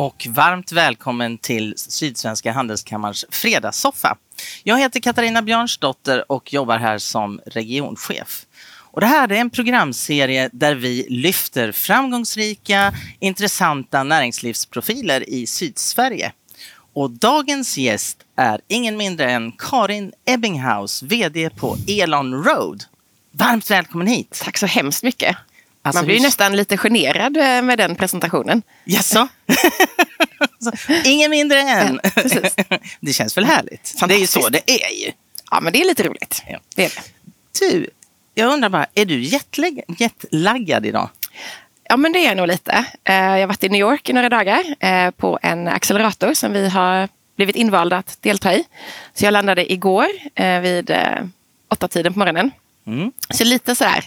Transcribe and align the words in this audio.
Och 0.00 0.26
varmt 0.30 0.72
välkommen 0.72 1.38
till 1.38 1.74
Sydsvenska 1.76 2.52
Handelskammarens 2.52 3.24
fredagssoffa. 3.30 4.16
Jag 4.62 4.78
heter 4.78 5.00
Katarina 5.00 5.42
Björnsdotter 5.42 6.32
och 6.32 6.52
jobbar 6.52 6.78
här 6.78 6.98
som 6.98 7.40
regionchef. 7.46 8.46
Och 8.68 9.00
det 9.00 9.06
här 9.06 9.32
är 9.32 9.36
en 9.36 9.50
programserie 9.50 10.50
där 10.52 10.74
vi 10.74 11.06
lyfter 11.08 11.72
framgångsrika, 11.72 12.92
intressanta 13.18 14.02
näringslivsprofiler 14.02 15.28
i 15.28 15.46
Sydsverige. 15.46 16.32
Och 16.92 17.10
dagens 17.10 17.78
gäst 17.78 18.18
är 18.36 18.60
ingen 18.68 18.96
mindre 18.96 19.30
än 19.30 19.52
Karin 19.52 20.12
Ebbinghaus, 20.24 21.02
VD 21.02 21.50
på 21.50 21.76
Elon 21.88 22.44
Road. 22.44 22.84
Varmt 23.32 23.70
välkommen 23.70 24.06
hit! 24.06 24.40
Tack 24.44 24.58
så 24.58 24.66
hemskt 24.66 25.02
mycket. 25.02 25.36
Alltså, 25.88 25.98
Man 25.98 26.06
blir 26.06 26.16
hur- 26.16 26.22
nästan 26.22 26.56
lite 26.56 26.76
generad 26.76 27.36
eh, 27.36 27.62
med 27.62 27.78
den 27.78 27.96
presentationen. 27.96 28.62
Jaså? 28.84 29.28
Så, 30.60 30.72
Ingen 31.04 31.30
mindre 31.30 31.60
än. 31.60 32.00
Ja. 32.14 32.78
Det 33.00 33.12
känns 33.12 33.36
väl 33.36 33.44
härligt? 33.44 33.94
Det 34.08 34.14
är 34.14 34.18
ju 34.18 34.26
så 34.26 34.48
det 34.48 34.70
är 34.70 35.04
ju. 35.06 35.12
Ja, 35.50 35.60
men 35.60 35.72
det 35.72 35.80
är 35.80 35.84
lite 35.84 36.02
roligt. 36.02 36.42
Ja. 36.48 36.58
Det 36.76 36.84
är 36.84 36.88
det. 36.88 37.02
Du, 37.60 37.86
jag 38.34 38.52
undrar 38.52 38.68
bara, 38.68 38.86
är 38.94 39.04
du 39.04 39.20
jetlag, 39.22 39.80
jetlaggad 39.98 40.86
idag? 40.86 41.08
Ja, 41.84 41.96
men 41.96 42.12
det 42.12 42.18
är 42.18 42.24
jag 42.28 42.36
nog 42.36 42.46
lite. 42.48 42.84
Eh, 43.04 43.14
Jag 43.14 43.40
har 43.40 43.46
varit 43.46 43.64
i 43.64 43.68
New 43.68 43.80
York 43.80 44.08
i 44.08 44.12
några 44.12 44.28
dagar 44.28 44.64
eh, 44.80 45.10
på 45.10 45.38
en 45.42 45.68
accelerator 45.68 46.34
som 46.34 46.52
vi 46.52 46.68
har 46.68 47.08
blivit 47.36 47.56
invalda 47.56 47.96
att 47.96 48.18
delta 48.22 48.54
i. 48.54 48.64
Så 49.14 49.24
jag 49.24 49.32
landade 49.32 49.72
igår 49.72 50.06
vid 50.60 50.90
åtta 51.70 51.88
tiden 51.88 52.12
på 52.12 52.18
morgonen. 52.18 52.50
Mm. 52.86 53.12
Så 53.30 53.44
lite 53.44 53.74
så 53.74 53.84
här 53.84 54.04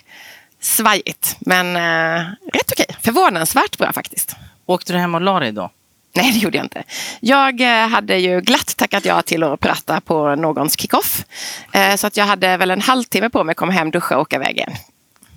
svajigt, 0.62 1.38
men 1.40 1.76
eh, 1.76 2.26
rätt 2.54 2.72
okej. 2.72 2.86
Förvånansvärt 3.02 3.78
bra 3.78 3.94
faktiskt. 3.94 4.36
Åkte 4.66 4.94
du 4.94 5.00
hem 5.00 5.16
och 5.16 5.22
la 5.22 5.40
dig 5.40 5.52
då? 5.52 5.70
Nej, 6.16 6.32
det 6.32 6.40
gjorde 6.40 6.58
jag 6.58 6.66
inte. 6.66 6.84
Jag 7.20 7.62
eh, 7.62 7.88
hade 7.90 8.18
ju 8.18 8.42
glatt 8.42 8.78
tackat 8.78 9.06
ja 9.06 9.22
till 9.22 9.44
att 9.44 9.60
prata 9.60 10.02
på 10.02 10.36
någons 10.36 10.80
kickoff. 10.80 11.26
Eh, 11.72 11.96
Så 11.96 12.08
att 12.08 12.18
jag 12.18 12.26
hade 12.26 12.58
väl 12.58 12.72
en 12.72 12.82
halvtimme 12.82 13.30
på 13.30 13.44
mig 13.44 13.52
att 13.52 13.58
komma 13.58 13.72
hem, 13.72 13.92
duscha 13.92 14.16
och 14.16 14.22
åka 14.22 14.36
iväg 14.36 14.56
igen. 14.58 14.74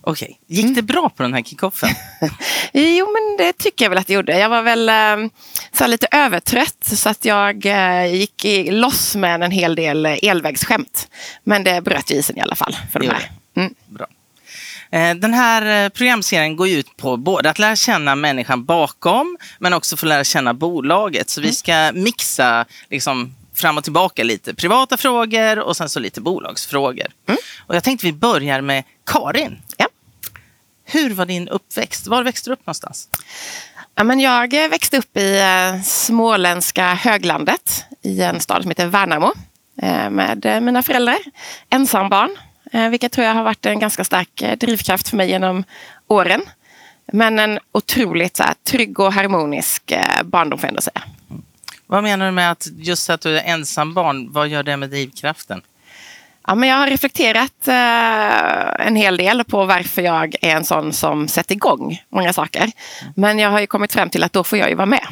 Okej, 0.07 0.39
gick 0.47 0.75
det 0.75 0.83
bra 0.83 1.09
på 1.09 1.23
den 1.23 1.35
här 1.35 1.43
kickoffen? 1.43 1.89
Jo, 2.73 3.07
men 3.13 3.47
det 3.47 3.53
tycker 3.53 3.85
jag 3.85 3.91
väl 3.91 3.99
att 3.99 4.07
det 4.07 4.13
gjorde. 4.15 4.39
Jag 4.39 4.49
var 4.49 4.63
väl 4.63 4.89
eh, 4.89 5.31
så 5.73 5.87
lite 5.87 6.07
övertrött 6.11 6.85
så 6.85 7.09
att 7.09 7.25
jag 7.25 7.67
gick 8.07 8.45
i, 8.45 8.71
loss 8.71 9.17
med 9.17 9.43
en 9.43 9.51
hel 9.51 9.75
del 9.75 10.07
elvägsskämt. 10.07 11.09
Men 11.45 11.65
det 11.65 11.81
bröt 11.81 12.11
ju 12.11 12.15
isen 12.15 12.39
i 12.39 12.41
alla 12.41 12.55
fall 12.55 12.77
för 12.93 13.01
de 13.01 13.07
här. 13.09 13.31
Mm. 13.57 13.75
Bra. 13.87 14.07
Eh, 14.95 15.15
Den 15.15 15.35
här 15.35 15.85
eh, 15.85 15.89
programserien 15.89 16.57
går 16.57 16.69
ut 16.69 16.97
på 16.97 17.17
både 17.17 17.51
att 17.51 17.59
lära 17.59 17.77
känna 17.77 18.15
människan 18.15 18.65
bakom 18.65 19.37
men 19.59 19.73
också 19.73 19.97
få 19.97 20.07
lära 20.07 20.25
känna 20.25 20.55
bolaget. 20.55 21.31
Så 21.31 21.41
vi 21.41 21.53
ska 21.53 21.93
mixa 21.95 22.65
liksom, 22.91 23.35
fram 23.55 23.79
och 23.79 23.85
tillbaka 23.85 24.25
lite 24.25 24.55
privata 24.55 24.97
frågor 24.97 25.59
och 25.59 25.77
sen 25.77 25.89
så 25.89 26.01
lite 26.01 26.21
bolagsfrågor. 26.21 27.07
Och 27.67 27.77
jag 27.77 27.85
tänkte 27.85 28.07
vi 28.07 28.13
börjar 28.13 28.61
med 28.61 28.85
Karin. 29.07 29.63
Ja. 29.77 29.87
Hur 30.85 31.15
var 31.15 31.27
din 31.27 31.49
uppväxt? 31.49 32.07
Var 32.07 32.23
växte 32.23 32.51
du 32.51 32.55
upp 32.55 32.67
någonstans? 32.67 33.09
Ja, 33.95 34.05
men 34.05 34.21
jag 34.21 34.51
växte 34.51 34.99
upp 34.99 35.17
i 35.17 35.41
eh, 35.41 35.83
småländska 35.83 36.95
höglandet 36.95 37.85
i 38.03 38.23
en 38.23 38.41
stad 38.41 38.63
som 38.63 38.71
heter 38.71 38.87
Värnamo 38.87 39.33
med 40.11 40.63
mina 40.63 40.83
föräldrar. 40.83 41.19
Ensambarn, 41.71 42.37
vilket 42.75 43.13
tror 43.13 43.27
jag 43.27 43.35
har 43.35 43.43
varit 43.43 43.67
en 43.67 43.79
ganska 43.79 44.05
stark 44.05 44.43
eh, 44.43 44.57
drivkraft 44.57 45.09
för 45.09 45.17
mig 45.17 45.29
genom 45.29 45.65
åren. 46.09 46.43
Men 47.13 47.39
en 47.39 47.59
otroligt 47.73 48.37
så 48.37 48.43
här, 48.43 48.55
trygg 48.65 49.01
och 49.01 49.13
harmonisk 49.13 49.91
eh, 49.91 50.23
barndom 50.25 50.59
får 50.59 50.67
jag 50.67 50.71
ändå 50.71 50.83
säga. 50.83 51.03
Vad 51.87 52.03
menar 52.03 52.27
du 52.27 52.33
med 52.33 52.51
att 52.51 52.69
just 52.77 53.11
att 53.11 53.21
du 53.21 53.39
är 53.39 53.45
ensam 53.45 53.95
barn, 53.95 54.33
vad 54.33 54.49
gör 54.49 54.63
det 54.63 54.77
med 54.77 54.91
drivkraften? 54.91 55.63
Ja, 56.47 56.55
men 56.55 56.69
jag 56.69 56.77
har 56.77 56.87
reflekterat 56.87 57.69
eh, 57.69 58.87
en 58.87 58.97
hel 58.97 59.17
del 59.17 59.45
på 59.45 59.65
varför 59.65 60.03
jag 60.03 60.35
är 60.41 60.57
en 60.57 60.65
sån 60.65 60.93
som 60.93 61.29
sätter 61.29 61.55
igång 61.55 62.03
många 62.09 62.33
saker. 62.33 62.71
Men 63.17 63.39
jag 63.39 63.51
har 63.51 63.61
ju 63.61 63.67
kommit 63.67 63.93
fram 63.93 64.11
till 64.11 64.25
att 64.25 64.33
då 64.33 64.45
får 64.45 64.59
jag 64.59 64.69
ju 64.69 64.75
vara 64.75 64.87
med. 64.87 65.07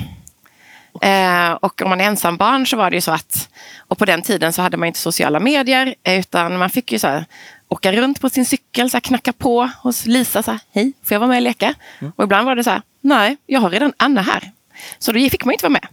Eh, 1.00 1.52
och 1.52 1.82
om 1.82 1.88
man 1.90 2.00
är 2.00 2.04
ensambarn 2.04 2.66
så 2.66 2.76
var 2.76 2.90
det 2.90 2.96
ju 2.96 3.00
så 3.00 3.12
att, 3.12 3.48
och 3.78 3.98
på 3.98 4.04
den 4.04 4.22
tiden 4.22 4.52
så 4.52 4.62
hade 4.62 4.76
man 4.76 4.86
inte 4.86 4.98
sociala 4.98 5.40
medier, 5.40 5.94
eh, 6.02 6.18
utan 6.20 6.58
man 6.58 6.70
fick 6.70 6.92
ju 6.92 6.98
så 6.98 7.06
här, 7.08 7.24
åka 7.68 7.92
runt 7.92 8.20
på 8.20 8.30
sin 8.30 8.46
cykel, 8.46 8.90
så 8.90 8.96
här, 8.96 9.00
knacka 9.00 9.32
på 9.32 9.70
hos 9.82 10.06
Lisa, 10.06 10.42
så 10.42 10.50
här, 10.50 10.60
hej, 10.72 10.92
får 11.04 11.14
jag 11.14 11.20
vara 11.20 11.28
med 11.28 11.36
och 11.36 11.42
leka? 11.42 11.74
Och 12.16 12.24
ibland 12.24 12.46
var 12.46 12.56
det 12.56 12.64
så 12.64 12.70
här, 12.70 12.82
nej, 13.00 13.36
jag 13.46 13.60
har 13.60 13.70
redan 13.70 13.92
Anna 13.96 14.22
här. 14.22 14.50
Så 14.98 15.12
då 15.12 15.18
fick 15.18 15.44
man 15.44 15.52
ju 15.52 15.54
inte 15.54 15.68
vara 15.68 15.78
med. 15.80 15.86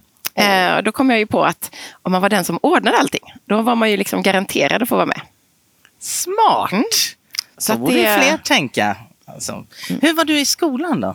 Eh, 0.70 0.76
och 0.76 0.84
då 0.84 0.92
kom 0.92 1.10
jag 1.10 1.18
ju 1.18 1.26
på 1.26 1.44
att 1.44 1.74
om 2.02 2.12
man 2.12 2.22
var 2.22 2.28
den 2.28 2.44
som 2.44 2.58
ordnade 2.62 2.98
allting, 2.98 3.32
då 3.44 3.62
var 3.62 3.74
man 3.76 3.90
ju 3.90 3.96
liksom 3.96 4.22
garanterad 4.22 4.82
att 4.82 4.88
få 4.88 4.96
vara 4.96 5.06
med. 5.06 5.20
Smart! 5.98 6.70
Så 6.70 6.76
Så 7.58 7.72
att 7.72 7.78
borde 7.78 7.92
det- 7.94 8.18
fler 8.20 8.36
tänka. 8.36 8.96
Alltså. 9.24 9.66
Hur 10.02 10.12
var 10.14 10.24
du 10.24 10.40
i 10.40 10.44
skolan 10.44 11.00
då? 11.00 11.14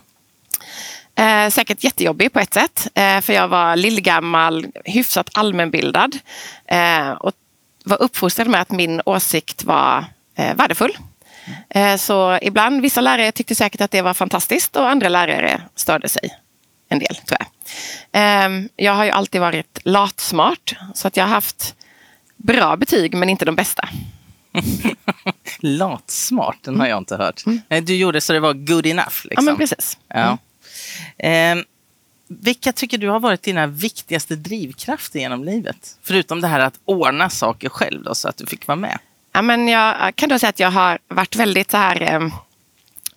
Eh, 1.18 1.48
säkert 1.50 1.84
jättejobbig 1.84 2.32
på 2.32 2.40
ett 2.40 2.54
sätt. 2.54 2.88
Eh, 2.94 3.20
för 3.20 3.32
jag 3.32 3.48
var 3.48 3.76
lillgammal, 3.76 4.66
hyfsat 4.84 5.30
allmänbildad. 5.34 6.18
Eh, 6.66 7.10
och 7.10 7.32
var 7.84 8.02
uppfostrad 8.02 8.48
med 8.48 8.60
att 8.60 8.70
min 8.70 9.02
åsikt 9.06 9.64
var 9.64 10.04
eh, 10.36 10.54
värdefull. 10.56 10.96
Eh, 11.70 11.96
så 11.96 12.38
ibland, 12.42 12.82
vissa 12.82 13.00
lärare 13.00 13.32
tyckte 13.32 13.54
säkert 13.54 13.80
att 13.80 13.90
det 13.90 14.02
var 14.02 14.14
fantastiskt 14.14 14.76
och 14.76 14.88
andra 14.90 15.08
lärare 15.08 15.60
störde 15.74 16.08
sig 16.08 16.30
en 16.88 16.98
del, 16.98 17.16
tror 17.16 17.38
jag. 17.40 17.46
Eh, 18.22 18.62
jag 18.76 18.92
har 18.92 19.04
ju 19.04 19.10
alltid 19.10 19.40
varit 19.40 19.78
latsmart. 19.84 20.76
Så 20.94 21.08
att 21.08 21.16
jag 21.16 21.24
har 21.24 21.30
haft 21.30 21.74
bra 22.36 22.76
betyg, 22.76 23.14
men 23.14 23.28
inte 23.30 23.44
de 23.44 23.54
bästa. 23.56 23.88
Latsmart, 25.60 26.56
den 26.62 26.80
har 26.80 26.86
jag 26.86 26.98
inte 26.98 27.16
hört. 27.16 27.42
Eh, 27.68 27.84
Du 27.84 27.96
gjorde 27.96 28.20
så 28.20 28.32
det 28.32 28.40
var 28.40 28.52
good 28.54 28.86
enough. 28.86 29.06
Liksom. 29.24 29.28
Ja, 29.34 29.42
men 29.42 29.56
precis. 29.56 29.98
Ja. 30.08 30.38
Eh, 31.18 31.56
vilka 32.28 32.72
tycker 32.72 32.98
du 32.98 33.08
har 33.08 33.20
varit 33.20 33.42
dina 33.42 33.66
viktigaste 33.66 34.36
drivkrafter 34.36 35.18
genom 35.18 35.44
livet? 35.44 35.98
Förutom 36.02 36.40
det 36.40 36.48
här 36.48 36.60
att 36.60 36.80
ordna 36.84 37.30
saker 37.30 37.68
själv 37.68 38.02
då, 38.02 38.14
så 38.14 38.28
att 38.28 38.36
du 38.36 38.46
fick 38.46 38.66
vara 38.66 38.76
med. 38.76 38.98
Ja, 39.32 39.42
men 39.42 39.68
jag 39.68 40.16
kan 40.16 40.28
då 40.28 40.38
säga 40.38 40.50
att 40.50 40.60
jag 40.60 40.70
har 40.70 40.98
varit 41.08 41.36
väldigt 41.36 41.70
så 41.70 41.76
här... 41.76 42.02
Eh, 42.02 42.28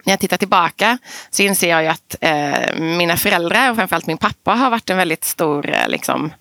när 0.03 0.13
jag 0.13 0.19
tittar 0.19 0.37
tillbaka 0.37 0.97
så 1.29 1.43
inser 1.43 1.69
jag 1.69 1.83
ju 1.83 1.87
att 1.87 2.15
eh, 2.21 2.75
mina 2.75 3.17
föräldrar 3.17 3.69
och 3.69 3.75
framförallt 3.75 4.07
min 4.07 4.17
pappa 4.17 4.51
har 4.51 4.69
varit 4.69 4.89
en 4.89 4.97
väldigt 4.97 5.23
stor 5.23 5.69
eh, 5.69 5.87
liksom, 5.87 6.25
eh, 6.25 6.31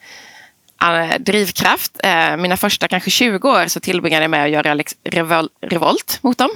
drivkraft. 1.19 2.01
Eh, 2.05 2.37
mina 2.37 2.57
första 2.57 2.89
kanske 2.89 3.11
20 3.11 3.49
år 3.51 3.67
så 3.67 3.81
tillbringade 3.81 4.25
jag 4.25 4.31
med 4.31 4.45
att 4.45 4.51
göra 4.51 4.75
liksom, 4.75 4.99
revol- 5.05 5.49
revolt 5.61 6.19
mot 6.23 6.39
dem. 6.39 6.51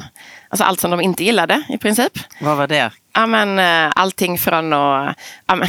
Alltså 0.48 0.64
allt 0.64 0.80
som 0.80 0.90
de 0.90 1.00
inte 1.00 1.24
gillade 1.24 1.62
i 1.68 1.78
princip. 1.78 2.12
Vad 2.40 2.56
var 2.56 2.66
det? 2.66 2.90
Ja, 3.12 3.26
men, 3.26 3.58
eh, 3.58 3.92
allting 3.96 4.38
från 4.38 4.72
att... 4.72 5.16
Ja, 5.46 5.54
men, 5.56 5.68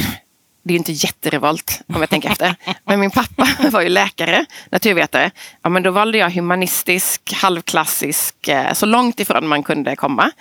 det 0.66 0.70
är 0.72 0.74
ju 0.74 0.78
inte 0.78 0.92
jätterevolt 0.92 1.82
om 1.94 2.02
jag 2.02 2.10
tänker 2.10 2.30
efter. 2.30 2.56
Men 2.86 3.00
min 3.00 3.12
pappa 3.12 3.48
var 3.70 3.82
ju 3.82 3.90
läkare, 3.90 4.46
naturvetare. 4.72 5.32
Ja, 5.62 5.70
men 5.70 5.84
då 5.84 5.92
valde 5.92 6.18
jag 6.18 6.30
humanistisk, 6.30 7.34
halvklassisk, 7.34 8.48
eh, 8.48 8.74
så 8.74 8.86
långt 8.86 9.20
ifrån 9.20 9.48
man 9.48 9.64
kunde 9.64 9.96
komma. 9.96 10.32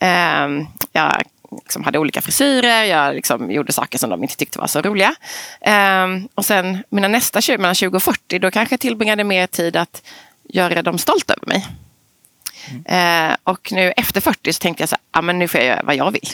Eh, 0.00 0.48
Jag 0.92 1.22
liksom 1.64 1.84
hade 1.84 1.98
olika 1.98 2.22
frisyrer, 2.22 2.84
jag 2.84 3.14
liksom 3.14 3.50
gjorde 3.50 3.72
saker 3.72 3.98
som 3.98 4.10
de 4.10 4.22
inte 4.22 4.36
tyckte 4.36 4.58
var 4.58 4.66
så 4.66 4.80
roliga. 4.82 5.14
Eh, 5.60 6.06
Och 6.34 6.44
sen 6.44 6.82
mina 6.90 7.08
nästa 7.08 7.40
20, 7.40 7.58
mellan 7.58 7.74
20 7.74 7.96
och 7.96 8.02
40, 8.02 8.38
då 8.38 8.50
kanske 8.50 8.72
jag 8.72 8.80
tillbringade 8.80 9.24
mer 9.24 9.46
tid 9.46 9.76
att 9.76 10.02
göra 10.48 10.82
dem 10.82 10.98
stolta 10.98 11.34
över 11.34 11.46
mig. 11.46 11.66
Eh, 12.84 13.36
och 13.44 13.72
nu 13.72 13.92
efter 13.96 14.20
40 14.20 14.52
så 14.52 14.58
tänkte 14.58 14.82
jag 14.82 14.88
så 14.88 14.94
här, 14.94 15.02
ja, 15.12 15.22
men 15.22 15.38
nu 15.38 15.48
får 15.48 15.60
jag 15.60 15.66
göra 15.68 15.82
vad 15.84 15.96
jag 15.96 16.10
vill. 16.10 16.28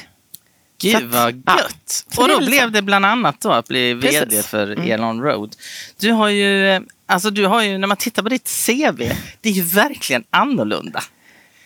Gud 0.83 0.97
att- 0.97 1.03
vad 1.03 1.43
ja. 1.47 1.59
gött! 1.59 2.05
Så 2.11 2.23
och 2.23 2.29
då 2.29 2.39
blev 2.39 2.71
det 2.73 2.83
bland 2.83 3.07
annat 3.07 3.41
då 3.41 3.53
att 3.53 3.69
bli 3.69 3.99
Precis. 4.03 4.23
vd 4.23 4.43
för 4.43 4.67
Mm. 4.73 4.91
Elon 4.93 5.23
Road. 5.23 5.57
Du 6.01 6.11
har 6.13 6.29
ju, 6.29 6.81
alltså 7.07 7.31
du 7.31 7.47
har 7.47 7.63
ju, 7.63 7.79
när 7.79 7.87
man 7.89 7.97
tittar 7.97 8.23
på 8.23 8.29
ditt 8.29 8.49
CV, 8.67 9.13
det 9.41 9.49
är 9.49 9.53
ju 9.53 9.63
verkligen 9.63 10.25
annorlunda. 10.31 11.03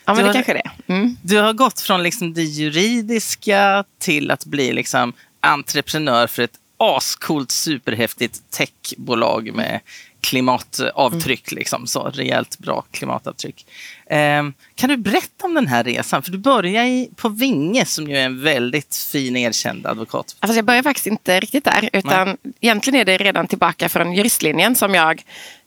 Ja, 0.05 0.15
men 0.15 0.17
Du 0.17 0.23
det 0.23 0.27
har- 0.29 0.33
kanske 0.35 0.53
det. 0.53 0.71
Mm. 0.93 1.17
Du 1.23 1.39
har 1.39 1.53
gått 1.53 1.81
från 1.81 2.03
liksom 2.03 2.35
det 2.35 2.43
juridiska 2.43 3.85
till 3.99 4.31
att 4.31 4.45
bli 4.47 4.73
liksom 4.73 5.13
entreprenör 5.41 6.27
för 6.27 6.43
ett 6.43 6.59
ascoolt 6.79 7.51
superhäftigt 7.51 8.41
techbolag 8.51 9.55
med 9.55 9.81
klimatavtryck, 10.21 11.53
liksom, 11.53 11.87
så 11.87 12.03
rejält 12.11 12.59
bra 12.59 12.85
klimatavtryck. 12.91 13.67
Ehm, 14.11 14.53
kan 14.75 14.89
du 14.91 14.97
berätta 14.97 15.47
om 15.47 15.55
den 15.55 15.67
här 15.67 15.85
resan? 15.85 16.23
För 16.23 16.31
du 16.33 16.39
började 16.39 16.89
i, 16.89 17.11
på 17.17 17.29
Vinge 17.29 17.85
som 17.87 18.09
ju 18.09 18.17
är 18.17 18.25
en 18.25 18.43
väldigt 18.43 18.97
fin 19.13 19.37
erkänd 19.37 19.87
advokat. 19.87 20.37
Alltså 20.41 20.57
jag 20.59 20.65
börjar 20.65 20.83
faktiskt 20.83 21.07
inte 21.07 21.41
riktigt 21.41 21.65
där. 21.65 21.89
Utan 21.93 22.37
egentligen 22.61 23.01
är 23.01 23.05
det 23.05 23.19
redan 23.19 23.47
tillbaka 23.47 23.89
från 23.89 24.13
juristlinjen 24.13 24.75
som 24.75 24.95
jag 24.95 25.23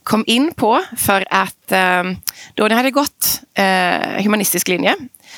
kom 0.07 0.23
in 0.27 0.53
på. 0.53 0.83
För 0.97 1.27
att 1.29 1.71
eh, 1.71 2.03
då 2.53 2.63
när 2.63 2.69
jag 2.69 2.77
hade 2.77 2.91
gått 2.91 3.41
eh, 3.53 4.23
humanistisk 4.23 4.67
linje 4.67 4.95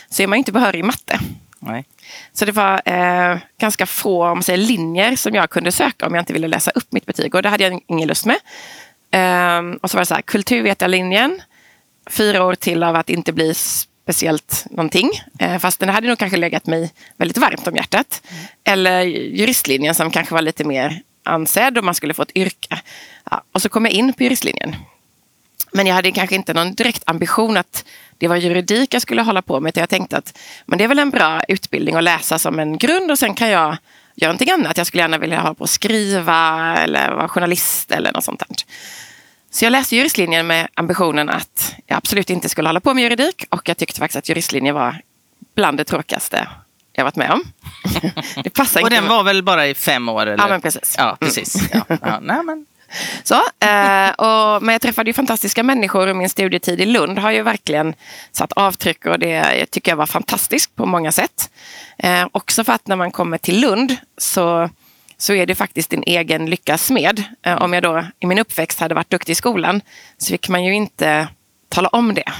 så 0.09 0.23
är 0.23 0.27
man 0.27 0.37
ju 0.37 0.39
inte 0.39 0.51
behörig 0.51 0.79
i 0.79 0.83
matte. 0.83 1.19
Nej. 1.59 1.85
Så 2.33 2.45
det 2.45 2.51
var 2.51 2.81
eh, 2.85 3.37
ganska 3.59 3.85
få 3.85 4.27
om 4.27 4.43
säger, 4.43 4.57
linjer 4.57 5.15
som 5.15 5.35
jag 5.35 5.49
kunde 5.49 5.71
söka 5.71 6.07
om 6.07 6.15
jag 6.15 6.21
inte 6.21 6.33
ville 6.33 6.47
läsa 6.47 6.71
upp 6.71 6.91
mitt 6.91 7.05
betyg. 7.05 7.35
Och 7.35 7.41
det 7.41 7.49
hade 7.49 7.63
jag 7.63 7.81
ingen 7.87 8.07
lust 8.07 8.25
med. 8.25 8.37
Eh, 9.11 9.75
och 9.81 9.91
så 9.91 9.97
var 9.97 10.01
det 10.01 10.05
så 10.05 10.13
här, 10.13 10.21
kulturvetarlinjen. 10.21 11.41
Fyra 12.09 12.45
år 12.45 12.55
till 12.55 12.83
av 12.83 12.95
att 12.95 13.09
inte 13.09 13.33
bli 13.33 13.53
speciellt 13.53 14.65
någonting. 14.69 15.09
Eh, 15.39 15.57
fast 15.57 15.79
den 15.79 15.89
hade 15.89 16.07
nog 16.07 16.17
kanske 16.17 16.37
legat 16.37 16.65
mig 16.65 16.91
väldigt 17.17 17.37
varmt 17.37 17.67
om 17.67 17.75
hjärtat. 17.75 18.21
Mm. 18.29 18.43
Eller 18.63 19.01
juristlinjen 19.01 19.95
som 19.95 20.11
kanske 20.11 20.33
var 20.33 20.41
lite 20.41 20.63
mer 20.63 21.01
ansedd 21.29 21.77
och 21.77 21.83
man 21.83 21.95
skulle 21.95 22.13
få 22.13 22.21
ett 22.21 22.35
yrke. 22.35 22.81
Ja, 23.31 23.43
och 23.51 23.61
så 23.61 23.69
kom 23.69 23.85
jag 23.85 23.93
in 23.93 24.13
på 24.13 24.23
juristlinjen. 24.23 24.75
Men 25.71 25.87
jag 25.87 25.95
hade 25.95 26.11
kanske 26.11 26.35
inte 26.35 26.53
någon 26.53 26.73
direkt 26.73 27.03
ambition 27.05 27.57
att 27.57 27.85
det 28.17 28.27
var 28.27 28.35
juridik 28.35 28.93
jag 28.93 29.01
skulle 29.01 29.21
hålla 29.21 29.41
på 29.41 29.59
med. 29.59 29.77
Jag 29.77 29.89
tänkte 29.89 30.17
att 30.17 30.37
men 30.65 30.77
det 30.77 30.83
är 30.83 30.87
väl 30.87 30.99
en 30.99 31.09
bra 31.09 31.41
utbildning 31.47 31.95
att 31.95 32.03
läsa 32.03 32.39
som 32.39 32.59
en 32.59 32.77
grund 32.77 33.11
och 33.11 33.19
sen 33.19 33.33
kan 33.33 33.49
jag 33.49 33.77
göra 34.15 34.31
någonting 34.31 34.51
annat. 34.51 34.77
Jag 34.77 34.87
skulle 34.87 35.03
gärna 35.03 35.17
vilja 35.17 35.41
hålla 35.41 35.53
på 35.53 35.63
att 35.63 35.69
skriva 35.69 36.75
eller 36.77 37.11
vara 37.11 37.27
journalist 37.27 37.91
eller 37.91 38.13
något 38.13 38.23
sånt. 38.23 38.39
Där. 38.39 38.57
Så 39.51 39.65
jag 39.65 39.71
läste 39.71 39.95
juristlinjen 39.95 40.47
med 40.47 40.67
ambitionen 40.73 41.29
att 41.29 41.75
jag 41.85 41.97
absolut 41.97 42.29
inte 42.29 42.49
skulle 42.49 42.69
hålla 42.69 42.79
på 42.79 42.93
med 42.93 43.03
juridik 43.03 43.45
och 43.49 43.69
jag 43.69 43.77
tyckte 43.77 43.99
faktiskt 43.99 44.17
att 44.17 44.29
juristlinjen 44.29 44.75
var 44.75 45.01
bland 45.55 45.77
det 45.77 45.83
tråkigaste 45.83 46.47
jag 46.99 47.05
varit 47.05 47.15
med 47.15 47.31
om. 47.31 47.43
det 48.43 48.49
passar 48.49 48.81
och 48.81 48.89
den 48.89 49.07
var 49.07 49.23
väl 49.23 49.43
bara 49.43 49.67
i 49.67 49.75
fem 49.75 50.09
år? 50.09 50.21
Eller? 50.21 50.43
Ja, 50.43 50.47
men 50.47 50.61
precis. 50.61 50.95
Ja, 50.97 51.17
precis. 51.19 51.55
Mm. 51.55 51.83
Ja. 51.89 51.97
Ja, 52.01 52.19
nej, 52.21 52.43
men 52.43 52.65
så, 53.23 53.35
eh, 53.35 54.09
och, 54.09 54.63
men 54.63 54.73
jag 54.73 54.81
träffade 54.81 55.09
ju 55.09 55.13
fantastiska 55.13 55.63
människor 55.63 56.07
och 56.07 56.15
min 56.15 56.29
studietid 56.29 56.81
i 56.81 56.85
Lund 56.85 57.19
har 57.19 57.31
ju 57.31 57.41
verkligen 57.41 57.93
satt 58.31 58.51
avtryck 58.51 59.05
och 59.05 59.19
det 59.19 59.65
tycker 59.65 59.91
jag 59.91 59.97
var 59.97 60.05
fantastiskt 60.05 60.75
på 60.75 60.85
många 60.85 61.11
sätt. 61.11 61.49
Eh, 61.97 62.27
också 62.31 62.63
för 62.63 62.73
att 62.73 62.87
när 62.87 62.95
man 62.95 63.11
kommer 63.11 63.37
till 63.37 63.61
Lund 63.61 63.95
så, 64.17 64.69
så 65.17 65.33
är 65.33 65.45
det 65.45 65.55
faktiskt 65.55 65.89
din 65.89 66.03
egen 66.05 66.45
lyckas 66.45 66.85
smed. 66.85 67.23
Eh, 67.41 67.61
om 67.61 67.73
jag 67.73 67.83
då 67.83 68.05
i 68.19 68.25
min 68.25 68.39
uppväxt 68.39 68.79
hade 68.79 68.95
varit 68.95 69.09
duktig 69.09 69.31
i 69.31 69.35
skolan 69.35 69.81
så 70.17 70.31
fick 70.31 70.49
man 70.49 70.63
ju 70.63 70.73
inte 70.73 71.27
tala 71.69 71.87
om 71.87 72.13
det. 72.13 72.33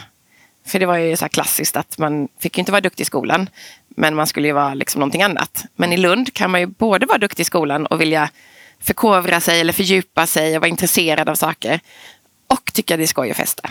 För 0.68 0.80
det 0.80 0.86
var 0.86 0.98
ju 0.98 1.16
så 1.16 1.26
här 1.26 1.30
klassiskt 1.30 1.78
att 1.78 1.98
man 1.98 2.28
fick 2.40 2.58
inte 2.58 2.72
vara 2.72 2.82
duktig 2.82 3.02
i 3.02 3.06
skolan. 3.06 3.50
Men 3.90 4.16
man 4.16 4.28
skulle 4.28 4.48
ju 4.48 4.54
vara 4.54 4.74
liksom 4.74 5.00
någonting 5.00 5.24
annat. 5.24 5.66
Men 5.76 5.94
i 5.94 5.98
Lund 5.98 6.34
kan 6.34 6.52
man 6.52 6.62
ju 6.62 6.66
både 6.68 7.06
vara 7.06 7.18
duktig 7.18 7.42
i 7.42 7.46
skolan 7.46 7.86
och 7.86 8.02
vilja 8.02 8.30
förkovra 8.82 9.40
sig 9.40 9.60
eller 9.60 9.74
fördjupa 9.74 10.26
sig 10.26 10.56
och 10.56 10.62
vara 10.62 10.70
intresserad 10.70 11.30
av 11.30 11.36
saker. 11.36 11.80
Och 12.48 12.74
tycka 12.74 12.98
det 12.98 13.04
är 13.04 13.08
skoj 13.08 13.32
att 13.32 13.38
festa. 13.38 13.70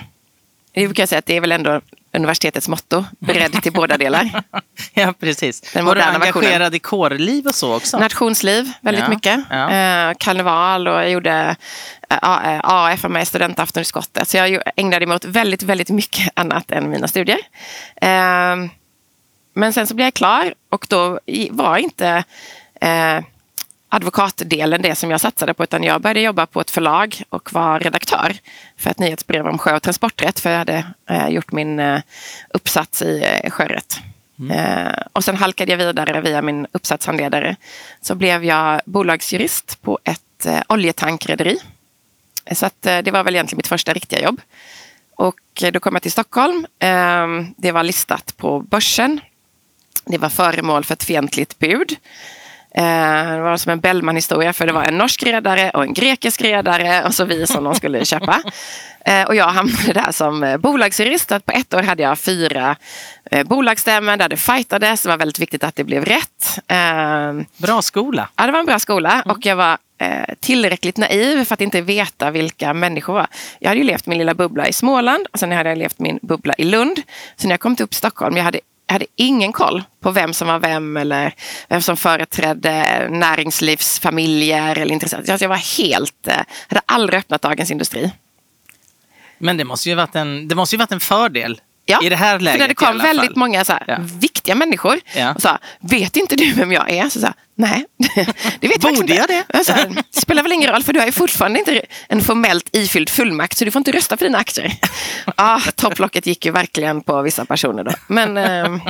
Det 0.73 0.87
brukar 0.87 1.03
jag 1.03 1.09
säga 1.09 1.19
att 1.19 1.26
det 1.26 1.37
är 1.37 1.41
väl 1.41 1.53
ändå 1.53 1.81
universitetets 2.12 2.69
motto. 2.69 3.05
Beredd 3.19 3.62
till 3.62 3.73
båda 3.73 3.97
delar. 3.99 4.43
ja, 4.94 5.15
precis. 5.20 5.61
Den 5.61 5.85
Var 5.85 5.94
du 5.94 6.00
engagerad 6.00 6.43
versionen. 6.43 6.75
i 6.75 6.79
kårliv 6.79 7.47
och 7.47 7.55
så 7.55 7.76
också? 7.76 7.99
Nationsliv 7.99 8.73
väldigt 8.81 9.05
ja, 9.05 9.11
mycket. 9.11 9.41
Ja. 9.50 9.71
Eh, 9.71 10.14
karneval 10.19 10.88
och 10.88 10.94
jag 10.94 11.11
gjorde 11.11 11.56
eh, 12.09 12.19
AF 12.62 13.05
med 13.05 13.29
studentaftonutskottet. 13.29 14.29
Så 14.29 14.37
jag 14.37 14.62
ägnade 14.76 15.06
mig 15.06 15.14
åt 15.14 15.25
väldigt, 15.25 15.62
väldigt 15.62 15.91
mycket 15.91 16.29
annat 16.35 16.71
än 16.71 16.91
mina 16.91 17.09
studier. 17.09 17.38
Eh, 17.97 18.56
men 19.58 19.72
sen 19.72 19.87
så 19.87 19.94
blev 19.94 20.06
jag 20.06 20.14
klar 20.14 20.55
och 20.69 20.87
då 20.88 21.20
var 21.50 21.76
inte 21.76 22.25
eh, 22.81 23.20
advokatdelen 23.88 24.82
det 24.82 24.94
som 24.94 25.10
jag 25.10 25.20
satsade 25.20 25.55
på 25.55 25.62
utan 25.62 25.82
jag 25.82 26.00
började 26.00 26.20
jobba 26.20 26.46
på 26.46 26.60
ett 26.60 26.70
förlag 26.70 27.22
och 27.28 27.52
var 27.52 27.81
redaktör 27.81 28.37
för 28.76 28.90
ett 28.90 28.99
nyhetsbrev 28.99 29.46
om 29.46 29.58
sjö 29.58 29.76
och 29.76 29.82
transporträtt 29.82 30.40
för 30.40 30.50
jag 30.50 30.58
hade 30.58 30.87
eh, 31.10 31.28
gjort 31.28 31.52
min 31.52 31.81
eh, 31.81 32.00
uppsats 32.50 33.02
i 33.02 33.40
eh, 33.44 33.50
sjörätt. 33.50 34.00
Mm. 34.38 34.50
Eh, 34.50 35.02
och 35.12 35.25
sen 35.25 35.37
halkade 35.37 35.72
jag 35.72 35.78
vidare 35.78 36.20
via 36.20 36.43
min 36.43 36.66
uppsatshandledare. 36.72 37.56
Så 38.00 38.14
blev 38.14 38.44
jag 38.44 38.81
bolagsjurist 38.84 39.82
på 39.82 39.99
ett 40.04 40.46
eh, 40.46 40.61
oljetankrederi. 40.69 41.58
Så 42.52 42.66
att, 42.66 42.87
eh, 42.87 42.99
det 42.99 43.11
var 43.11 43.25
väl 43.25 43.34
egentligen 43.34 43.56
mitt 43.56 43.66
första 43.66 43.93
riktiga 43.93 44.22
jobb. 44.22 44.40
Och 45.16 45.62
eh, 45.62 45.72
då 45.72 45.81
kom 45.81 45.94
jag 45.94 46.02
till 46.02 46.12
Stockholm. 46.12 46.66
Det 47.56 47.72
var 47.72 47.82
listat 47.82 48.37
på 48.37 48.61
börsen. 48.61 49.20
Det 50.05 50.19
var 50.19 50.29
föremål 50.29 50.85
för 50.85 50.95
ett 50.95 51.05
fientligt 51.05 51.59
bud. 51.59 51.97
Eh, 52.75 53.33
det 53.33 53.41
var 53.41 53.56
som 53.56 53.73
en 53.73 53.81
Bellman-historia 53.81 54.53
för 54.53 54.67
det 54.67 54.73
var 54.73 54.85
en 54.85 54.99
norsk 54.99 55.23
redare 55.23 55.71
och 55.71 55.83
en 55.83 55.95
grekisk 55.95 56.43
redare 56.43 57.05
och 57.05 57.15
så 57.15 57.25
vi 57.25 57.47
som 57.47 57.65
de 57.65 57.75
skulle 57.75 58.05
köpa. 58.05 58.43
Eh, 59.05 59.23
och 59.23 59.35
jag 59.35 59.49
hamnade 59.49 59.93
där 59.93 60.12
som 60.12 60.45
eh, 60.45 60.56
bolagsjurist. 60.56 61.29
På 61.29 61.53
ett 61.53 61.75
år 61.75 61.83
hade 61.83 62.03
jag 62.03 62.19
fyra 62.19 62.77
bolagsstämmor 63.45 64.17
där 64.17 64.29
det 64.29 64.37
fightades. 64.37 65.03
Det 65.03 65.09
var 65.09 65.17
väldigt 65.17 65.39
viktigt 65.39 65.65
att 65.65 65.77
det 65.77 65.85
blev 65.85 66.05
rätt. 66.05 66.59
Bra 67.56 67.83
skola. 67.83 68.29
Ja, 68.37 68.47
det 68.47 68.53
var 68.53 68.59
en 68.59 68.67
bra 68.67 68.79
skola 68.79 69.23
och 69.27 69.47
jag 69.47 69.56
var 69.56 69.79
tillräckligt 70.41 70.97
naiv 70.97 71.45
för 71.45 71.55
att 71.55 71.61
inte 71.61 71.81
veta 71.81 72.31
vilka 72.31 72.75
människor 72.75 73.15
var. 73.15 73.27
Jag 73.59 73.69
hade 73.69 73.79
ju 73.79 73.87
levt 73.87 74.06
min 74.06 74.19
lilla 74.19 74.35
bubbla 74.35 74.69
i 74.69 74.73
Småland 74.73 75.27
och 75.33 75.39
sen 75.39 75.53
hade 75.53 75.69
jag 75.69 75.79
levt 75.79 75.99
min 75.99 76.19
bubbla 76.23 76.55
i 76.59 76.65
Lund. 76.65 77.03
Så 77.37 77.47
när 77.47 77.53
jag 77.53 77.61
kom 77.61 77.73
upp 77.73 77.91
till 77.91 77.99
Stockholm, 77.99 78.37
jag 78.37 78.45
hade 78.45 78.61
jag 78.88 78.93
hade 78.93 79.06
ingen 79.17 79.52
koll 79.52 79.82
på 80.00 80.11
vem 80.11 80.35
som 80.35 80.49
var 80.49 80.58
vem 80.58 80.96
eller 80.96 81.35
vem 81.69 81.82
som 81.82 81.96
företrädde 81.96 83.06
näringslivsfamiljer 83.11 84.79
eller 84.79 84.93
intressen. 84.93 85.19
Alltså 85.19 85.44
jag 85.44 85.49
var 85.49 85.79
helt, 85.79 86.26
eh, 86.26 86.37
hade 86.69 86.81
aldrig 86.87 87.19
öppnat 87.19 87.43
Dagens 87.43 87.70
Industri. 87.70 88.12
Men 89.38 89.56
det 89.56 89.64
måste 89.64 89.88
ju 89.88 89.94
varit 89.94 90.14
en, 90.14 90.49
det 90.49 90.55
måste 90.55 90.76
ju 90.76 90.79
varit 90.79 90.93
en 90.93 91.00
fördel 91.00 91.61
Ja, 91.90 92.02
I 92.02 92.08
det 92.08 92.17
här 92.17 92.38
läget 92.40 92.61
för 92.61 92.69
det 92.69 92.75
kom 92.75 92.99
väldigt 92.99 93.37
många 93.37 93.64
så 93.64 93.73
här, 93.73 93.85
ja. 93.87 93.96
viktiga 94.20 94.55
människor 94.55 95.00
ja. 95.17 95.35
och 95.35 95.43
sa, 95.43 95.58
vet 95.81 96.17
inte 96.17 96.37
du 96.37 96.52
vem 96.52 96.73
jag 96.73 96.90
är? 96.90 97.08
Så 97.08 97.20
sa 97.20 97.32
nej, 97.55 97.85
det 98.61 98.69
vet 98.69 98.81
Borde 98.81 99.14
jag 99.14 99.29
det? 99.29 99.44
Jag 99.49 99.67
sa, 99.67 99.75
det 100.12 100.20
spelar 100.20 100.43
väl 100.43 100.52
ingen 100.52 100.70
roll 100.70 100.82
för 100.82 100.93
du 100.93 100.99
har 100.99 101.06
ju 101.06 101.12
fortfarande 101.12 101.58
inte 101.58 101.82
en 102.08 102.20
formellt 102.20 102.76
ifylld 102.76 103.08
fullmakt 103.08 103.56
så 103.56 103.64
du 103.64 103.70
får 103.70 103.81
inte 103.81 103.93
rösta 103.93 104.17
för 104.17 104.25
dina 104.25 104.38
aktier. 104.38 104.73
ah, 105.37 105.61
topplocket 105.75 106.26
gick 106.26 106.46
ju 106.46 106.52
verkligen 106.52 107.02
på 107.02 107.23
vissa 107.23 107.44
personer 107.44 107.85
då. 107.85 107.93
Men 108.06 108.37
eh, 108.37 108.82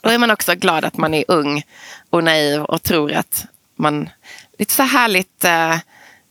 då 0.00 0.10
är 0.10 0.18
man 0.18 0.30
också 0.30 0.54
glad 0.54 0.84
att 0.84 0.96
man 0.96 1.14
är 1.14 1.24
ung 1.28 1.62
och 2.10 2.24
naiv 2.24 2.62
och 2.62 2.82
tror 2.82 3.12
att 3.12 3.44
man, 3.76 4.08
lite 4.58 4.74
så 4.74 4.82
härligt, 4.82 5.44
eh, 5.44 5.76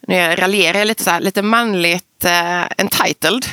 nu 0.07 0.35
raljerar 0.35 0.79
jag 0.79 0.87
lite 0.87 1.03
så 1.03 1.09
här, 1.09 1.21
lite 1.21 1.41
manligt 1.41 2.25
eh, 2.25 2.63
entitled 2.77 3.45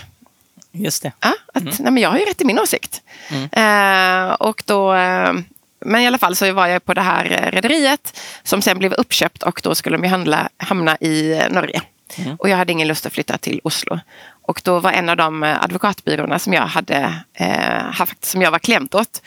Just 0.72 1.02
det. 1.02 1.12
Ja, 1.20 1.34
att, 1.54 1.62
mm. 1.62 1.74
nej, 1.78 1.92
men 1.92 2.02
jag 2.02 2.10
har 2.10 2.18
ju 2.18 2.24
rätt 2.24 2.40
i 2.40 2.44
min 2.44 2.58
åsikt. 2.58 3.02
Mm. 3.28 3.48
Eh, 3.52 4.32
och 4.34 4.62
då, 4.66 4.94
eh, 4.94 5.32
men 5.80 6.02
i 6.02 6.06
alla 6.06 6.18
fall 6.18 6.36
så 6.36 6.52
var 6.52 6.66
jag 6.66 6.84
på 6.84 6.94
det 6.94 7.00
här 7.00 7.24
eh, 7.24 7.50
rederiet 7.52 8.20
som 8.42 8.62
sen 8.62 8.78
blev 8.78 8.92
uppköpt 8.92 9.42
och 9.42 9.60
då 9.64 9.74
skulle 9.74 9.96
de 9.96 10.08
handla, 10.08 10.48
hamna 10.56 10.96
i 11.00 11.32
eh, 11.32 11.50
Norge. 11.50 11.82
Mm. 12.18 12.36
Och 12.36 12.48
jag 12.48 12.56
hade 12.56 12.72
ingen 12.72 12.88
lust 12.88 13.06
att 13.06 13.12
flytta 13.12 13.38
till 13.38 13.60
Oslo. 13.64 14.00
Och 14.42 14.60
då 14.64 14.78
var 14.78 14.92
en 14.92 15.08
av 15.08 15.16
de 15.16 15.42
advokatbyråerna 15.42 16.38
som 16.38 16.52
jag 16.52 16.62
hade 16.62 17.14
eh, 17.34 17.82
haft, 17.92 18.24
som 18.24 18.42
jag 18.42 18.50
var 18.50 18.58
klient 18.58 18.94
åt, 18.94 19.22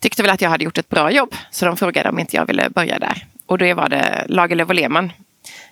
tyckte 0.00 0.22
väl 0.22 0.30
att 0.30 0.40
jag 0.40 0.50
hade 0.50 0.64
gjort 0.64 0.78
ett 0.78 0.88
bra 0.88 1.10
jobb. 1.10 1.34
Så 1.50 1.64
de 1.64 1.76
frågade 1.76 2.08
om 2.08 2.18
inte 2.18 2.36
jag 2.36 2.46
ville 2.46 2.70
börja 2.70 2.98
där. 2.98 3.26
Och 3.46 3.58
då 3.58 3.74
var 3.74 3.88
det 3.88 4.24
Lagerlöf 4.28 4.68
och 4.68 4.74
Lehmann, 4.74 5.12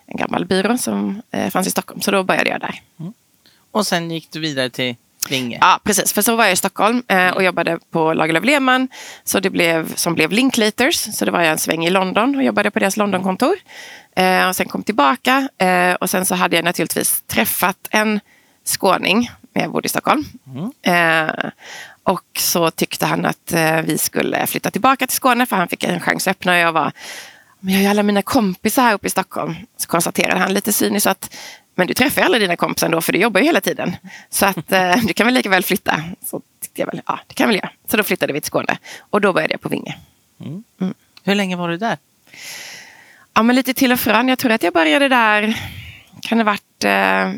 en 0.05 0.17
gammal 0.17 0.45
byrå 0.45 0.77
som 0.77 1.21
eh, 1.31 1.49
fanns 1.49 1.67
i 1.67 1.71
Stockholm. 1.71 2.01
Så 2.01 2.11
då 2.11 2.23
började 2.23 2.49
jag 2.49 2.59
där. 2.59 2.81
Mm. 2.99 3.13
Och 3.71 3.87
sen 3.87 4.11
gick 4.11 4.31
du 4.31 4.39
vidare 4.39 4.69
till 4.69 4.95
Vinge. 5.31 5.57
Ja, 5.61 5.79
precis. 5.83 6.13
För 6.13 6.21
så 6.21 6.35
var 6.35 6.43
jag 6.43 6.53
i 6.53 6.55
Stockholm 6.55 7.03
eh, 7.07 7.29
och 7.29 7.43
jobbade 7.43 7.79
på 7.91 8.13
Lagerlöf 8.13 8.43
Lehmann 8.43 8.87
så 9.23 9.39
det 9.39 9.49
blev, 9.49 9.95
som 9.95 10.13
blev 10.13 10.31
Linklaters. 10.31 10.95
Så 10.95 11.25
det 11.25 11.31
var 11.31 11.41
jag 11.41 11.51
en 11.51 11.57
sväng 11.57 11.85
i 11.85 11.89
London 11.89 12.35
och 12.35 12.43
jobbade 12.43 12.71
på 12.71 12.79
deras 12.79 12.97
Londonkontor. 12.97 13.55
Eh, 14.15 14.47
och 14.47 14.55
sen 14.55 14.67
kom 14.67 14.83
tillbaka 14.83 15.49
eh, 15.57 15.93
och 15.93 16.09
sen 16.09 16.25
så 16.25 16.35
hade 16.35 16.55
jag 16.55 16.65
naturligtvis 16.65 17.23
träffat 17.27 17.77
en 17.89 18.19
skåning. 18.65 19.31
Jag 19.53 19.71
bodde 19.71 19.85
i 19.85 19.89
Stockholm. 19.89 20.25
Mm. 20.47 20.71
Eh, 20.81 21.49
och 22.03 22.23
så 22.37 22.71
tyckte 22.71 23.05
han 23.05 23.25
att 23.25 23.53
eh, 23.53 23.81
vi 23.81 23.97
skulle 23.97 24.47
flytta 24.47 24.71
tillbaka 24.71 25.07
till 25.07 25.15
Skåne 25.15 25.45
för 25.45 25.55
han 25.55 25.67
fick 25.67 25.83
en 25.83 25.99
chans 25.99 26.27
att 26.27 26.31
öppna 26.31 26.51
och 26.51 26.57
jag 26.57 26.71
var 26.71 26.91
men 27.65 27.73
jag 27.73 27.79
har 27.79 27.83
ju 27.83 27.89
alla 27.89 28.03
mina 28.03 28.21
kompisar 28.21 28.83
här 28.83 28.93
uppe 28.93 29.07
i 29.07 29.09
Stockholm. 29.09 29.55
Så 29.77 29.87
konstaterade 29.87 30.39
han 30.39 30.53
lite 30.53 30.73
cyniskt 30.73 31.07
att 31.07 31.35
men 31.75 31.87
du 31.87 31.93
träffar 31.93 32.21
ju 32.21 32.25
alla 32.25 32.39
dina 32.39 32.55
kompisar 32.55 32.87
ändå 32.87 33.01
för 33.01 33.13
du 33.13 33.19
jobbar 33.19 33.41
ju 33.41 33.45
hela 33.45 33.61
tiden. 33.61 33.95
Så 34.29 34.45
att 34.45 34.71
eh, 34.71 34.95
du 34.95 35.13
kan 35.13 35.27
väl 35.27 35.33
lika 35.33 35.49
väl 35.49 35.63
flytta. 35.63 36.03
Så 36.25 36.41
tyckte 36.61 36.81
jag 36.81 36.87
väl, 36.87 37.01
ja 37.05 37.19
det 37.27 37.33
kan 37.33 37.47
väl 37.49 37.59
jag. 37.61 37.69
Så 37.87 37.97
då 37.97 38.03
flyttade 38.03 38.33
vi 38.33 38.41
till 38.41 38.47
Skåne. 38.47 38.77
Och 38.99 39.21
då 39.21 39.33
började 39.33 39.53
jag 39.53 39.61
på 39.61 39.69
Vinge. 39.69 39.97
Mm. 40.41 40.63
Mm. 40.81 40.93
Hur 41.23 41.35
länge 41.35 41.55
var 41.55 41.69
du 41.69 41.77
där? 41.77 41.97
Ja 43.33 43.43
men 43.43 43.55
lite 43.55 43.73
till 43.73 43.91
och 43.91 43.99
från. 43.99 44.27
Jag 44.27 44.39
tror 44.39 44.51
att 44.51 44.63
jag 44.63 44.73
började 44.73 45.07
där, 45.07 45.59
kan 46.21 46.37
det 46.37 46.43
varit 46.43 46.83
eh, 46.83 47.31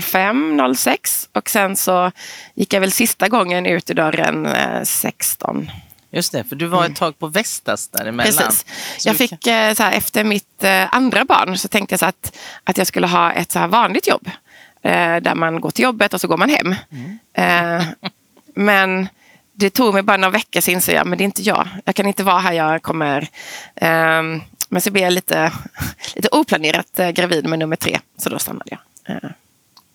05, 0.00 0.74
06 0.76 1.28
och 1.32 1.50
sen 1.50 1.76
så 1.76 2.12
gick 2.54 2.72
jag 2.72 2.80
väl 2.80 2.92
sista 2.92 3.28
gången 3.28 3.66
ut 3.66 3.90
i 3.90 3.94
dörren 3.94 4.46
eh, 4.46 4.82
16. 4.82 5.70
Just 6.10 6.32
det, 6.32 6.44
för 6.44 6.56
du 6.56 6.66
var 6.66 6.80
ett 6.80 6.86
mm. 6.86 6.94
tag 6.94 7.18
på 7.18 7.26
Vestas 7.26 7.88
däremellan. 7.88 8.32
Precis. 8.32 9.06
jag 9.06 9.16
fick, 9.16 9.40
kan... 9.40 9.68
Eh, 9.68 9.74
så 9.74 9.82
här, 9.82 9.92
efter 9.92 10.24
mitt 10.24 10.64
eh, 10.64 10.94
andra 10.94 11.24
barn 11.24 11.58
så 11.58 11.68
tänkte 11.68 11.92
jag 11.92 12.00
så 12.00 12.06
att, 12.06 12.36
att 12.64 12.78
jag 12.78 12.86
skulle 12.86 13.06
ha 13.06 13.32
ett 13.32 13.52
så 13.52 13.58
här 13.58 13.68
vanligt 13.68 14.08
jobb. 14.08 14.30
Eh, 14.82 15.16
där 15.16 15.34
man 15.34 15.60
går 15.60 15.70
till 15.70 15.82
jobbet 15.82 16.14
och 16.14 16.20
så 16.20 16.28
går 16.28 16.36
man 16.36 16.50
hem. 16.50 16.74
Mm. 16.90 17.84
men 18.54 19.08
det 19.52 19.70
tog 19.70 19.94
mig 19.94 20.02
bara 20.02 20.16
några 20.16 20.30
veckor 20.30 20.60
så 20.60 20.70
insåg 20.70 20.94
jag 20.94 21.06
men 21.06 21.18
det 21.18 21.22
är 21.22 21.26
inte 21.26 21.42
jag. 21.42 21.68
Jag 21.84 21.94
kan 21.94 22.06
inte 22.06 22.22
vara 22.22 22.38
här, 22.38 22.52
jag 22.52 22.82
kommer... 22.82 23.28
Um, 23.80 24.42
men 24.68 24.82
så 24.82 24.90
blev 24.90 25.04
jag 25.04 25.12
lite, 25.12 25.52
lite 26.14 26.28
oplanerat 26.28 27.00
gravid 27.12 27.46
med 27.46 27.58
nummer 27.58 27.76
tre, 27.76 27.98
så 28.18 28.28
då 28.28 28.38
stannade 28.38 28.70
jag. 28.70 29.32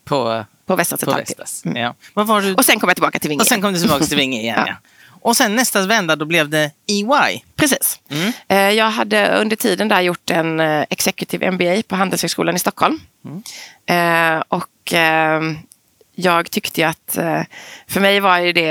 På, 0.05 0.45
på 0.65 0.75
Västras 0.75 1.01
på 1.01 1.11
Västras. 1.11 1.65
Mm. 1.65 1.77
Ja. 1.77 1.95
Var 2.13 2.41
du? 2.41 2.53
Och 2.53 2.65
sen 2.65 2.79
kom 2.79 2.89
jag 2.89 2.95
tillbaka 2.95 3.19
till 3.19 3.29
Vinge. 3.29 3.41
Och 3.41 3.47
sen 3.47 3.61
kom 3.61 3.73
du 3.73 3.79
tillbaka 3.79 4.05
till 4.05 4.17
Vinge 4.17 4.39
igen. 4.39 4.63
ja. 4.67 4.75
Och 5.23 5.37
sen 5.37 5.55
nästa 5.55 5.85
vända, 5.85 6.15
då 6.15 6.25
blev 6.25 6.49
det 6.49 6.71
EY. 6.87 7.43
Precis. 7.55 7.99
Mm. 8.09 8.33
Uh, 8.51 8.77
jag 8.77 8.89
hade 8.89 9.27
under 9.27 9.55
tiden 9.55 9.87
där 9.87 10.01
gjort 10.01 10.29
en 10.29 10.59
Executive 10.59 11.51
MBA 11.51 11.81
på 11.87 11.95
Handelshögskolan 11.95 12.55
i 12.55 12.59
Stockholm. 12.59 12.99
Mm. 13.25 14.43
och 14.49 14.93
ehm, 14.93 15.57
jag 16.15 16.51
tyckte 16.51 16.87
att 16.87 17.17
eh, 17.17 17.41
för 17.87 18.01
mig 18.01 18.19
var 18.19 18.53
det 18.53 18.69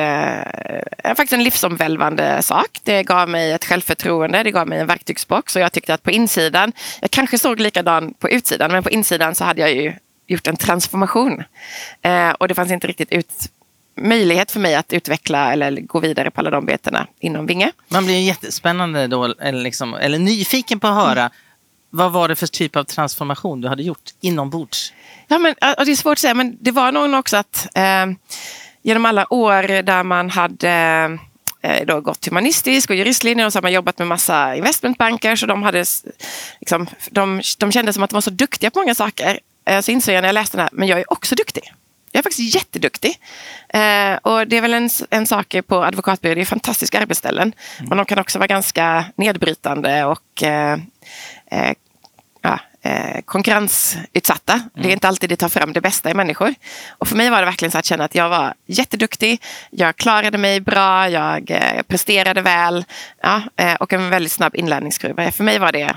eh, 1.04 1.14
faktiskt 1.14 1.32
en 1.32 1.44
livsomvälvande 1.44 2.42
sak. 2.42 2.80
Det 2.82 3.02
gav 3.02 3.28
mig 3.28 3.52
ett 3.52 3.64
självförtroende, 3.64 4.42
det 4.42 4.50
gav 4.50 4.68
mig 4.68 4.78
en 4.78 4.86
verktygsbox 4.86 5.56
och 5.56 5.62
jag 5.62 5.72
tyckte 5.72 5.94
att 5.94 6.02
på 6.02 6.10
insidan, 6.10 6.72
jag 7.00 7.10
kanske 7.10 7.38
såg 7.38 7.60
likadan 7.60 8.14
på 8.14 8.30
utsidan, 8.30 8.72
men 8.72 8.82
på 8.82 8.90
insidan 8.90 9.34
så 9.34 9.44
hade 9.44 9.60
jag 9.60 9.72
ju 9.74 9.92
gjort 10.26 10.46
en 10.46 10.56
transformation. 10.56 11.44
Eh, 12.02 12.30
och 12.30 12.48
det 12.48 12.54
fanns 12.54 12.72
inte 12.72 12.86
riktigt 12.86 13.12
ut, 13.12 13.32
möjlighet 13.96 14.50
för 14.50 14.60
mig 14.60 14.74
att 14.74 14.92
utveckla 14.92 15.52
eller 15.52 15.80
gå 15.80 16.00
vidare 16.00 16.30
på 16.30 16.40
alla 16.40 16.50
de 16.50 16.66
betena 16.66 17.06
inom 17.20 17.46
Vinge. 17.46 17.72
Man 17.88 18.04
blir 18.04 18.20
jättespännande 18.20 19.06
då, 19.06 19.24
eller, 19.24 19.62
liksom, 19.62 19.94
eller 19.94 20.18
nyfiken 20.18 20.80
på 20.80 20.86
att 20.86 20.94
höra 20.94 21.20
mm. 21.20 21.32
vad 21.90 22.12
var 22.12 22.28
det 22.28 22.36
för 22.36 22.46
typ 22.46 22.76
av 22.76 22.84
transformation 22.84 23.60
du 23.60 23.68
hade 23.68 23.82
gjort 23.82 24.10
inombords? 24.20 24.92
Ja, 25.28 25.38
men, 25.38 25.54
det 25.60 25.66
är 25.92 25.96
svårt 25.96 26.12
att 26.12 26.18
säga, 26.18 26.34
men 26.34 26.56
det 26.60 26.70
var 26.70 26.92
nog 26.92 27.14
också 27.14 27.36
att 27.36 27.68
eh, 27.74 28.06
genom 28.82 29.06
alla 29.06 29.32
år 29.32 29.82
där 29.82 30.02
man 30.02 30.30
hade 30.30 30.70
eh, 31.62 31.86
då 31.86 32.00
gått 32.00 32.26
humanistisk 32.26 32.90
och 32.90 32.96
juristlinjen 32.96 33.46
och 33.46 33.52
så 33.52 33.56
har 33.56 33.62
man 33.62 33.72
jobbat 33.72 33.98
med 33.98 34.08
massa 34.08 34.56
investmentbanker 34.56 35.36
så 35.36 35.46
de, 35.46 35.62
hade, 35.62 35.84
liksom, 36.60 36.86
de, 37.10 37.42
de 37.58 37.72
kände 37.72 37.92
som 37.92 38.02
att 38.02 38.10
de 38.10 38.14
var 38.14 38.20
så 38.20 38.30
duktiga 38.30 38.70
på 38.70 38.78
många 38.78 38.94
saker. 38.94 39.40
Eh, 39.66 39.80
så 39.80 39.90
insåg 39.90 40.14
jag 40.14 40.22
när 40.22 40.28
jag 40.28 40.34
läste 40.34 40.56
den 40.56 40.62
här, 40.62 40.70
men 40.72 40.88
jag 40.88 40.98
är 40.98 41.12
också 41.12 41.34
duktig. 41.34 41.72
Jag 42.12 42.18
är 42.18 42.22
faktiskt 42.22 42.54
jätteduktig. 42.54 43.18
Eh, 43.68 44.14
och 44.22 44.48
det 44.48 44.56
är 44.56 44.60
väl 44.60 44.74
en, 44.74 44.90
en 45.10 45.26
sak 45.26 45.56
på 45.66 45.84
advokatbyrå, 45.84 46.34
det 46.34 46.40
är 46.40 46.44
fantastiska 46.44 47.00
arbetsställen. 47.00 47.52
Mm. 47.78 47.88
Men 47.88 47.98
de 47.98 48.06
kan 48.06 48.18
också 48.18 48.38
vara 48.38 48.46
ganska 48.46 49.04
nedbrytande 49.16 50.04
och 50.04 50.42
eh, 50.42 50.78
eh 51.50 51.72
ja, 52.42 52.58
eh, 52.82 53.20
konkurrensutsatta. 53.24 54.52
Mm. 54.52 54.68
Det 54.74 54.80
är 54.80 54.84
mm. 54.84 54.92
inte 54.92 55.08
alltid 55.08 55.28
det 55.28 55.36
tar 55.36 55.48
fram 55.48 55.72
det 55.72 55.80
bästa 55.80 56.10
i 56.10 56.14
människor. 56.14 56.54
Och 56.88 57.08
för 57.08 57.16
mig 57.16 57.30
var 57.30 57.38
det 57.38 57.46
verkligen 57.46 57.72
så 57.72 57.78
att 57.78 57.84
känna 57.84 58.04
att 58.04 58.14
jag 58.14 58.28
var 58.28 58.54
jätteduktig. 58.66 59.42
Jag 59.70 59.96
klarade 59.96 60.38
mig 60.38 60.60
bra, 60.60 61.08
jag 61.08 61.50
eh, 61.50 61.82
presterade 61.82 62.40
väl 62.40 62.84
ja, 63.22 63.42
eh, 63.56 63.74
och 63.74 63.92
en 63.92 64.10
väldigt 64.10 64.32
snabb 64.32 64.56
inlärningskurva. 64.56 65.32
För 65.32 65.44
mig 65.44 65.58
var 65.58 65.72
det 65.72 65.96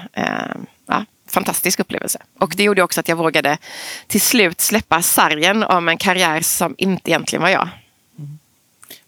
ja, 0.87 1.05
fantastisk 1.35 1.79
upplevelse. 1.79 2.19
Och 2.39 2.53
det 2.57 2.63
gjorde 2.63 2.81
också 2.81 2.99
att 2.99 3.07
jag 3.07 3.15
vågade 3.15 3.57
till 4.07 4.21
slut 4.21 4.61
släppa 4.61 5.01
sargen 5.01 5.63
om 5.63 5.89
en 5.89 5.97
karriär 5.97 6.41
som 6.41 6.75
inte 6.77 7.09
egentligen 7.09 7.43
var 7.43 7.49
jag. 7.49 7.69
Mm. 8.17 8.39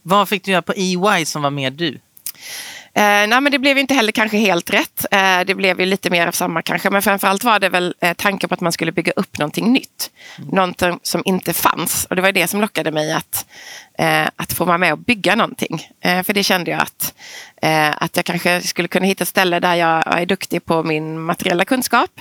Vad 0.01 0.29
fick 0.29 0.43
du 0.43 0.51
göra 0.51 0.61
på 0.61 0.73
EY 0.75 1.25
som 1.25 1.41
var 1.41 1.49
mer 1.49 1.71
du? 1.71 1.99
Eh, 2.97 3.27
nej, 3.27 3.41
men 3.41 3.51
det 3.51 3.59
blev 3.59 3.77
inte 3.77 3.93
heller 3.93 4.11
kanske 4.11 4.37
helt 4.37 4.69
rätt. 4.69 5.05
Eh, 5.11 5.39
det 5.45 5.55
blev 5.55 5.79
ju 5.79 5.85
lite 5.85 6.09
mer 6.09 6.27
av 6.27 6.31
samma 6.31 6.61
kanske. 6.61 6.89
Men 6.89 7.01
framförallt 7.01 7.43
var 7.43 7.59
det 7.59 7.69
väl 7.69 7.95
eh, 8.01 8.13
tanken 8.13 8.49
på 8.49 8.53
att 8.53 8.61
man 8.61 8.71
skulle 8.71 8.91
bygga 8.91 9.11
upp 9.15 9.37
någonting 9.37 9.73
nytt. 9.73 10.11
Mm. 10.37 10.49
Någonting 10.49 10.99
som 11.03 11.21
inte 11.25 11.53
fanns. 11.53 12.05
Och 12.05 12.15
det 12.15 12.21
var 12.21 12.31
det 12.31 12.47
som 12.47 12.61
lockade 12.61 12.91
mig 12.91 13.13
att, 13.13 13.45
eh, 13.97 14.27
att 14.35 14.53
få 14.53 14.65
vara 14.65 14.77
med 14.77 14.93
och 14.93 14.97
bygga 14.97 15.35
någonting. 15.35 15.87
Eh, 16.01 16.23
för 16.23 16.33
det 16.33 16.43
kände 16.43 16.71
jag 16.71 16.81
att, 16.81 17.13
eh, 17.61 18.03
att 18.03 18.15
jag 18.15 18.25
kanske 18.25 18.61
skulle 18.61 18.87
kunna 18.87 19.05
hitta 19.05 19.21
ett 19.21 19.27
ställe 19.27 19.59
där 19.59 19.75
jag 19.75 20.19
är 20.19 20.25
duktig 20.25 20.65
på 20.65 20.83
min 20.83 21.19
materiella 21.19 21.65
kunskap. 21.65 22.11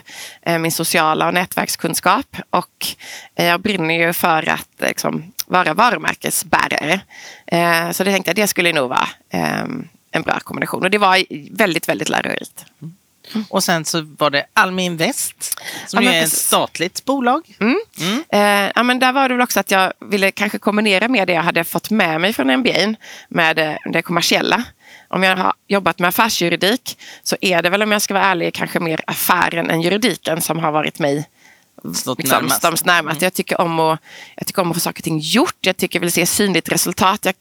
Eh, 0.42 0.58
min 0.58 0.72
sociala 0.72 1.26
och 1.26 1.34
nätverkskunskap. 1.34 2.36
Och 2.50 2.86
jag 3.34 3.60
brinner 3.60 3.94
ju 3.94 4.12
för 4.12 4.48
att 4.48 4.68
liksom, 4.78 5.32
vara 5.46 5.74
varumärkesbärare. 5.74 7.00
så 7.92 8.04
det 8.04 8.12
tänkte 8.12 8.28
jag, 8.28 8.36
det 8.36 8.46
skulle 8.46 8.72
nog 8.72 8.88
vara 8.88 9.08
ehm, 9.30 9.88
en 10.16 10.22
bra 10.22 10.40
kombination. 10.40 10.82
Och 10.82 10.90
det 10.90 10.98
var 10.98 11.24
väldigt, 11.56 11.88
väldigt 11.88 12.08
lärorikt. 12.08 12.64
Mm. 12.82 13.44
Och 13.48 13.64
sen 13.64 13.84
så 13.84 14.00
var 14.18 14.30
det 14.30 14.46
Almi 14.52 14.84
Invest 14.84 15.60
som 15.86 16.04
ja, 16.04 16.12
är 16.12 16.22
ett 16.22 16.32
statligt 16.32 17.04
bolag. 17.04 17.56
Mm. 17.60 17.80
Mm. 18.00 18.24
Eh, 18.28 18.72
ja, 18.74 18.82
men 18.82 18.98
där 18.98 19.12
var 19.12 19.28
det 19.28 19.34
väl 19.34 19.42
också 19.42 19.60
att 19.60 19.70
jag 19.70 19.92
ville 20.00 20.30
kanske 20.30 20.58
kombinera 20.58 21.08
med 21.08 21.26
det 21.26 21.32
jag 21.32 21.42
hade 21.42 21.64
fått 21.64 21.90
med 21.90 22.20
mig 22.20 22.32
från 22.32 22.56
MBA 22.60 22.94
med 23.28 23.56
det, 23.56 23.78
det 23.92 24.02
kommersiella. 24.02 24.64
Om 25.08 25.22
jag 25.22 25.36
har 25.36 25.52
jobbat 25.68 25.98
med 25.98 26.08
affärsjuridik 26.08 26.98
så 27.22 27.36
är 27.40 27.62
det 27.62 27.70
väl 27.70 27.82
om 27.82 27.92
jag 27.92 28.02
ska 28.02 28.14
vara 28.14 28.24
ärlig 28.24 28.54
kanske 28.54 28.80
mer 28.80 29.00
affären 29.06 29.70
än 29.70 29.82
juridiken 29.82 30.40
som 30.40 30.58
har 30.58 30.72
varit 30.72 30.98
mig 30.98 31.28
Stått 31.94 32.18
liksom, 32.18 32.44
närmast. 32.62 32.84
närmast. 32.84 33.22
Jag, 33.22 33.34
tycker 33.34 33.60
om 33.60 33.80
att, 33.80 34.00
jag 34.36 34.46
tycker 34.46 34.62
om 34.62 34.70
att 34.70 34.76
få 34.76 34.80
saker 34.80 35.00
och 35.00 35.04
ting 35.04 35.18
gjort. 35.18 35.56
Jag 35.60 35.76
tycker 35.76 35.98
jag 35.98 36.00
vill 36.00 36.12
se 36.12 36.26
synligt 36.26 36.72
resultat. 36.72 37.24
Jag 37.24 37.34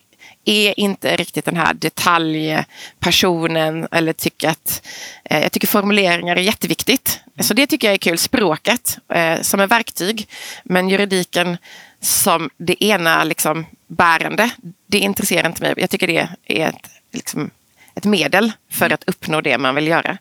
är 0.45 0.79
inte 0.79 1.15
riktigt 1.15 1.45
den 1.45 1.57
här 1.57 1.73
detaljpersonen 1.73 3.87
eller 3.91 4.13
tycker 4.13 4.49
att 4.49 4.87
eh, 5.23 5.41
jag 5.41 5.51
tycker 5.51 5.67
formuleringar 5.67 6.35
är 6.35 6.41
jätteviktigt. 6.41 7.19
Mm. 7.25 7.43
Så 7.43 7.53
det 7.53 7.67
tycker 7.67 7.87
jag 7.87 7.93
är 7.93 7.97
kul. 7.97 8.17
Språket 8.17 8.97
eh, 9.13 9.41
som 9.41 9.59
är 9.59 9.67
verktyg. 9.67 10.27
Men 10.63 10.89
juridiken 10.89 11.57
som 12.01 12.49
det 12.57 12.83
ena 12.83 13.23
liksom 13.23 13.65
bärande, 13.87 14.49
det 14.87 14.99
intresserar 14.99 15.47
inte 15.47 15.61
mig. 15.61 15.73
Jag 15.77 15.89
tycker 15.89 16.07
det 16.07 16.29
är 16.45 16.69
ett, 16.69 16.89
liksom, 17.13 17.49
ett 17.95 18.05
medel 18.05 18.51
för 18.71 18.93
att 18.93 19.03
uppnå 19.07 19.41
det 19.41 19.57
man 19.57 19.75
vill 19.75 19.87
göra. 19.87 20.17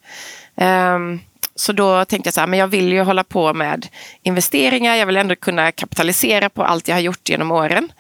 Um, 0.55 1.21
så 1.57 1.73
då 1.73 2.05
tänkte 2.05 2.29
jag 2.29 2.35
så 2.35 2.41
här, 2.41 2.47
men 2.47 2.59
jag 2.59 2.67
vill 2.67 2.93
ju 2.93 3.03
hålla 3.03 3.25
på 3.25 3.55
med 3.55 3.87
investeringar. 4.23 4.97
Jag 4.97 5.07
vill 5.07 5.17
ändå 5.17 5.37
kunna 5.37 5.73
kapitalisera 5.73 6.49
på 6.49 6.65
allt 6.65 6.89
jag 6.89 6.97
har 6.97 7.01
gjort 7.01 7.29
genom 7.29 7.51
åren. 7.51 7.93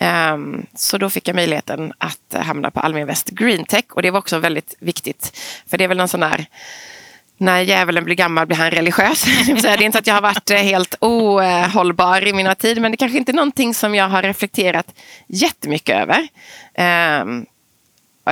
Um, 0.00 0.66
så 0.74 0.98
då 0.98 1.10
fick 1.10 1.28
jag 1.28 1.36
möjligheten 1.36 1.92
att 1.98 2.34
eh, 2.34 2.40
hamna 2.40 2.70
på 2.70 2.80
Almi 2.80 3.00
Invest 3.00 3.28
Green 3.28 3.64
Tech 3.64 3.84
och 3.90 4.02
det 4.02 4.10
var 4.10 4.18
också 4.18 4.38
väldigt 4.38 4.74
viktigt. 4.78 5.38
För 5.70 5.78
det 5.78 5.84
är 5.84 5.88
väl 5.88 5.96
någon 5.96 6.08
sån 6.08 6.20
där, 6.20 6.46
när 7.38 7.60
djävulen 7.60 8.04
blir 8.04 8.14
gammal 8.14 8.46
blir 8.46 8.56
han 8.56 8.70
religiös. 8.70 9.24
det 9.62 9.68
är 9.68 9.82
inte 9.82 9.98
att 9.98 10.06
jag 10.06 10.14
har 10.14 10.22
varit 10.22 10.50
eh, 10.50 10.56
helt 10.56 10.94
ohållbar 11.00 12.26
i 12.26 12.32
mina 12.32 12.54
tid, 12.54 12.80
men 12.80 12.90
det 12.90 12.96
kanske 12.96 13.18
inte 13.18 13.32
är 13.32 13.34
någonting 13.34 13.74
som 13.74 13.94
jag 13.94 14.08
har 14.08 14.22
reflekterat 14.22 14.94
jättemycket 15.26 15.96
över. 15.96 16.28
Um, 17.22 17.46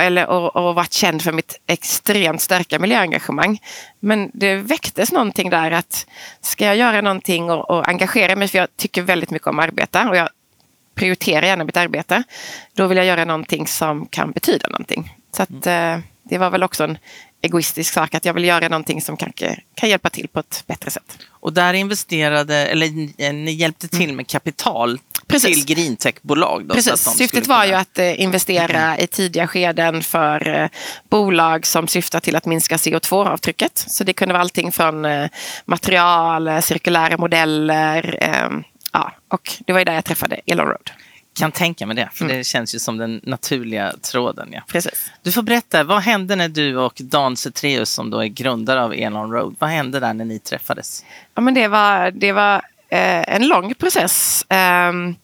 eller, 0.01 0.27
och, 0.27 0.55
och 0.55 0.75
varit 0.75 0.93
känd 0.93 1.21
för 1.21 1.31
mitt 1.31 1.59
extremt 1.67 2.41
starka 2.41 2.79
miljöengagemang. 2.79 3.59
Men 3.99 4.31
det 4.33 4.55
väcktes 4.55 5.11
någonting 5.11 5.49
där 5.49 5.71
att 5.71 6.07
ska 6.41 6.65
jag 6.65 6.75
göra 6.75 7.01
någonting 7.01 7.49
och, 7.49 7.69
och 7.69 7.87
engagera 7.87 8.35
mig, 8.35 8.47
för 8.47 8.57
jag 8.57 8.67
tycker 8.77 9.01
väldigt 9.01 9.31
mycket 9.31 9.47
om 9.47 9.59
att 9.59 9.65
arbeta 9.65 10.09
och 10.09 10.15
jag 10.15 10.29
prioriterar 10.95 11.45
gärna 11.45 11.63
mitt 11.63 11.77
arbete. 11.77 12.23
Då 12.73 12.87
vill 12.87 12.97
jag 12.97 13.05
göra 13.05 13.25
någonting 13.25 13.67
som 13.67 14.05
kan 14.05 14.31
betyda 14.31 14.67
någonting. 14.67 15.15
Så 15.31 15.43
att, 15.43 15.65
mm. 15.65 15.93
eh, 15.93 16.05
det 16.23 16.37
var 16.37 16.49
väl 16.49 16.63
också 16.63 16.83
en 16.83 16.97
egoistisk 17.41 17.93
sak 17.93 18.15
att 18.15 18.25
jag 18.25 18.33
vill 18.33 18.45
göra 18.45 18.67
någonting 18.67 19.01
som 19.01 19.17
kanske 19.17 19.59
kan 19.75 19.89
hjälpa 19.89 20.09
till 20.09 20.27
på 20.27 20.39
ett 20.39 20.63
bättre 20.67 20.91
sätt. 20.91 21.17
Och 21.29 21.53
där 21.53 21.73
investerade, 21.73 22.55
eller 22.55 23.33
ni 23.33 23.51
hjälpte 23.51 23.87
till 23.87 24.03
mm. 24.03 24.15
med 24.15 24.27
kapital 24.27 24.99
Precis. 25.27 25.65
till 25.65 25.75
greentechbolag. 25.75 26.69
Precis. 26.73 27.17
Syftet 27.17 27.47
var 27.47 27.65
ju 27.65 27.73
att 27.73 27.99
eh, 27.99 28.21
investera 28.21 28.83
mm. 28.83 29.03
i 29.03 29.07
tidiga 29.07 29.47
skeden 29.47 30.03
för 30.03 30.47
eh, 30.47 30.69
bolag 31.09 31.65
som 31.65 31.87
syftar 31.87 32.19
till 32.19 32.35
att 32.35 32.45
minska 32.45 32.77
CO2-avtrycket. 32.77 33.85
Så 33.87 34.03
det 34.03 34.13
kunde 34.13 34.33
vara 34.33 34.41
allting 34.41 34.71
från 34.71 35.05
eh, 35.05 35.29
material, 35.65 36.47
eh, 36.47 36.59
cirkulära 36.59 37.17
modeller. 37.17 38.17
Eh, 38.21 38.59
ja, 38.93 39.11
och 39.29 39.53
det 39.65 39.73
var 39.73 39.79
ju 39.79 39.85
där 39.85 39.93
jag 39.93 40.05
träffade 40.05 40.41
Elon 40.45 40.67
Road 40.67 40.91
kan 41.37 41.51
tänka 41.51 41.85
mig 41.85 41.95
det, 41.95 42.09
för 42.13 42.25
mm. 42.25 42.37
det 42.37 42.43
känns 42.43 42.75
ju 42.75 42.79
som 42.79 42.97
den 42.97 43.21
naturliga 43.23 43.93
tråden. 44.01 44.49
Ja. 44.51 44.61
Precis. 44.67 45.11
Du 45.23 45.31
får 45.31 45.41
berätta, 45.41 45.83
vad 45.83 46.01
hände 46.01 46.35
när 46.35 46.49
du 46.49 46.77
och 46.77 46.93
Dan 47.03 47.37
Cetreus 47.37 47.89
som 47.89 48.09
då 48.09 48.19
är 48.19 48.27
grundare 48.27 48.83
av 48.83 48.93
Elon 48.93 49.31
Road, 49.31 49.55
vad 49.59 49.69
hände 49.69 49.99
där 49.99 50.13
när 50.13 50.25
ni 50.25 50.39
träffades? 50.39 51.05
Ja, 51.35 51.41
men 51.41 51.53
det 51.53 51.67
var, 51.67 52.11
det 52.11 52.31
var 52.31 52.55
eh, 52.89 53.35
en 53.35 53.47
lång 53.47 53.73
process. 53.73 54.45
Um, 54.89 55.15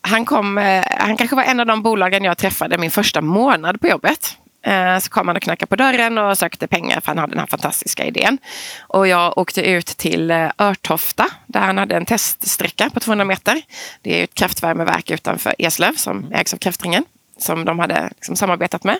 han, 0.00 0.24
kom, 0.24 0.58
eh, 0.58 0.84
han 0.90 1.16
kanske 1.16 1.36
var 1.36 1.42
en 1.42 1.60
av 1.60 1.66
de 1.66 1.82
bolagen 1.82 2.24
jag 2.24 2.38
träffade 2.38 2.78
min 2.78 2.90
första 2.90 3.20
månad 3.20 3.80
på 3.80 3.88
jobbet. 3.88 4.38
Eh, 4.64 4.98
så 4.98 5.10
kom 5.10 5.28
han 5.28 5.36
och 5.36 5.42
knackade 5.42 5.68
på 5.68 5.76
dörren 5.76 6.18
och 6.18 6.38
sökte 6.38 6.66
pengar 6.66 7.00
för 7.00 7.06
han 7.06 7.18
hade 7.18 7.32
den 7.32 7.38
här 7.38 7.46
fantastiska 7.46 8.04
idén. 8.04 8.38
Och 8.80 9.08
jag 9.08 9.38
åkte 9.38 9.62
ut 9.70 9.86
till 9.86 10.30
eh, 10.30 10.50
Örtofta 10.58 11.26
där 11.46 11.60
han 11.60 11.78
hade 11.78 11.96
en 11.96 12.06
teststräcka 12.06 12.90
på 12.90 13.00
200 13.00 13.24
meter. 13.24 13.62
Det 14.02 14.20
är 14.20 14.24
ett 14.24 14.34
kraftvärmeverk 14.34 15.10
utanför 15.10 15.54
Eslöv 15.58 15.92
som 15.92 16.32
ägs 16.32 16.54
av 16.54 16.58
Kraftringen 16.58 17.04
som 17.38 17.64
de 17.64 17.78
hade 17.78 18.08
liksom 18.14 18.36
samarbetat 18.36 18.84
med. 18.84 18.98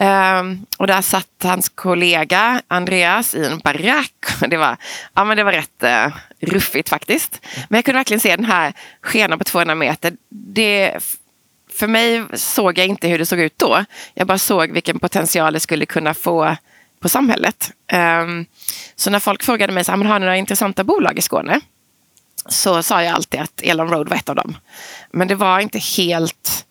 Um, 0.00 0.66
och 0.78 0.86
där 0.86 1.00
satt 1.00 1.42
hans 1.42 1.68
kollega 1.68 2.62
Andreas 2.68 3.34
i 3.34 3.46
en 3.46 3.58
barack. 3.58 4.12
Det 4.48 4.56
var, 4.56 4.76
ja, 5.14 5.24
men 5.24 5.36
det 5.36 5.44
var 5.44 5.52
rätt 5.52 5.84
uh, 5.84 6.16
ruffigt 6.40 6.88
faktiskt. 6.88 7.40
Men 7.68 7.78
jag 7.78 7.84
kunde 7.84 7.98
verkligen 7.98 8.20
se 8.20 8.36
den 8.36 8.44
här 8.44 8.72
skenan 9.02 9.38
på 9.38 9.44
200 9.44 9.74
meter. 9.74 10.12
Det 10.28 10.94
för 11.74 11.86
mig 11.86 12.24
såg 12.34 12.78
jag 12.78 12.86
inte 12.86 13.08
hur 13.08 13.18
det 13.18 13.26
såg 13.26 13.40
ut 13.40 13.58
då. 13.58 13.84
Jag 14.14 14.26
bara 14.26 14.38
såg 14.38 14.70
vilken 14.70 14.98
potential 14.98 15.52
det 15.52 15.60
skulle 15.60 15.86
kunna 15.86 16.14
få 16.14 16.56
på 17.00 17.08
samhället. 17.08 17.72
Um, 17.92 18.46
så 18.96 19.10
när 19.10 19.18
folk 19.18 19.42
frågade 19.42 19.72
mig, 19.72 19.84
så, 19.84 19.92
har 19.92 19.98
ni 19.98 20.04
några 20.04 20.36
intressanta 20.36 20.84
bolag 20.84 21.18
i 21.18 21.22
Skåne? 21.22 21.60
Så 22.48 22.82
sa 22.82 23.02
jag 23.02 23.14
alltid 23.14 23.40
att 23.40 23.60
Elon 23.62 23.88
Road 23.88 24.08
var 24.08 24.16
ett 24.16 24.28
av 24.28 24.36
dem. 24.36 24.56
Men 25.10 25.28
det 25.28 25.34
var 25.34 25.60
inte 25.60 25.78
helt 25.78 26.66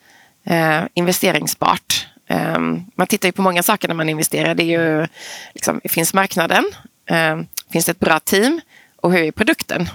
eh, 0.46 0.82
uh, 0.82 0.88
investeringsbart. 0.94 2.08
Um, 2.30 2.38
ehm, 2.38 2.86
man 2.96 3.08
tittar 3.08 3.28
ju 3.28 3.32
på 3.32 3.42
många 3.42 3.64
saker 3.64 3.88
när 3.88 3.96
man 3.96 4.10
investerar. 4.10 4.56
Det 4.56 4.64
är 4.64 4.80
ju, 4.80 5.08
liksom, 5.54 5.82
finns 5.86 6.14
marknaden? 6.14 6.66
Um, 7.10 7.48
finns 7.72 7.86
det 7.86 7.92
ett 7.92 8.00
bra 8.00 8.20
team? 8.20 8.62
Och 8.96 9.12
hur 9.12 9.24
är 9.24 9.32
produkten? 9.32 9.90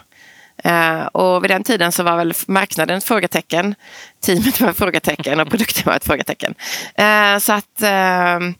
Uh, 0.66 1.06
och 1.06 1.44
vid 1.44 1.50
den 1.50 1.64
tiden 1.64 1.92
så 1.92 2.02
var 2.02 2.16
väl 2.16 2.34
marknaden 2.46 2.98
ett 2.98 3.04
frågetecken, 3.04 3.74
teamet 4.20 4.60
var 4.60 4.70
ett 4.70 4.76
frågetecken 4.76 5.40
och 5.40 5.48
produkten 5.50 5.82
var 5.86 5.94
ett 5.94 6.04
frågetecken. 6.04 6.54
Uh, 7.00 7.38
så 7.38 7.52
att 7.52 7.82
uh, 7.82 8.50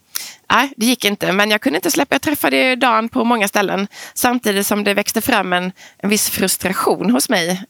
nej, 0.51 0.73
det 0.77 0.85
gick 0.85 1.05
inte. 1.05 1.31
Men 1.31 1.51
jag 1.51 1.61
kunde 1.61 1.77
inte 1.77 1.91
släppa. 1.91 2.15
Jag 2.15 2.21
träffade 2.21 2.75
Dan 2.75 3.09
på 3.09 3.23
många 3.23 3.47
ställen 3.47 3.87
samtidigt 4.13 4.67
som 4.67 4.83
det 4.83 4.93
växte 4.93 5.21
fram 5.21 5.53
en, 5.53 5.71
en 5.97 6.09
viss 6.09 6.29
frustration 6.29 7.11
hos 7.11 7.29
mig 7.29 7.63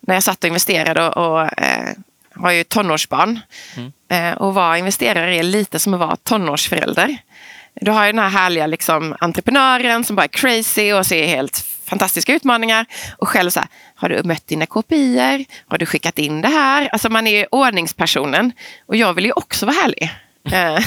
när 0.00 0.14
jag 0.14 0.22
satt 0.22 0.44
och 0.44 0.48
investerade 0.48 1.08
och, 1.08 1.16
och 1.16 1.48
har 2.34 2.50
ju 2.50 2.64
tonårsbarn. 2.64 3.40
Mm. 3.76 4.36
och 4.36 4.54
vara 4.54 4.78
investerare 4.78 5.36
är 5.36 5.42
lite 5.42 5.78
som 5.78 5.94
att 5.94 6.00
vara 6.00 6.16
tonårsförälder. 6.16 7.18
Du 7.80 7.90
har 7.90 8.06
ju 8.06 8.12
den 8.12 8.18
här 8.18 8.28
härliga 8.28 8.66
liksom, 8.66 9.16
entreprenören 9.20 10.04
som 10.04 10.16
bara 10.16 10.24
är 10.24 10.28
crazy 10.28 10.92
och 10.92 11.06
ser 11.06 11.26
helt 11.26 11.64
fantastiska 11.86 12.34
utmaningar. 12.34 12.86
Och 13.18 13.28
själv 13.28 13.50
så 13.50 13.60
här, 13.60 13.68
har 13.94 14.08
du 14.08 14.22
mött 14.22 14.46
dina 14.46 14.66
kopior? 14.66 15.44
Har 15.68 15.78
du 15.78 15.86
skickat 15.86 16.18
in 16.18 16.40
det 16.40 16.48
här? 16.48 16.88
Alltså 16.92 17.08
man 17.08 17.26
är 17.26 17.54
ordningspersonen. 17.54 18.52
Och 18.86 18.96
jag 18.96 19.14
vill 19.14 19.24
ju 19.24 19.32
också 19.32 19.66
vara 19.66 19.76
härlig. 19.76 20.10
Eh, 20.52 20.78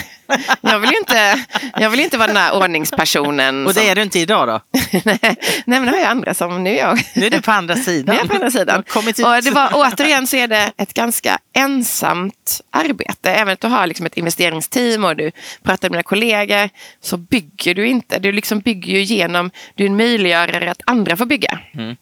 jag 0.61 0.79
vill 0.79 0.93
inte, 0.99 1.45
jag 1.79 1.89
vill 1.89 1.99
inte 1.99 2.17
vara 2.17 2.27
den 2.27 2.37
här 2.37 2.55
ordningspersonen. 2.55 3.67
Och 3.67 3.73
det 3.73 3.79
som... 3.79 3.89
är 3.89 3.95
du 3.95 4.01
inte 4.01 4.19
idag 4.19 4.47
då? 4.47 4.61
nej, 5.03 5.37
men 5.65 5.85
det 5.85 5.91
har 5.91 5.97
jag 5.97 6.07
andra 6.07 6.33
som 6.33 6.63
nu 6.63 6.69
är 6.69 6.77
jag. 6.77 6.99
Nu 7.15 7.25
är 7.25 7.29
du 7.29 7.41
på 7.41 7.51
andra 7.51 7.75
sidan. 7.75 8.15
Jag 8.15 8.25
är 8.25 8.27
på 8.27 8.35
andra 8.35 8.51
sidan. 8.51 8.83
Och 8.95 9.43
det 9.43 9.51
var, 9.51 9.69
återigen 9.73 10.27
så 10.27 10.35
är 10.35 10.47
det 10.47 10.71
ett 10.77 10.93
ganska 10.93 11.39
ensamt 11.53 12.61
arbete. 12.71 13.31
Även 13.31 13.51
om 13.51 13.57
du 13.59 13.67
har 13.67 13.87
liksom 13.87 14.05
ett 14.05 14.17
investeringsteam 14.17 15.05
och 15.05 15.15
du 15.15 15.31
pratar 15.63 15.89
med 15.89 15.95
dina 15.95 16.03
kollegor 16.03 16.69
så 17.01 17.17
bygger 17.17 17.75
du 17.75 17.87
inte. 17.87 18.19
Du 18.19 18.31
liksom 18.31 18.59
bygger 18.59 18.93
ju 18.93 19.01
genom, 19.01 19.51
du 19.75 19.83
är 19.83 19.87
en 19.87 19.97
möjliggörare 19.97 20.71
att 20.71 20.81
andra 20.85 21.17
får 21.17 21.25
bygga. 21.25 21.59
Mm. 21.73 21.95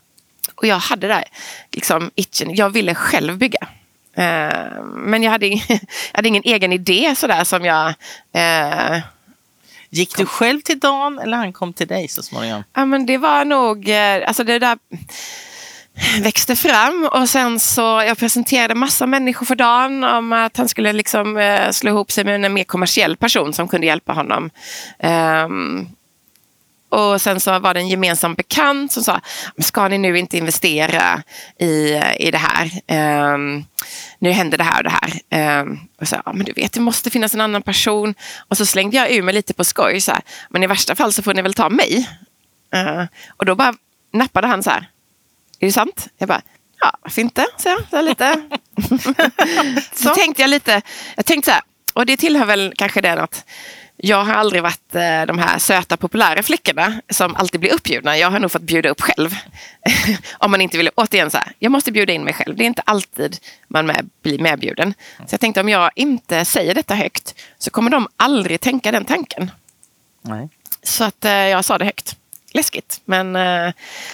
Och 0.56 0.68
jag 0.68 0.80
hade 0.80 1.08
där 1.08 1.24
liksom 1.72 2.12
itchen, 2.16 2.56
jag 2.56 2.70
ville 2.70 2.96
själv 2.96 3.38
bygga. 3.38 3.68
Eh, 4.18 4.84
men 4.84 5.24
jag 5.24 5.32
hade, 5.32 5.48
jag 5.68 5.80
hade 6.14 6.28
ingen 6.28 6.44
egen 6.46 6.74
idé 6.74 7.16
sådär 7.16 7.44
som 7.44 7.66
jag... 7.66 7.94
Eh, 8.34 9.00
Gick 9.90 10.18
du 10.18 10.26
själv 10.26 10.62
till 10.62 10.80
Dan 10.80 11.20
eller 11.20 11.38
han 11.38 11.54
kom 11.54 11.74
till 11.74 11.88
dig 11.88 12.08
så 12.08 12.24
småningom? 12.24 12.64
Ja 12.74 12.86
men 12.86 13.06
det 13.06 13.18
var 13.18 13.46
nog, 13.46 13.90
eh, 13.90 14.28
alltså 14.28 14.44
det 14.44 14.60
där 14.60 14.78
växte 16.22 16.56
fram 16.56 17.10
och 17.12 17.30
sen 17.30 17.60
så 17.60 17.82
jag 17.82 18.18
presenterade 18.18 18.76
massa 18.76 19.08
människor 19.08 19.46
för 19.46 19.56
Dan 19.56 20.04
om 20.04 20.34
att 20.34 20.58
han 20.58 20.70
skulle 20.70 20.94
liksom 20.94 21.38
eh, 21.38 21.72
slå 21.72 21.90
ihop 21.92 22.12
sig 22.12 22.24
med 22.24 22.46
en 22.46 22.54
mer 22.54 22.64
kommersiell 22.64 23.18
person 23.18 23.54
som 23.54 23.68
kunde 23.68 23.88
hjälpa 23.88 24.14
honom. 24.14 24.50
Um, 25.00 25.90
och 26.90 27.22
sen 27.22 27.40
så 27.40 27.60
var 27.60 27.74
det 27.74 27.80
en 27.80 27.88
gemensam 27.88 28.36
bekant 28.36 28.92
som 28.92 29.04
sa, 29.04 29.22
ska 29.58 29.88
ni 29.88 29.98
nu 29.98 30.18
inte 30.18 30.38
investera 30.38 31.24
i, 31.60 32.02
i 32.20 32.32
det 32.32 32.38
här? 32.38 32.72
Um, 33.34 33.66
nu 34.20 34.32
händer 34.32 34.58
det 34.58 34.64
här 34.64 34.78
och 34.78 34.84
det 34.84 34.98
här. 35.02 35.62
Um, 35.62 35.80
och 36.02 36.08
så, 36.08 36.22
ja, 36.26 36.34
men 36.34 36.46
du 36.46 36.54
vet, 36.54 36.74
det 36.74 36.80
måste 36.80 37.10
finnas 37.10 37.34
en 37.34 37.42
annan 37.42 37.62
person. 37.62 38.16
Och 38.38 38.58
så 38.58 38.66
slängde 38.66 38.98
jag 38.98 39.12
ur 39.12 39.22
mig 39.22 39.34
lite 39.34 39.54
på 39.54 39.64
skoj, 39.64 40.02
så 40.02 40.12
här, 40.12 40.22
men 40.50 40.64
i 40.64 40.68
värsta 40.68 40.96
fall 40.96 41.14
så 41.14 41.24
får 41.24 41.34
ni 41.34 41.42
väl 41.42 41.54
ta 41.54 41.70
mig. 41.70 42.10
Uh, 42.76 43.06
och 43.38 43.46
då 43.46 43.56
bara 43.56 43.74
nappade 44.14 44.48
han 44.48 44.64
så 44.64 44.70
här, 44.70 44.90
är 45.60 45.66
det 45.66 45.72
sant? 45.72 46.08
Jag 46.18 46.28
bara, 46.28 46.42
ja, 46.80 46.98
varför 47.02 47.22
inte? 47.22 47.46
Så, 47.58 47.70
jag, 47.70 47.80
så 47.90 48.02
lite. 48.02 48.42
så 49.94 50.16
tänkte 50.16 50.42
jag 50.42 50.50
lite, 50.50 50.82
jag 51.16 51.26
tänkte 51.26 51.52
så 51.52 51.54
här, 51.54 51.62
och 51.94 52.06
det 52.06 52.18
tillhör 52.18 52.46
väl 52.46 52.74
kanske 52.78 53.02
den 53.02 53.20
att 53.20 53.46
jag 53.98 54.24
har 54.24 54.34
aldrig 54.34 54.64
varit 54.64 54.96
eh, 54.96 55.26
de 55.28 55.38
här 55.40 55.60
söta 55.60 55.98
populära 55.98 56.44
flickorna 56.44 57.02
som 57.10 57.36
alltid 57.36 57.60
blir 57.60 57.74
uppbjudna. 57.74 58.18
Jag 58.18 58.32
har 58.32 58.40
nog 58.40 58.52
fått 58.52 58.62
bjuda 58.62 58.90
upp 58.90 59.02
själv. 59.02 59.36
Om 60.38 60.52
man 60.52 60.62
inte 60.62 60.78
vill, 60.78 60.90
återigen 60.96 61.32
så 61.32 61.38
här, 61.38 61.52
jag 61.60 61.72
måste 61.72 61.92
bjuda 61.92 62.14
in 62.14 62.24
mig 62.24 62.34
själv. 62.34 62.56
Det 62.56 62.64
är 62.64 62.66
inte 62.66 62.82
alltid 62.86 63.38
man 63.68 63.86
med, 63.86 64.10
blir 64.22 64.40
medbjuden. 64.40 64.94
Så 65.18 65.34
jag 65.34 65.40
tänkte 65.40 65.62
om 65.62 65.70
jag 65.70 65.92
inte 65.96 66.46
säger 66.46 66.76
detta 66.76 66.96
högt 66.96 67.36
så 67.58 67.72
kommer 67.72 67.92
de 67.92 68.08
aldrig 68.18 68.60
tänka 68.60 68.92
den 68.92 69.06
tanken. 69.06 69.52
Nej. 70.22 70.50
Så 70.84 71.04
att 71.04 71.26
eh, 71.26 71.32
jag 71.32 71.66
sa 71.66 71.78
det 71.78 71.86
högt 71.86 72.16
läskigt. 72.54 73.02
Men, 73.06 73.36
uh, 73.36 73.72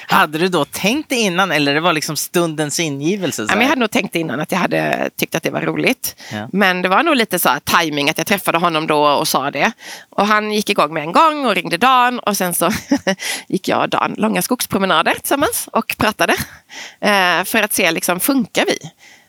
hade 0.08 0.38
du 0.38 0.48
då 0.48 0.66
tänkt 0.66 1.10
det 1.10 1.16
innan 1.16 1.52
eller 1.52 1.74
det 1.74 1.80
var 1.80 1.94
liksom 1.94 2.16
stundens 2.16 2.80
ingivelse? 2.80 3.46
Men 3.50 3.62
jag 3.62 3.68
hade 3.68 3.80
nog 3.80 3.92
tänkt 3.92 4.16
innan 4.16 4.40
att 4.40 4.52
jag 4.52 4.60
hade 4.60 5.10
tyckt 5.16 5.36
att 5.36 5.44
det 5.44 5.50
var 5.50 5.62
roligt. 5.62 6.16
Ja. 6.32 6.48
Men 6.52 6.82
det 6.82 6.90
var 6.90 7.04
nog 7.04 7.16
lite 7.16 7.40
så 7.40 7.50
här 7.50 7.60
timing 7.60 8.10
att 8.10 8.18
jag 8.18 8.28
träffade 8.28 8.58
honom 8.58 8.88
då 8.88 9.08
och 9.08 9.28
sa 9.28 9.52
det. 9.52 9.72
Och 10.10 10.28
han 10.28 10.52
gick 10.52 10.70
igång 10.70 10.94
med 10.94 11.04
en 11.04 11.12
gång 11.12 11.46
och 11.46 11.56
ringde 11.56 11.78
Dan 11.78 12.20
och 12.20 12.38
sen 12.38 12.54
så 12.54 12.72
gick 13.48 13.68
jag 13.68 13.82
och 13.82 13.90
Dan 13.90 14.16
långa 14.18 14.42
skogspromenader 14.42 15.14
tillsammans 15.14 15.70
och 15.72 15.96
pratade. 15.98 16.34
Uh, 16.34 17.44
för 17.46 17.64
att 17.64 17.74
se, 17.74 17.92
liksom, 17.92 18.20
funkar 18.20 18.66
vi? 18.66 18.78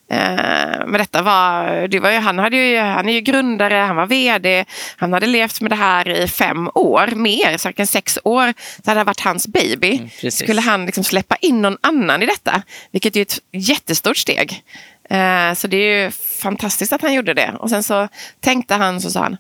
Eh, 0.09 0.87
men 0.87 0.93
detta 0.93 1.23
var, 1.23 1.89
det 1.89 2.01
var 2.01 2.11
ju, 2.11 2.19
han, 2.19 2.39
hade 2.39 2.57
ju, 2.57 2.79
han 2.79 3.09
är 3.09 3.13
ju 3.13 3.21
grundare, 3.21 3.75
han 3.75 3.97
var 3.97 4.07
vd, 4.07 4.65
han 4.97 5.13
hade 5.13 5.27
levt 5.27 5.61
med 5.61 5.71
det 5.71 5.77
här 5.77 6.09
i 6.09 6.29
fem 6.29 6.71
år, 6.75 7.07
mer, 7.07 7.57
säkert 7.59 7.89
sex 7.89 8.19
år. 8.25 8.55
Så 8.85 8.91
hade 8.91 9.01
det 9.01 9.05
varit 9.05 9.21
hans 9.21 9.49
baby. 9.49 9.97
Mm, 10.23 10.31
Skulle 10.31 10.61
han 10.61 10.87
liksom 10.87 11.05
släppa 11.05 11.37
in 11.37 11.63
någon 11.63 11.77
annan 11.81 12.23
i 12.23 12.27
detta, 12.27 12.63
vilket 12.91 13.17
är 13.17 13.23
ett 13.23 13.39
jättestort 13.53 14.17
steg. 14.17 14.63
Eh, 15.11 15.55
så 15.55 15.67
det 15.67 15.77
är 15.77 16.05
ju 16.05 16.11
fantastiskt 16.41 16.93
att 16.93 17.03
han 17.03 17.15
gjorde 17.15 17.35
det. 17.35 17.55
Och 17.59 17.71
sen 17.71 17.83
så 17.83 18.09
tänkte 18.41 18.75
han 18.75 19.01
så 19.01 19.11
sa 19.11 19.21
han, 19.21 19.37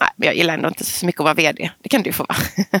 nej, 0.00 0.10
jag 0.16 0.36
gillar 0.36 0.54
ändå 0.54 0.68
inte 0.68 0.84
så 0.84 1.06
mycket 1.06 1.20
att 1.20 1.24
vara 1.24 1.34
vd. 1.34 1.70
Det 1.82 1.88
kan 1.88 2.02
du 2.02 2.12
få 2.12 2.26
vara. 2.28 2.38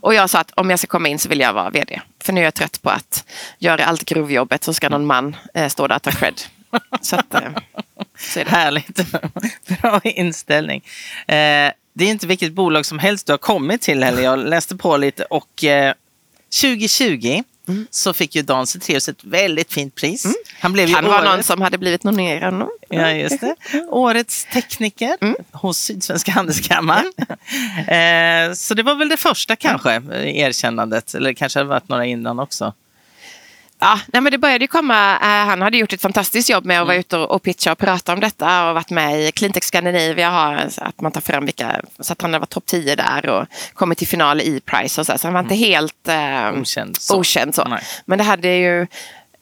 och 0.00 0.14
jag 0.14 0.30
sa 0.30 0.38
att 0.38 0.50
om 0.50 0.70
jag 0.70 0.78
ska 0.78 0.86
komma 0.86 1.08
in 1.08 1.18
så 1.18 1.28
vill 1.28 1.40
jag 1.40 1.52
vara 1.52 1.70
vd. 1.70 2.00
För 2.24 2.32
nu 2.32 2.40
är 2.40 2.44
jag 2.44 2.54
trött 2.54 2.82
på 2.82 2.90
att 2.90 3.24
göra 3.58 3.84
allt 3.84 4.04
grovjobbet 4.04 4.64
så 4.64 4.74
ska 4.74 4.88
någon 4.88 5.06
man 5.06 5.36
eh, 5.54 5.68
stå 5.68 5.86
där 5.86 5.96
och 5.96 6.02
ta 6.02 6.10
cred. 6.10 6.40
Så, 7.00 7.16
att, 7.16 7.34
eh, 7.34 7.40
så 8.18 8.40
är 8.40 8.44
det. 8.44 8.50
Härligt. 8.50 9.00
Bra 9.82 10.00
inställning. 10.04 10.84
Eh, 11.26 11.72
det 11.92 12.04
är 12.04 12.10
inte 12.10 12.26
vilket 12.26 12.52
bolag 12.52 12.86
som 12.86 12.98
helst 12.98 13.26
du 13.26 13.32
har 13.32 13.38
kommit 13.38 13.80
till 13.82 14.04
heller. 14.04 14.22
Jag 14.22 14.38
läste 14.38 14.76
på 14.76 14.96
lite 14.96 15.24
och 15.24 15.64
eh, 15.64 15.94
2020 16.60 17.42
Mm. 17.68 17.86
så 17.90 18.12
fick 18.12 18.34
ju 18.36 18.42
Dan 18.42 18.66
Cetreus 18.66 19.08
ett 19.08 19.24
väldigt 19.24 19.72
fint 19.72 19.94
pris. 19.94 20.24
Mm. 20.24 20.36
Han 20.60 20.72
blev 20.72 20.92
kan 20.92 21.04
ju 21.04 21.10
vara 21.10 21.34
någon 21.34 21.42
som 21.42 21.60
hade 21.60 21.78
blivit 21.78 22.04
nominerad. 22.04 22.68
Ja, 22.88 23.10
just 23.10 23.40
det. 23.40 23.54
Årets 23.88 24.44
tekniker 24.44 25.16
mm. 25.20 25.36
hos 25.52 25.78
Sydsvenska 25.78 26.32
Handelskammaren. 26.32 27.12
eh, 27.88 28.54
så 28.54 28.74
det 28.74 28.82
var 28.82 28.94
väl 28.94 29.08
det 29.08 29.16
första 29.16 29.56
kanske, 29.56 30.02
erkännandet. 30.24 31.14
Eller 31.14 31.32
kanske 31.32 31.58
hade 31.58 31.68
varit 31.68 31.88
några 31.88 32.04
innan 32.06 32.38
också. 32.38 32.74
Ja, 33.80 34.00
nej 34.06 34.22
men 34.22 34.32
det 34.32 34.38
började 34.38 34.64
ju 34.64 34.68
komma. 34.68 35.14
Uh, 35.14 35.26
han 35.26 35.62
hade 35.62 35.76
gjort 35.76 35.92
ett 35.92 36.02
fantastiskt 36.02 36.50
jobb 36.50 36.64
med 36.64 36.76
att 36.76 36.82
mm. 36.82 36.86
vara 36.86 36.96
ute 36.96 37.16
och, 37.16 37.30
och 37.30 37.42
pitcha 37.42 37.72
och 37.72 37.78
prata 37.78 38.12
om 38.12 38.20
detta 38.20 38.68
och 38.68 38.74
varit 38.74 38.90
med 38.90 39.20
i 39.20 39.32
Cleantech 39.32 39.64
Scandinavia. 39.64 40.30
Har, 40.30 40.68
att 40.76 41.00
man 41.00 41.12
tar 41.12 41.20
fram 41.20 41.44
vilka, 41.44 41.80
så 42.00 42.12
att 42.12 42.22
han 42.22 42.32
varit 42.32 42.50
topp 42.50 42.66
10 42.66 42.96
där 42.96 43.28
och 43.28 43.46
kommit 43.74 43.98
till 43.98 44.08
final 44.08 44.40
i 44.40 44.60
Price 44.60 45.00
och 45.00 45.06
så. 45.06 45.18
Så 45.18 45.26
han 45.26 45.34
var 45.34 45.40
inte 45.40 45.54
mm. 45.54 45.68
helt 45.68 46.08
uh, 46.08 46.60
okänd. 46.60 46.96
så. 46.96 47.18
Okänd 47.18 47.54
så. 47.54 47.78
Men 48.04 48.18
det 48.18 48.24
hade 48.24 48.48
ju 48.48 48.86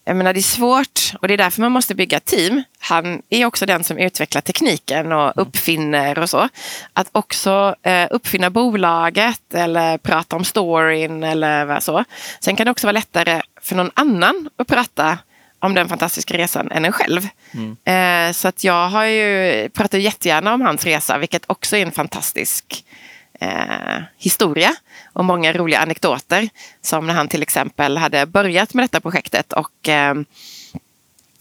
jag 0.09 0.17
menar, 0.17 0.33
det 0.33 0.41
är 0.41 0.43
svårt 0.43 1.13
och 1.21 1.29
det 1.29 1.35
är 1.35 1.39
därför 1.39 1.61
man 1.61 1.73
måste 1.73 1.95
bygga 1.95 2.21
team. 2.21 2.63
Han 2.79 3.23
är 3.31 3.45
också 3.45 3.67
den 3.67 3.85
som 3.85 3.99
utvecklar 3.99 4.41
tekniken 4.41 5.13
och 5.13 5.23
mm. 5.23 5.33
uppfinner 5.37 6.19
och 6.19 6.31
så. 6.31 6.49
Att 6.93 7.09
också 7.13 7.75
eh, 7.83 8.09
uppfinna 8.11 8.51
bolaget 8.51 9.55
eller 9.55 9.99
prata 9.99 10.37
om 10.37 10.45
storyn 10.45 11.23
eller 11.23 11.81
så. 11.81 12.05
Sen 12.41 12.57
kan 12.57 12.65
det 12.65 12.71
också 12.71 12.87
vara 12.87 12.93
lättare 12.93 13.43
för 13.63 13.77
någon 13.77 13.91
annan 13.95 14.49
att 14.57 14.69
prata 14.69 15.19
om 15.59 15.75
den 15.75 15.89
fantastiska 15.89 16.39
resan 16.39 16.71
än 16.71 16.85
en 16.85 16.93
själv. 16.93 17.29
Mm. 17.55 17.77
Eh, 17.85 18.33
så 18.33 18.49
att 18.49 18.65
jag 18.65 18.89
har 18.89 19.05
ju 19.05 19.69
pratat 19.69 20.01
jättegärna 20.01 20.55
om 20.55 20.61
hans 20.61 20.85
resa, 20.85 21.19
vilket 21.19 21.45
också 21.47 21.77
är 21.77 21.83
en 21.83 21.93
fantastisk 21.93 22.85
eh, 23.41 24.03
historia 24.19 24.75
och 25.17 25.25
många 25.25 25.53
roliga 25.53 25.79
anekdoter. 25.79 26.49
Som 26.83 27.07
när 27.07 27.15
han 27.15 27.29
till 27.29 27.43
exempel 27.43 27.99
hade 27.99 28.27
börjat 28.27 28.75
med 28.75 28.85
detta 28.85 29.01
projektet 29.01 29.53
och 29.53 29.89
eh, 29.89 30.15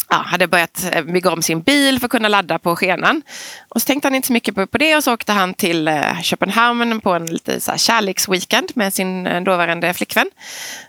ja, 0.09 0.15
hade 0.15 0.47
börjat 0.47 0.89
eh, 0.91 1.03
bygga 1.03 1.31
om 1.31 1.41
sin 1.41 1.61
bil 1.61 1.99
för 1.99 2.05
att 2.05 2.11
kunna 2.11 2.27
ladda 2.27 2.59
på 2.59 2.75
skenan. 2.75 3.21
Och 3.69 3.81
så 3.81 3.85
tänkte 3.85 4.07
han 4.07 4.15
inte 4.15 4.27
så 4.27 4.33
mycket 4.33 4.55
på, 4.55 4.67
på 4.67 4.77
det 4.77 4.95
och 4.95 5.03
så 5.03 5.13
åkte 5.13 5.31
han 5.31 5.53
till 5.53 5.88
eh, 5.88 6.21
Köpenhamn 6.21 7.01
på 7.01 7.13
en 7.13 7.25
lite 7.25 7.59
så 7.59 7.71
här 7.71 7.77
kärleksweekend 7.77 8.71
med 8.75 8.93
sin 8.93 9.27
eh, 9.27 9.43
dåvarande 9.43 9.93
flickvän. 9.93 10.29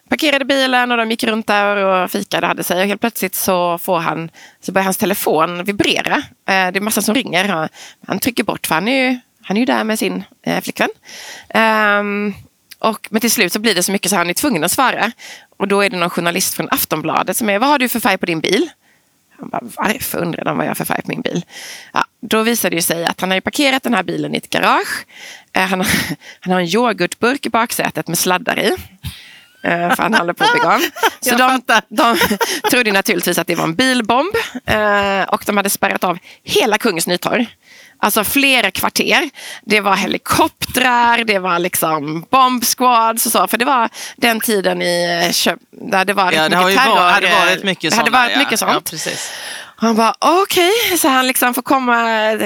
Parkerade 0.08 0.44
bilen 0.44 0.92
och 0.92 0.98
de 0.98 1.10
gick 1.10 1.24
runt 1.24 1.46
där 1.46 1.76
och 1.76 2.10
fikade 2.10 2.46
och 2.46 2.48
hade 2.48 2.64
sig 2.64 2.80
och 2.80 2.86
helt 2.86 3.00
plötsligt 3.00 3.34
så 3.34 3.78
får 3.78 3.98
han 3.98 4.30
så 4.60 4.72
börjar 4.72 4.84
hans 4.84 4.96
telefon 4.96 5.64
vibrera. 5.64 6.16
Eh, 6.16 6.22
det 6.44 6.76
är 6.76 6.80
massa 6.80 7.02
som 7.02 7.14
ringer. 7.14 7.68
Han 8.06 8.18
trycker 8.18 8.44
bort 8.44 8.66
för 8.66 8.74
han 8.74 8.88
är 8.88 9.10
ju, 9.10 9.18
han 9.42 9.56
är 9.56 9.60
ju 9.60 9.66
där 9.66 9.84
med 9.84 9.98
sin 9.98 10.24
eh, 10.42 10.60
flickvän. 10.60 10.90
Um, 11.54 12.34
och, 12.78 13.08
men 13.10 13.20
till 13.20 13.30
slut 13.30 13.52
så 13.52 13.58
blir 13.58 13.74
det 13.74 13.82
så 13.82 13.92
mycket 13.92 14.10
så 14.10 14.16
han 14.16 14.30
är 14.30 14.34
tvungen 14.34 14.64
att 14.64 14.72
svara. 14.72 15.12
Och 15.56 15.68
då 15.68 15.80
är 15.80 15.90
det 15.90 15.96
någon 15.96 16.10
journalist 16.10 16.54
från 16.54 16.68
Aftonbladet 16.70 17.36
som 17.36 17.48
är, 17.48 17.58
vad 17.58 17.68
har 17.68 17.78
du 17.78 17.88
för 17.88 18.00
färg 18.00 18.18
på 18.18 18.26
din 18.26 18.40
bil? 18.40 18.70
Han 19.38 19.48
bara, 19.48 19.60
varför 19.76 20.18
undrar 20.18 20.44
de 20.44 20.56
vad 20.56 20.66
jag 20.66 20.70
har 20.70 20.74
för 20.74 20.84
färg 20.84 21.02
på 21.02 21.10
min 21.10 21.20
bil? 21.20 21.44
Ja, 21.92 22.04
då 22.20 22.42
visade 22.42 22.76
det 22.76 22.82
sig 22.82 23.04
att 23.04 23.20
han 23.20 23.30
har 23.30 23.40
parkerat 23.40 23.82
den 23.82 23.94
här 23.94 24.02
bilen 24.02 24.34
i 24.34 24.38
ett 24.38 24.50
garage. 24.50 25.06
Eh, 25.52 25.62
han, 25.62 25.80
har, 25.80 25.88
han 26.40 26.52
har 26.52 26.60
en 26.60 26.66
yoghurtburk 26.66 27.46
i 27.46 27.50
baksätet 27.50 28.08
med 28.08 28.18
sladdar 28.18 28.58
i. 28.58 28.76
Eh, 29.66 29.94
för 29.94 30.02
han 30.02 30.14
håller 30.14 30.32
på 30.32 30.44
att 30.44 30.62
galen. 30.62 30.90
Så 31.20 31.36
de, 31.36 31.62
de 31.88 32.18
trodde 32.70 32.92
naturligtvis 32.92 33.38
att 33.38 33.46
det 33.46 33.54
var 33.54 33.64
en 33.64 33.74
bilbomb. 33.74 34.34
Eh, 34.66 35.22
och 35.22 35.42
de 35.46 35.56
hade 35.56 35.70
spärrat 35.70 36.04
av 36.04 36.18
hela 36.42 36.78
Kungens 36.78 37.06
Nytorg. 37.06 37.48
Alltså 37.98 38.24
flera 38.24 38.70
kvarter. 38.70 39.30
Det 39.62 39.80
var 39.80 39.96
helikoptrar, 39.96 41.24
det 41.24 41.38
var 41.38 41.58
liksom 41.58 42.26
bombsquads 42.30 43.26
och 43.26 43.32
så. 43.32 43.48
För 43.48 43.58
det 43.58 43.64
var 43.64 43.88
den 44.16 44.40
tiden 44.40 44.82
i 44.82 45.32
där 45.70 46.04
det 46.04 46.12
var 46.12 46.32
ja, 46.32 46.48
det 46.48 46.56
mycket 46.56 46.82
terror. 46.82 46.94
Var, 46.94 47.10
hade 47.10 47.28
varit 47.28 47.64
mycket 47.64 47.90
det 47.90 47.96
hade 47.96 48.10
varit 48.10 48.38
mycket 48.38 48.58
sånt. 48.58 48.92
Ja, 48.92 49.10
han 49.78 49.96
bara 49.96 50.14
okej, 50.18 50.70
okay. 50.86 50.98
så 50.98 51.08
han 51.08 51.26
liksom 51.26 51.54
får 51.54 51.62
komma, 51.62 51.94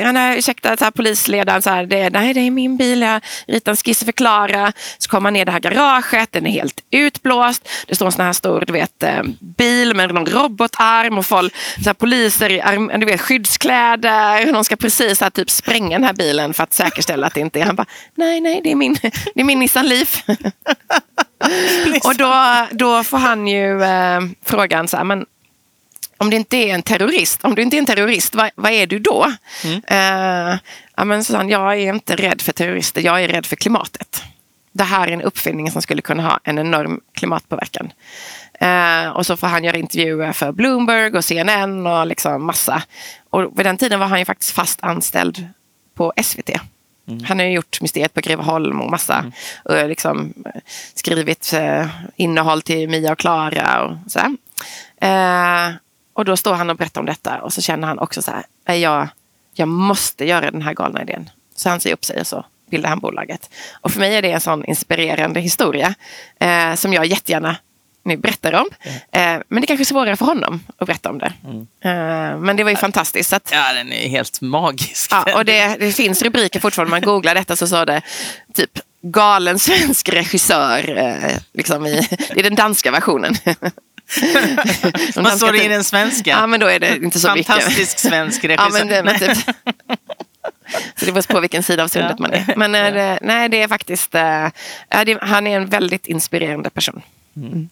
han 0.05 0.17
är, 0.17 0.37
ursäkta 0.37 0.77
så 0.77 0.85
här, 0.85 0.91
polisledaren, 0.91 1.63
så 1.63 1.71
här, 1.71 1.87
det, 1.87 2.11
nej 2.11 2.35
det 2.35 2.41
är 2.41 2.51
min 2.51 2.77
bil, 2.77 3.03
jag 3.03 3.21
ritar 3.47 3.73
en 3.73 3.77
skiss 3.77 4.01
och 4.01 4.07
förklara. 4.07 4.73
Så 4.99 5.11
kommer 5.11 5.27
han 5.27 5.33
ner 5.33 5.43
i 5.43 5.45
det 5.45 5.53
här 5.53 5.61
garaget, 5.61 6.33
den 6.33 6.47
är 6.47 6.51
helt 6.51 6.81
utblåst. 6.91 7.69
Det 7.87 7.95
står 7.95 8.07
en 8.07 8.13
sån 8.13 8.25
här 8.25 8.33
stor 8.33 8.65
du 8.67 8.73
vet, 8.73 9.03
eh, 9.03 9.23
bil 9.41 9.97
med 9.97 10.15
någon 10.15 10.27
robotarm 10.27 11.19
och 11.19 11.27
folk, 11.27 11.55
så 11.77 11.85
här, 11.85 11.95
poliser 11.95 12.51
i 12.51 12.61
arm, 12.61 13.01
du 13.01 13.07
vet, 13.07 13.21
skyddskläder. 13.21 14.53
De 14.53 14.65
ska 14.65 14.77
precis 14.77 15.21
här, 15.21 15.31
typ 15.31 15.51
spränga 15.51 15.99
den 15.99 16.05
här 16.05 16.15
bilen 16.15 16.55
för 16.55 16.63
att 16.63 16.73
säkerställa 16.73 17.27
att 17.27 17.35
det 17.35 17.41
inte 17.41 17.61
är. 17.61 17.65
Han 17.65 17.77
bara, 17.77 17.87
nej 18.15 18.41
nej 18.41 18.61
det 18.65 18.71
är 18.71 18.77
min, 18.77 18.95
det 19.35 19.41
är 19.41 19.45
min 19.45 19.59
Nissan 19.59 19.87
Leaf. 19.87 20.23
och 22.05 22.17
då, 22.17 22.67
då 22.71 23.05
får 23.05 23.19
han 23.19 23.47
ju 23.47 23.83
eh, 23.83 24.21
frågan 24.45 24.89
så 24.89 24.97
här, 24.97 25.05
men 25.05 25.27
om 26.21 26.31
det 26.31 26.37
inte 26.37 26.57
är 26.57 26.75
en 26.75 26.83
terrorist, 26.83 27.45
om 27.45 27.55
du 27.55 27.63
inte 27.63 27.77
är 27.77 27.79
en 27.79 27.87
terrorist, 27.87 28.35
vad, 28.35 28.51
vad 28.55 28.73
är 28.73 28.87
du 28.87 28.99
då? 28.99 29.33
Mm. 29.65 29.77
Uh, 29.77 30.59
ja, 30.97 31.05
men 31.05 31.49
jag 31.49 31.73
är 31.73 31.95
inte 31.95 32.17
rädd 32.17 32.43
för 32.43 32.53
terrorister, 32.53 33.01
jag 33.01 33.25
är 33.25 33.29
rädd 33.29 33.47
för 33.47 33.57
klimatet. 33.57 34.23
Det 34.73 34.85
här 34.85 35.09
är 35.09 35.13
en 35.13 35.23
uppfinning 35.23 35.71
som 35.71 35.83
skulle 35.83 36.03
kunna 36.03 36.23
ha 36.23 36.41
en 36.45 36.59
enorm 36.59 37.01
klimatpåverkan. 37.15 37.93
Uh, 38.63 39.09
och 39.09 39.27
så 39.27 39.37
får 39.37 39.47
han 39.47 39.65
göra 39.65 39.77
intervjuer 39.77 40.33
för 40.33 40.53
Bloomberg 40.53 41.17
och 41.17 41.25
CNN 41.25 41.87
och 41.87 42.07
liksom 42.07 42.47
massa. 42.47 42.83
Och 43.31 43.59
vid 43.59 43.67
den 43.67 43.77
tiden 43.77 44.01
var 44.01 44.07
han 44.07 44.19
ju 44.19 44.25
faktiskt 44.25 44.53
fast 44.53 44.83
anställd 44.83 45.49
på 45.95 46.13
SVT. 46.23 46.51
Mm. 47.09 47.25
Han 47.25 47.39
har 47.39 47.47
ju 47.47 47.53
gjort 47.53 47.81
Mysteriet 47.81 48.15
på 48.15 48.21
Greveholm 48.21 48.81
och 48.81 48.91
massa. 48.91 49.19
Mm. 49.19 49.33
Och 49.65 49.89
liksom 49.89 50.35
skrivit 50.95 51.53
uh, 51.55 51.87
innehåll 52.17 52.63
till 52.63 52.89
Mia 52.89 53.13
och 53.13 53.19
Klara 53.19 53.85
och 53.85 53.97
så. 54.07 54.21
Och 56.13 56.25
då 56.25 56.37
står 56.37 56.55
han 56.55 56.71
och 56.71 56.77
berättar 56.77 57.01
om 57.01 57.07
detta 57.07 57.43
och 57.43 57.53
så 57.53 57.63
känner 57.63 57.89
han 57.89 57.99
också 57.99 58.23
så 58.23 58.33
här, 58.65 58.75
jag, 58.75 59.09
jag 59.55 59.69
måste 59.69 60.25
göra 60.25 60.51
den 60.51 60.63
här 60.63 60.75
galna 60.75 61.03
idén. 61.03 61.31
Så 61.57 61.69
han 61.69 61.81
säger 61.81 61.95
upp 61.95 62.05
sig 62.05 62.21
och 62.21 62.27
så 62.27 62.45
bildar 62.71 62.89
han 62.89 62.99
bolaget. 62.99 63.51
Och 63.81 63.91
för 63.91 64.01
mig 64.01 64.17
är 64.17 64.23
det 64.23 64.33
en 64.33 64.41
sån 64.41 64.65
inspirerande 64.65 65.41
historia 65.41 65.95
eh, 66.41 66.75
som 66.75 66.93
jag 66.93 67.07
jättegärna 67.07 67.57
nu 68.03 68.17
berättar 68.17 68.53
om. 68.53 68.69
Mm. 68.83 69.39
Eh, 69.39 69.43
men 69.49 69.61
det 69.61 69.65
är 69.65 69.67
kanske 69.67 69.83
är 69.83 69.85
svårare 69.85 70.17
för 70.17 70.27
honom 70.27 70.65
att 70.77 70.87
berätta 70.87 71.11
om 71.11 71.19
det. 71.19 71.33
Mm. 71.45 71.61
Eh, 71.61 72.39
men 72.39 72.57
det 72.57 72.65
var 72.65 72.71
ju 72.71 72.77
ja. 72.77 72.81
fantastiskt. 72.81 73.33
Att, 73.33 73.51
ja, 73.53 73.73
den 73.73 73.93
är 73.93 74.09
helt 74.09 74.41
magisk. 74.41 75.13
Ja, 75.13 75.37
och 75.37 75.45
det, 75.45 75.77
det 75.81 75.93
finns 75.93 76.23
rubriker 76.23 76.61
fortfarande. 76.61 76.91
Man 76.91 77.01
googlar 77.01 77.35
detta 77.35 77.57
så 77.57 77.67
står 77.67 77.87
det 77.87 78.03
typ 78.55 78.79
galen 79.03 79.59
svensk 79.59 80.09
regissör. 80.09 80.99
Eh, 80.99 81.37
liksom 81.53 81.87
i, 81.87 82.09
det 82.11 82.41
är 82.41 82.43
den 82.43 82.55
danska 82.55 82.91
versionen. 82.91 83.35
Vad 85.15 85.33
står 85.37 85.53
det 85.53 85.65
i 85.65 85.69
den 85.69 85.85
svenska? 85.85 86.31
Ja, 86.31 86.47
men 86.47 86.61
då 86.61 86.67
är 86.67 86.79
det 86.81 86.97
inte 86.97 87.21
så 87.21 87.31
mycket. 87.31 87.47
Fantastisk 87.47 87.99
svensk 87.99 88.45
regissör. 88.45 88.65
Ja, 88.79 88.85
men 88.85 88.89
det, 88.89 89.03
men 89.03 89.19
typ. 89.19 89.39
Så 90.97 91.07
det 91.07 91.13
beror 91.13 91.35
på 91.35 91.41
vilken 91.41 91.63
sida 91.63 91.83
av 91.85 91.89
sundet 91.89 92.17
ja. 92.19 92.23
man 92.23 92.33
är. 92.33 92.55
Men 92.57 92.75
ja. 92.75 92.91
det, 92.91 93.19
nej, 93.23 93.49
det 93.49 93.63
är 93.63 93.69
faktiskt... 93.69 94.15
Äh, 94.15 94.49
det, 94.89 95.19
han 95.23 95.47
är 95.47 95.57
en 95.57 95.67
väldigt 95.67 96.07
inspirerande 96.07 96.71
person. 96.71 97.03
Mm. 97.37 97.69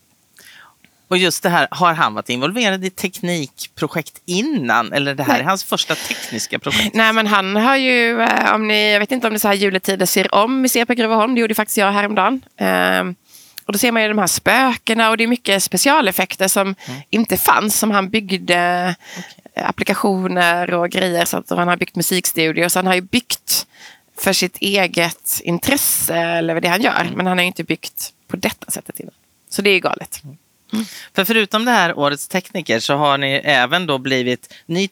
Och 1.09 1.18
just 1.18 1.42
det 1.42 1.48
här, 1.48 1.68
har 1.70 1.92
han 1.94 2.14
varit 2.14 2.29
involverad 2.29 2.85
i 2.85 2.90
teknikprojekt 2.90 4.20
innan? 4.27 4.92
Eller 4.92 5.14
det 5.14 5.22
här 5.22 5.33
Nej. 5.33 5.42
är 5.42 5.44
hans 5.44 5.64
första 5.64 5.94
tekniska 5.94 6.59
projekt? 6.59 6.94
Nej, 6.94 7.12
men 7.12 7.27
han 7.27 7.57
har 7.57 7.77
ju, 7.77 8.20
eh, 8.20 8.55
om 8.55 8.68
ni, 8.68 8.92
jag 8.92 9.01
vet 9.01 9.12
inte 9.12 9.27
om 9.27 9.33
det 9.33 9.37
är 9.37 9.38
så 9.38 9.48
här 9.48 9.55
juletider 9.55 10.07
ser 10.07 10.35
om 10.35 10.61
Museet 10.61 10.88
på 10.88 10.94
Greveholm, 10.94 11.35
det 11.35 11.40
gjorde 11.40 11.55
faktiskt 11.55 11.79
jag 11.79 11.92
häromdagen. 11.92 12.42
Um, 12.61 13.14
och 13.68 13.72
då 13.72 13.78
ser 13.78 13.92
man 13.92 14.02
ju 14.02 14.09
de 14.09 14.18
här 14.18 14.26
spökena 14.26 15.11
och 15.11 15.16
det 15.16 15.24
är 15.24 15.28
mycket 15.28 15.62
specialeffekter 15.62 16.48
som 16.48 16.74
mm. 16.87 17.00
inte 17.11 17.37
fanns, 17.37 17.78
som 17.78 17.90
han 17.90 18.11
byggde 18.11 18.94
okay. 19.18 19.64
applikationer 19.64 20.74
och 20.74 20.90
grejer. 20.90 21.24
Så 21.24 21.37
att 21.37 21.50
han 21.50 21.68
har 21.68 21.76
byggt 21.76 21.96
musikstudior. 21.96 22.68
Så 22.68 22.78
han 22.78 22.87
har 22.87 22.94
ju 22.94 23.00
byggt 23.00 23.66
för 24.18 24.33
sitt 24.33 24.57
eget 24.57 25.40
intresse 25.44 26.16
eller 26.16 26.61
det 26.61 26.68
han 26.68 26.83
gör. 26.83 27.00
Mm. 27.00 27.14
Men 27.14 27.26
han 27.26 27.38
har 27.38 27.44
inte 27.44 27.64
byggt 27.64 28.12
på 28.28 28.37
detta 28.37 28.70
sättet 28.70 29.00
innan. 29.00 29.14
Så 29.50 29.62
det 29.62 29.70
är 29.70 29.81
galet. 29.81 30.22
Mm. 30.24 30.85
För 31.14 31.24
förutom 31.24 31.64
det 31.64 31.70
här 31.70 31.98
årets 31.98 32.28
tekniker 32.28 32.81
så 32.81 32.94
har 32.94 33.18
ni 33.18 33.40
även 33.44 33.87
då 33.87 33.98
blivit 33.98 34.54
Ny 34.66 34.88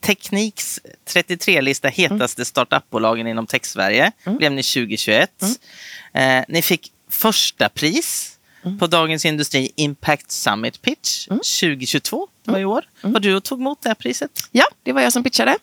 Tekniks 0.00 0.80
33-lista 1.08 1.88
hetaste 1.88 2.40
mm. 2.40 2.44
startupbolagen 2.44 3.26
inom 3.26 3.46
tech-Sverige. 3.46 4.12
Mm. 4.24 4.38
blev 4.38 4.52
ni 4.52 4.62
2021. 4.62 5.30
Mm. 5.42 6.38
Eh, 6.38 6.44
ni 6.48 6.62
fick 6.62 6.90
första 7.14 7.68
pris 7.68 8.38
mm. 8.64 8.78
på 8.78 8.86
Dagens 8.86 9.24
Industri 9.24 9.70
Impact 9.76 10.30
Summit 10.30 10.82
Pitch 10.82 11.28
mm. 11.28 11.38
2022. 11.38 12.28
Det 12.44 12.50
var 12.50 12.58
i 12.58 12.64
år. 12.64 12.84
Mm. 13.02 13.12
Var 13.12 13.20
du 13.20 13.34
och 13.34 13.44
tog 13.44 13.60
emot 13.60 13.82
det 13.82 13.88
här 13.88 13.94
priset? 13.94 14.30
Ja, 14.50 14.64
det 14.82 14.92
var 14.92 15.00
jag 15.00 15.12
som 15.12 15.22
pitchade. 15.22 15.56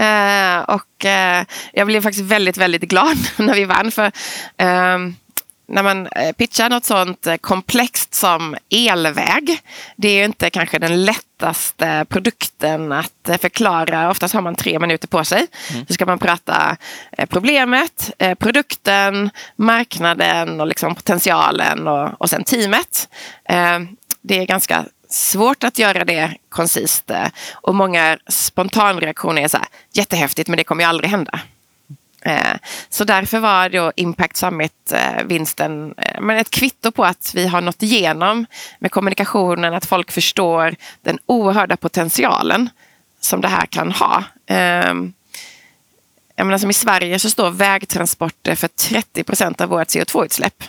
Uh, 0.00 0.60
och 0.60 1.04
uh, 1.04 1.46
jag 1.72 1.86
blev 1.86 2.02
faktiskt 2.02 2.24
väldigt, 2.24 2.56
väldigt 2.56 2.82
glad 2.82 3.16
när 3.36 3.54
vi 3.54 3.64
vann. 3.64 3.90
För 3.90 4.06
uh, 4.06 5.12
när 5.68 5.82
man 5.82 6.06
eh, 6.06 6.32
pitchar 6.32 6.70
något 6.70 6.84
sånt 6.84 7.26
eh, 7.26 7.36
komplext 7.36 8.14
som 8.14 8.56
elväg, 8.70 9.60
det 9.96 10.08
är 10.08 10.18
ju 10.18 10.24
inte 10.24 10.50
kanske 10.50 10.78
den 10.78 11.04
lättaste 11.04 12.06
produkten 12.08 12.92
att 12.92 13.28
eh, 13.28 13.36
förklara. 13.36 14.10
Oftast 14.10 14.34
har 14.34 14.42
man 14.42 14.54
tre 14.54 14.78
minuter 14.78 15.08
på 15.08 15.24
sig. 15.24 15.46
Mm. 15.72 15.86
Så 15.86 15.94
ska 15.94 16.06
man 16.06 16.18
prata 16.18 16.76
problemet, 17.28 18.10
produkten, 18.38 19.30
marknaden 19.56 20.60
och 20.60 20.66
liksom 20.66 20.94
potentialen 20.94 21.88
och, 21.88 22.20
och 22.20 22.30
sen 22.30 22.44
teamet. 22.44 23.08
Det 24.22 24.38
är 24.38 24.46
ganska 24.46 24.84
svårt 25.10 25.64
att 25.64 25.78
göra 25.78 26.04
det 26.04 26.36
koncist 26.48 27.10
och 27.52 27.74
många 27.74 28.18
spontanreaktioner 28.28 29.42
är 29.42 29.48
så 29.48 29.56
här, 29.56 29.66
jättehäftigt 29.92 30.48
men 30.48 30.56
det 30.56 30.64
kommer 30.64 30.82
ju 30.82 30.88
aldrig 30.88 31.10
hända. 31.10 31.40
Eh, 32.22 32.56
så 32.88 33.04
därför 33.04 33.38
var 33.38 33.68
då 33.68 33.92
Impact 33.96 34.36
Summit-vinsten 34.36 35.94
eh, 35.98 36.14
eh, 36.14 36.20
men 36.20 36.36
ett 36.36 36.50
kvitto 36.50 36.90
på 36.90 37.04
att 37.04 37.32
vi 37.34 37.46
har 37.46 37.60
nått 37.60 37.82
igenom 37.82 38.46
med 38.78 38.90
kommunikationen, 38.90 39.74
att 39.74 39.86
folk 39.86 40.12
förstår 40.12 40.76
den 41.02 41.18
oerhörda 41.26 41.76
potentialen 41.76 42.70
som 43.20 43.40
det 43.40 43.48
här 43.48 43.66
kan 43.66 43.92
ha. 43.92 44.24
Ehm, 44.46 45.12
jag 46.36 46.46
menar, 46.46 46.58
som 46.58 46.70
I 46.70 46.74
Sverige 46.74 47.18
så 47.18 47.30
står 47.30 47.50
vägtransporter 47.50 48.54
för 48.54 48.68
30 48.68 49.24
procent 49.24 49.60
av 49.60 49.68
vårt 49.68 49.88
CO2-utsläpp. 49.88 50.64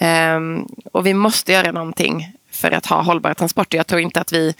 Ehm, 0.00 0.66
och 0.92 1.06
vi 1.06 1.14
måste 1.14 1.52
göra 1.52 1.72
någonting 1.72 2.32
för 2.50 2.70
att 2.70 2.86
ha 2.86 3.02
hållbara 3.02 3.34
transporter. 3.34 3.78
Jag 3.78 3.86
tror 3.86 4.00
inte 4.00 4.20
att 4.20 4.32
vi 4.32 4.54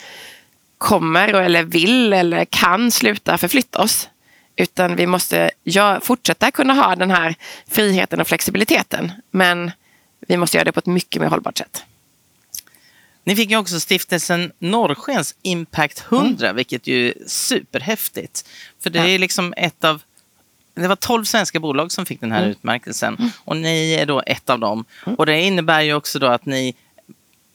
kommer 0.79 1.29
eller 1.29 1.62
vill 1.62 2.12
eller 2.12 2.44
kan 2.44 2.90
sluta 2.90 3.38
förflytta 3.38 3.83
oss. 3.83 4.09
Utan 4.61 4.96
vi 4.96 5.07
måste 5.07 5.51
fortsätta 6.01 6.51
kunna 6.51 6.75
ha 6.75 6.96
den 6.96 7.11
här 7.11 7.35
friheten 7.68 8.20
och 8.20 8.29
flexibiliteten. 8.29 9.12
Men 9.31 9.70
vi 10.29 10.37
måste 10.37 10.57
göra 10.57 10.64
det 10.64 10.73
på 10.73 10.79
ett 10.79 10.87
mycket 10.87 11.23
mer 11.23 11.29
hållbart 11.29 11.59
sätt. 11.59 11.85
Ni 13.25 13.37
fick 13.37 13.51
ju 13.51 13.57
också 13.57 13.81
stiftelsen 13.81 14.53
Norrskens 14.59 15.35
Impact 15.42 16.05
100, 16.11 16.46
mm. 16.46 16.57
vilket 16.57 16.87
ju 16.87 17.09
är 17.09 17.14
superhäftigt. 17.27 18.49
För 18.83 18.90
det 18.90 18.99
är 18.99 19.18
liksom 19.18 19.55
ett 19.57 19.85
av 19.85 20.03
det 20.75 20.88
var 20.88 20.96
12 20.96 21.25
svenska 21.25 21.61
bolag 21.61 21.92
som 21.92 22.07
fick 22.07 22.20
den 22.20 22.33
här 22.33 22.38
mm. 22.38 22.51
utmärkelsen 22.51 23.16
mm. 23.18 23.31
och 23.44 23.57
ni 23.57 23.92
är 23.92 24.07
då 24.07 24.23
ett 24.27 24.51
av 24.51 24.59
dem. 24.59 24.85
Mm. 25.07 25.16
Och 25.16 25.27
det 25.27 25.40
innebär 25.40 25.81
ju 25.81 25.94
också 25.94 26.18
då 26.18 26.27
att 26.27 26.46
ni 26.46 26.75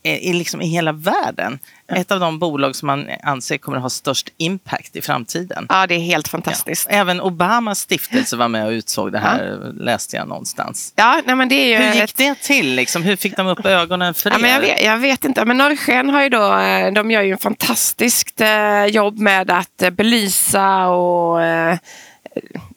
i, 0.06 0.34
liksom 0.34 0.62
i 0.62 0.68
hela 0.68 0.92
världen. 0.92 1.60
Ett 1.88 2.12
av 2.12 2.20
de 2.20 2.40
bolag 2.40 2.76
som 2.76 2.88
man 2.88 3.10
anser 3.24 3.58
kommer 3.58 3.78
att 3.78 3.84
ha 3.84 3.90
störst 3.90 4.30
impact 4.38 4.96
i 4.96 5.02
framtiden. 5.02 5.66
Ja, 5.70 5.88
det 5.88 5.96
är 5.96 6.00
helt 6.00 6.28
fantastiskt. 6.28 6.88
Ja. 6.90 6.96
Även 6.96 7.22
Obamas 7.22 7.80
stiftelse 7.80 8.36
var 8.36 8.48
med 8.48 8.66
och 8.66 8.72
utsåg 8.72 9.12
det 9.12 9.20
här, 9.20 9.60
ja. 9.64 9.72
läste 9.84 10.16
jag 10.16 10.28
någonstans. 10.28 10.94
Ja, 10.96 11.22
nej, 11.26 11.36
men 11.36 11.50
det 11.50 11.56
är 11.56 11.68
ju 11.68 11.86
Hur 11.86 11.94
gick 11.94 12.04
ett... 12.04 12.18
det 12.18 12.36
till? 12.36 12.76
Liksom? 12.76 13.04
Hur 13.04 13.16
fick 13.16 13.38
de 13.38 13.48
upp 13.48 13.66
ögonen 13.66 14.14
för 14.14 14.30
ja, 14.30 14.36
er? 14.36 14.42
Men 14.42 14.52
jag, 14.52 14.60
vet, 14.60 14.84
jag 14.84 14.98
vet 14.98 15.26
inte, 15.26 15.46
men 15.46 15.58
Norrsken 15.58 16.10
har 16.10 16.24
ju 16.24 16.30
då, 16.30 16.58
eh, 16.58 16.94
de 16.94 17.12
gör 17.12 17.22
ju 17.22 17.32
en 17.32 17.38
fantastiskt 17.38 18.42
eh, 18.42 18.86
jobb 18.86 19.20
med 19.20 19.52
att 19.52 19.82
eh, 19.82 19.90
belysa 19.90 20.88
och 20.88 21.40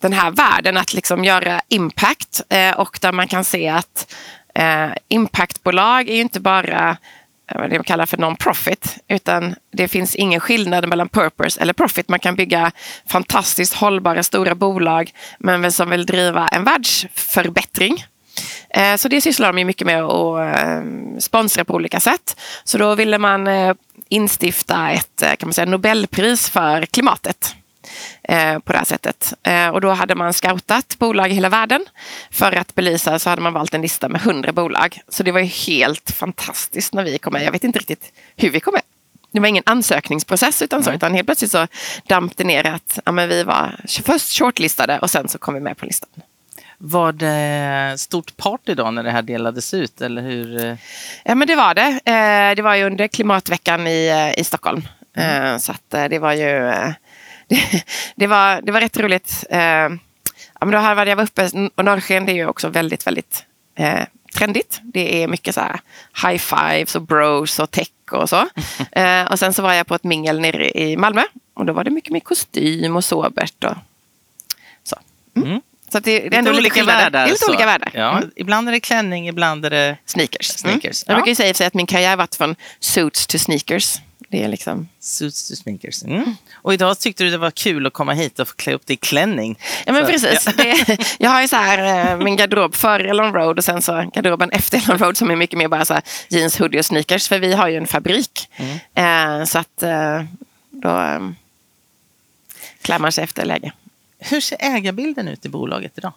den 0.01 0.13
här 0.13 0.31
världen 0.31 0.77
att 0.77 0.95
liksom 0.95 1.25
göra 1.25 1.61
impact 1.69 2.43
och 2.77 2.99
där 3.01 3.13
man 3.13 3.29
kan 3.29 3.45
se 3.45 3.69
att 3.69 4.15
Eh, 4.59 4.91
impactbolag 5.09 6.09
är 6.09 6.15
ju 6.15 6.21
inte 6.21 6.41
bara 6.41 6.97
eh, 7.51 7.61
vad 7.61 7.71
de 7.71 7.85
kallar 7.85 8.07
för 8.07 8.17
non-profit, 8.17 8.99
utan 9.09 9.55
det 9.73 9.89
finns 9.89 10.15
ingen 10.17 10.41
skillnad 10.41 10.89
mellan 10.89 11.09
purpose 11.09 11.61
eller 11.61 11.73
profit. 11.73 12.09
Man 12.09 12.19
kan 12.19 12.37
bygga 12.37 12.73
fantastiskt 13.07 13.75
hållbara 13.75 14.23
stora 14.23 14.55
bolag, 14.55 15.11
men 15.39 15.73
som 15.73 15.91
vill 15.91 16.07
driva 16.07 16.49
en 16.49 16.65
världsförbättring. 16.65 18.05
Eh, 18.71 18.97
så 18.97 19.09
det 19.09 19.21
sysslar 19.21 19.53
de 19.53 19.65
mycket 19.65 19.87
med 19.87 20.03
att 20.03 20.85
sponsra 21.19 21.65
på 21.65 21.75
olika 21.75 22.01
sätt. 22.01 22.41
Så 22.65 22.79
då 22.79 22.95
ville 22.95 23.19
man 23.19 23.49
instifta 24.09 24.91
ett 24.91 25.23
kan 25.39 25.49
man 25.49 25.53
säga, 25.53 25.67
Nobelpris 25.67 26.51
för 26.51 26.87
klimatet 26.87 27.55
eh, 28.23 28.59
på 28.59 28.73
det 28.73 28.79
här 28.79 28.85
sättet. 28.85 29.35
Eh, 29.43 29.69
och 29.69 29.81
då 29.81 29.91
hade 29.91 30.15
man 30.15 30.33
scoutat 30.33 30.97
bolag 30.99 31.31
i 31.31 31.35
hela 31.35 31.49
världen. 31.49 31.85
För 32.31 32.53
att 32.53 32.75
belysa 32.75 33.19
så 33.19 33.31
hade 33.31 33.43
man 33.43 33.53
valt 33.53 33.75
en 33.75 33.83
lista 33.83 34.09
med 34.09 34.21
hundra 34.21 34.53
bolag. 34.53 35.01
Så 35.09 35.23
det 35.23 35.33
var 35.33 35.41
ju 35.41 35.47
helt 35.47 36.11
fantastiskt 36.11 36.95
när 36.95 37.05
vi 37.05 37.19
kom 37.19 37.33
med. 37.33 37.45
Jag 37.45 37.53
vet 37.53 37.65
inte 37.65 37.79
riktigt 37.79 38.13
hur 38.37 38.51
vi 38.51 38.61
kom 38.61 38.73
med. 38.73 38.83
Det 39.33 39.41
var 39.41 39.49
ingen 39.49 39.63
ansökningsprocess 39.67 40.63
utan 40.63 40.85
så, 40.85 40.93
utan 40.93 41.15
helt 41.15 41.27
plötsligt 41.27 41.51
så 41.51 41.67
damp 42.07 42.37
det 42.37 42.45
ner 42.45 42.67
att 42.67 42.99
ja, 43.05 43.13
men 43.13 43.29
vi 43.29 43.43
var 43.45 43.81
först 44.05 44.39
shortlistade 44.39 44.99
och 44.99 45.11
sen 45.11 45.29
så 45.29 45.39
kom 45.39 45.55
vi 45.55 45.61
med 45.61 45.77
på 45.77 45.87
listan. 45.87 46.09
Var 46.79 47.13
det 47.13 48.01
stort 48.01 48.37
party 48.37 48.75
då 48.75 48.91
när 48.91 49.03
det 49.03 49.11
här 49.11 49.23
delades 49.23 49.75
ut? 49.75 50.01
Eller 50.01 50.23
hur? 50.23 50.77
Ja, 51.25 51.35
men 51.35 51.49
det 51.49 51.57
var 51.57 51.75
det. 51.75 52.01
Eh, 52.05 52.57
det 52.57 52.63
var 52.63 52.75
ju 52.75 52.85
under 52.85 53.09
klimatveckan 53.09 53.87
i, 53.87 54.35
i 54.37 54.45
Stockholm. 54.45 54.83
Mm. 55.17 55.61
Så 55.61 55.73
att 55.73 56.11
det 56.11 56.19
var 56.19 56.33
ju 56.33 56.73
det, 58.15 58.27
var, 58.27 58.61
det 58.63 58.73
var 58.73 58.81
rätt 58.81 58.97
roligt. 58.97 59.45
Eh, 59.51 59.61
ja, 59.61 60.61
men 60.61 60.71
då 60.71 60.79
här 60.79 60.95
var 60.95 61.07
jag 61.07 61.17
var 61.17 61.25
uppe 61.25 61.71
och 61.75 61.85
Norrsken 61.85 62.27
det 62.27 62.33
är 62.33 62.37
ju 62.37 62.47
också 62.47 62.69
väldigt, 62.69 63.07
väldigt 63.07 63.45
eh, 63.77 64.05
trendigt. 64.35 64.81
Det 64.83 65.23
är 65.23 65.29
mycket 65.29 65.55
så 65.55 65.61
här 65.61 65.81
high 66.27 66.39
fives 66.39 66.95
och 66.95 67.03
bros 67.03 67.59
och 67.59 67.71
tech 67.71 67.89
och 68.11 68.29
så. 68.29 68.49
Eh, 68.93 69.25
och 69.25 69.39
sen 69.39 69.53
så 69.53 69.63
var 69.63 69.73
jag 69.73 69.87
på 69.87 69.95
ett 69.95 70.05
mingel 70.05 70.41
nere 70.41 70.71
i 70.71 70.97
Malmö 70.97 71.23
och 71.55 71.67
då 71.67 71.73
var 71.73 71.85
det 71.85 71.91
mycket 71.91 72.13
mer 72.13 72.21
kostym 72.21 72.97
och 72.97 73.05
sobert 73.05 73.65
och 73.65 73.75
så. 74.85 74.97
Mm. 75.37 75.49
Mm. 75.49 75.61
Så 75.93 76.01
det, 76.01 76.19
det 76.19 76.37
är 76.37 76.39
ändå 76.39 76.51
olika 76.51 76.85
världar. 76.85 77.11
Det 77.11 77.19
är 77.19 77.31
lite 77.31 77.47
olika 77.49 77.67
världar. 77.67 77.91
Ja, 77.95 78.17
mm. 78.17 78.31
Ibland 78.37 78.69
är 78.69 78.73
det 78.73 78.81
klänning, 78.81 79.29
ibland 79.29 79.65
är 79.65 79.71
det 79.71 79.97
sneakers. 80.07 80.47
sneakers. 80.47 81.05
Mm. 81.07 81.17
Jag 81.17 81.17
brukar 81.17 81.45
ju 81.45 81.55
säga 81.55 81.67
att 81.67 81.75
min 81.75 81.87
karriär 81.87 82.17
varit 82.17 82.35
från 82.35 82.57
suits 82.81 83.27
to 83.27 83.39
sneakers. 83.39 83.99
Det 84.31 84.45
är 84.45 84.49
liksom... 84.49 84.89
Suits 85.01 85.49
to 85.49 85.57
sneakers. 85.57 86.03
Mm. 86.03 86.37
Och 86.55 86.75
idag 86.75 86.99
tyckte 86.99 87.25
du 87.25 87.31
det 87.31 87.39
var 87.39 87.51
kul 87.51 87.87
att 87.87 87.93
komma 87.93 88.13
hit 88.13 88.39
och 88.39 88.49
få 88.49 88.55
klä 88.55 88.73
upp 88.73 88.87
dig 88.87 88.95
i 88.95 88.97
klänning. 88.97 89.59
Ja 89.87 89.93
men 89.93 90.07
så, 90.07 90.13
precis. 90.13 90.47
Ja. 90.47 90.53
Det, 90.57 90.99
jag 91.19 91.31
har 91.31 91.43
ju 91.43 91.49
så 91.49 91.57
här 91.57 92.11
eh, 92.13 92.25
min 92.25 92.37
garderob 92.37 92.75
före 92.75 93.11
Elon 93.11 93.33
Road 93.33 93.59
och 93.59 93.65
sen 93.65 93.83
så 93.83 94.11
garderoben 94.15 94.51
efter 94.51 94.79
Elon 94.79 94.99
Road 94.99 95.17
som 95.17 95.31
är 95.31 95.37
mycket 95.37 95.59
mer 95.59 95.69
bara 95.69 95.85
så 95.85 96.01
jeans, 96.29 96.59
hoodie 96.59 96.79
och 96.79 96.85
sneakers. 96.85 97.29
För 97.29 97.39
vi 97.39 97.53
har 97.53 97.69
ju 97.69 97.77
en 97.77 97.87
fabrik. 97.87 98.49
Mm. 98.57 99.41
Eh, 99.41 99.45
så 99.45 99.59
att 99.59 99.83
eh, 99.83 100.23
då 100.71 100.89
eh, 100.89 101.31
klär 102.83 102.99
man 102.99 103.13
sig 103.13 103.25
efter 103.25 103.45
läge. 103.45 103.73
Hur 104.19 104.41
ser 104.41 104.57
ägarbilden 104.61 105.29
ut 105.29 105.47
i 105.47 105.49
bolaget 105.49 105.99
idag? 105.99 106.13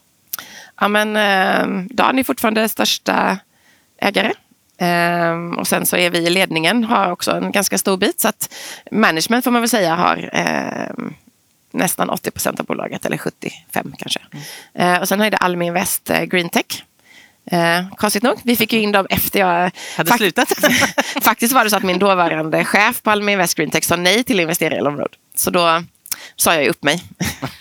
Ja 0.80 0.88
men 0.88 1.16
eh, 1.16 1.86
Dan 1.90 2.20
är 2.20 2.24
fortfarande 2.24 2.70
största 2.70 3.40
ägare. 3.98 4.34
Um, 4.82 5.58
och 5.58 5.68
sen 5.68 5.86
så 5.86 5.98
är 5.98 6.10
vi 6.10 6.18
i 6.18 6.30
ledningen, 6.30 6.84
har 6.84 7.12
också 7.12 7.32
en 7.32 7.52
ganska 7.52 7.78
stor 7.78 7.98
bit. 7.98 8.20
Så 8.20 8.28
att 8.28 8.54
management 8.92 9.44
får 9.44 9.52
man 9.52 9.62
väl 9.62 9.70
säga 9.70 9.96
har 9.96 10.30
um, 10.98 11.14
nästan 11.72 12.10
80 12.10 12.32
procent 12.32 12.60
av 12.60 12.66
bolaget, 12.66 13.06
eller 13.06 13.18
75 13.18 13.94
kanske. 13.98 14.20
Mm. 14.74 14.94
Uh, 14.94 15.02
och 15.02 15.08
sen 15.08 15.20
har 15.20 15.30
det 15.30 15.38
Almi 15.38 15.66
Invest 15.66 16.10
uh, 16.10 16.24
Green 16.24 16.50
Tech. 16.50 16.84
Uh, 17.54 17.96
konstigt 17.96 18.24
nog, 18.24 18.40
vi 18.44 18.56
fick 18.56 18.74
ju 18.74 18.80
in 18.80 18.92
dem 18.92 19.08
efter 19.10 19.40
jag... 19.40 19.72
Hade 19.98 20.12
slutat? 20.12 20.50
faktiskt 21.22 21.54
var 21.54 21.64
det 21.64 21.70
så 21.70 21.78
att 21.78 21.84
min 21.84 22.00
dåvarande 22.00 22.66
chef 22.66 23.02
på 23.02 23.12
Almi 23.12 23.32
Invest 23.32 23.56
Green 23.56 23.72
Tech 23.72 23.84
sa 23.84 23.96
nej 23.96 24.24
till 24.24 24.40
att 24.40 24.42
investera 24.42 24.76
i 24.76 24.80
Road. 24.80 25.16
Så 25.36 25.50
då 25.50 25.84
sa 26.36 26.56
jag 26.56 26.68
upp 26.68 26.84
mig. 26.84 27.04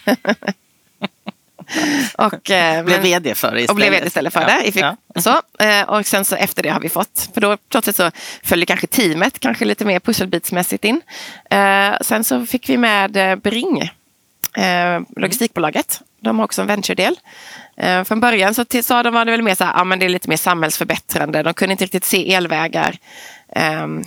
och, 2.18 2.50
eh, 2.50 2.84
blev 2.84 3.02
vd 3.02 3.34
för 3.34 3.52
det 3.52 3.60
istället. 3.60 3.70
Och 3.70 3.76
blev 3.76 3.92
vd 3.92 4.06
istället 4.06 4.32
för 4.32 4.40
det. 4.40 4.72
Ja. 4.74 4.96
Så, 5.20 5.64
eh, 5.64 5.82
och 5.88 6.06
sen 6.06 6.24
så 6.24 6.36
efter 6.36 6.62
det 6.62 6.68
har 6.68 6.80
vi 6.80 6.88
fått, 6.88 7.28
för 7.34 7.40
då 7.40 7.56
plötsligt 7.70 7.96
så 7.96 8.10
följde 8.42 8.66
kanske 8.66 8.86
teamet 8.86 9.40
kanske 9.40 9.64
lite 9.64 9.84
mer 9.84 10.00
pusselbitsmässigt 10.00 10.84
in. 10.84 11.00
Eh, 11.50 11.92
sen 12.00 12.24
så 12.24 12.46
fick 12.46 12.68
vi 12.68 12.76
med 12.76 13.40
Bring, 13.42 13.90
logistikbolaget. 15.16 16.00
De 16.20 16.38
har 16.38 16.44
också 16.44 16.60
en 16.62 16.66
venture-del. 16.66 17.16
Från 18.04 18.20
början 18.20 18.54
så 18.54 18.64
sa 18.82 19.02
de 19.02 19.14
var 19.14 19.24
det 19.24 19.30
väl 19.30 19.42
mer 19.42 19.54
så 19.54 19.64
här, 19.64 19.72
ja 19.76 19.84
men 19.84 19.98
det 19.98 20.04
är 20.04 20.08
lite 20.08 20.28
mer 20.28 20.36
samhällsförbättrande. 20.36 21.42
De 21.42 21.54
kunde 21.54 21.72
inte 21.72 21.84
riktigt 21.84 22.04
se 22.04 22.34
elvägar, 22.34 22.96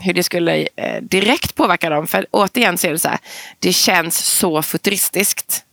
hur 0.01 0.13
det 0.13 0.23
skulle 0.23 0.67
direkt 1.01 1.55
påverka 1.55 1.89
dem. 1.89 2.07
För 2.07 2.25
återigen 2.31 2.77
så 2.77 2.87
är 2.87 2.91
det 2.91 2.99
så 2.99 3.09
här, 3.09 3.19
det 3.59 3.73
känns 3.73 4.17
så 4.17 4.61
futuristiskt 4.61 5.65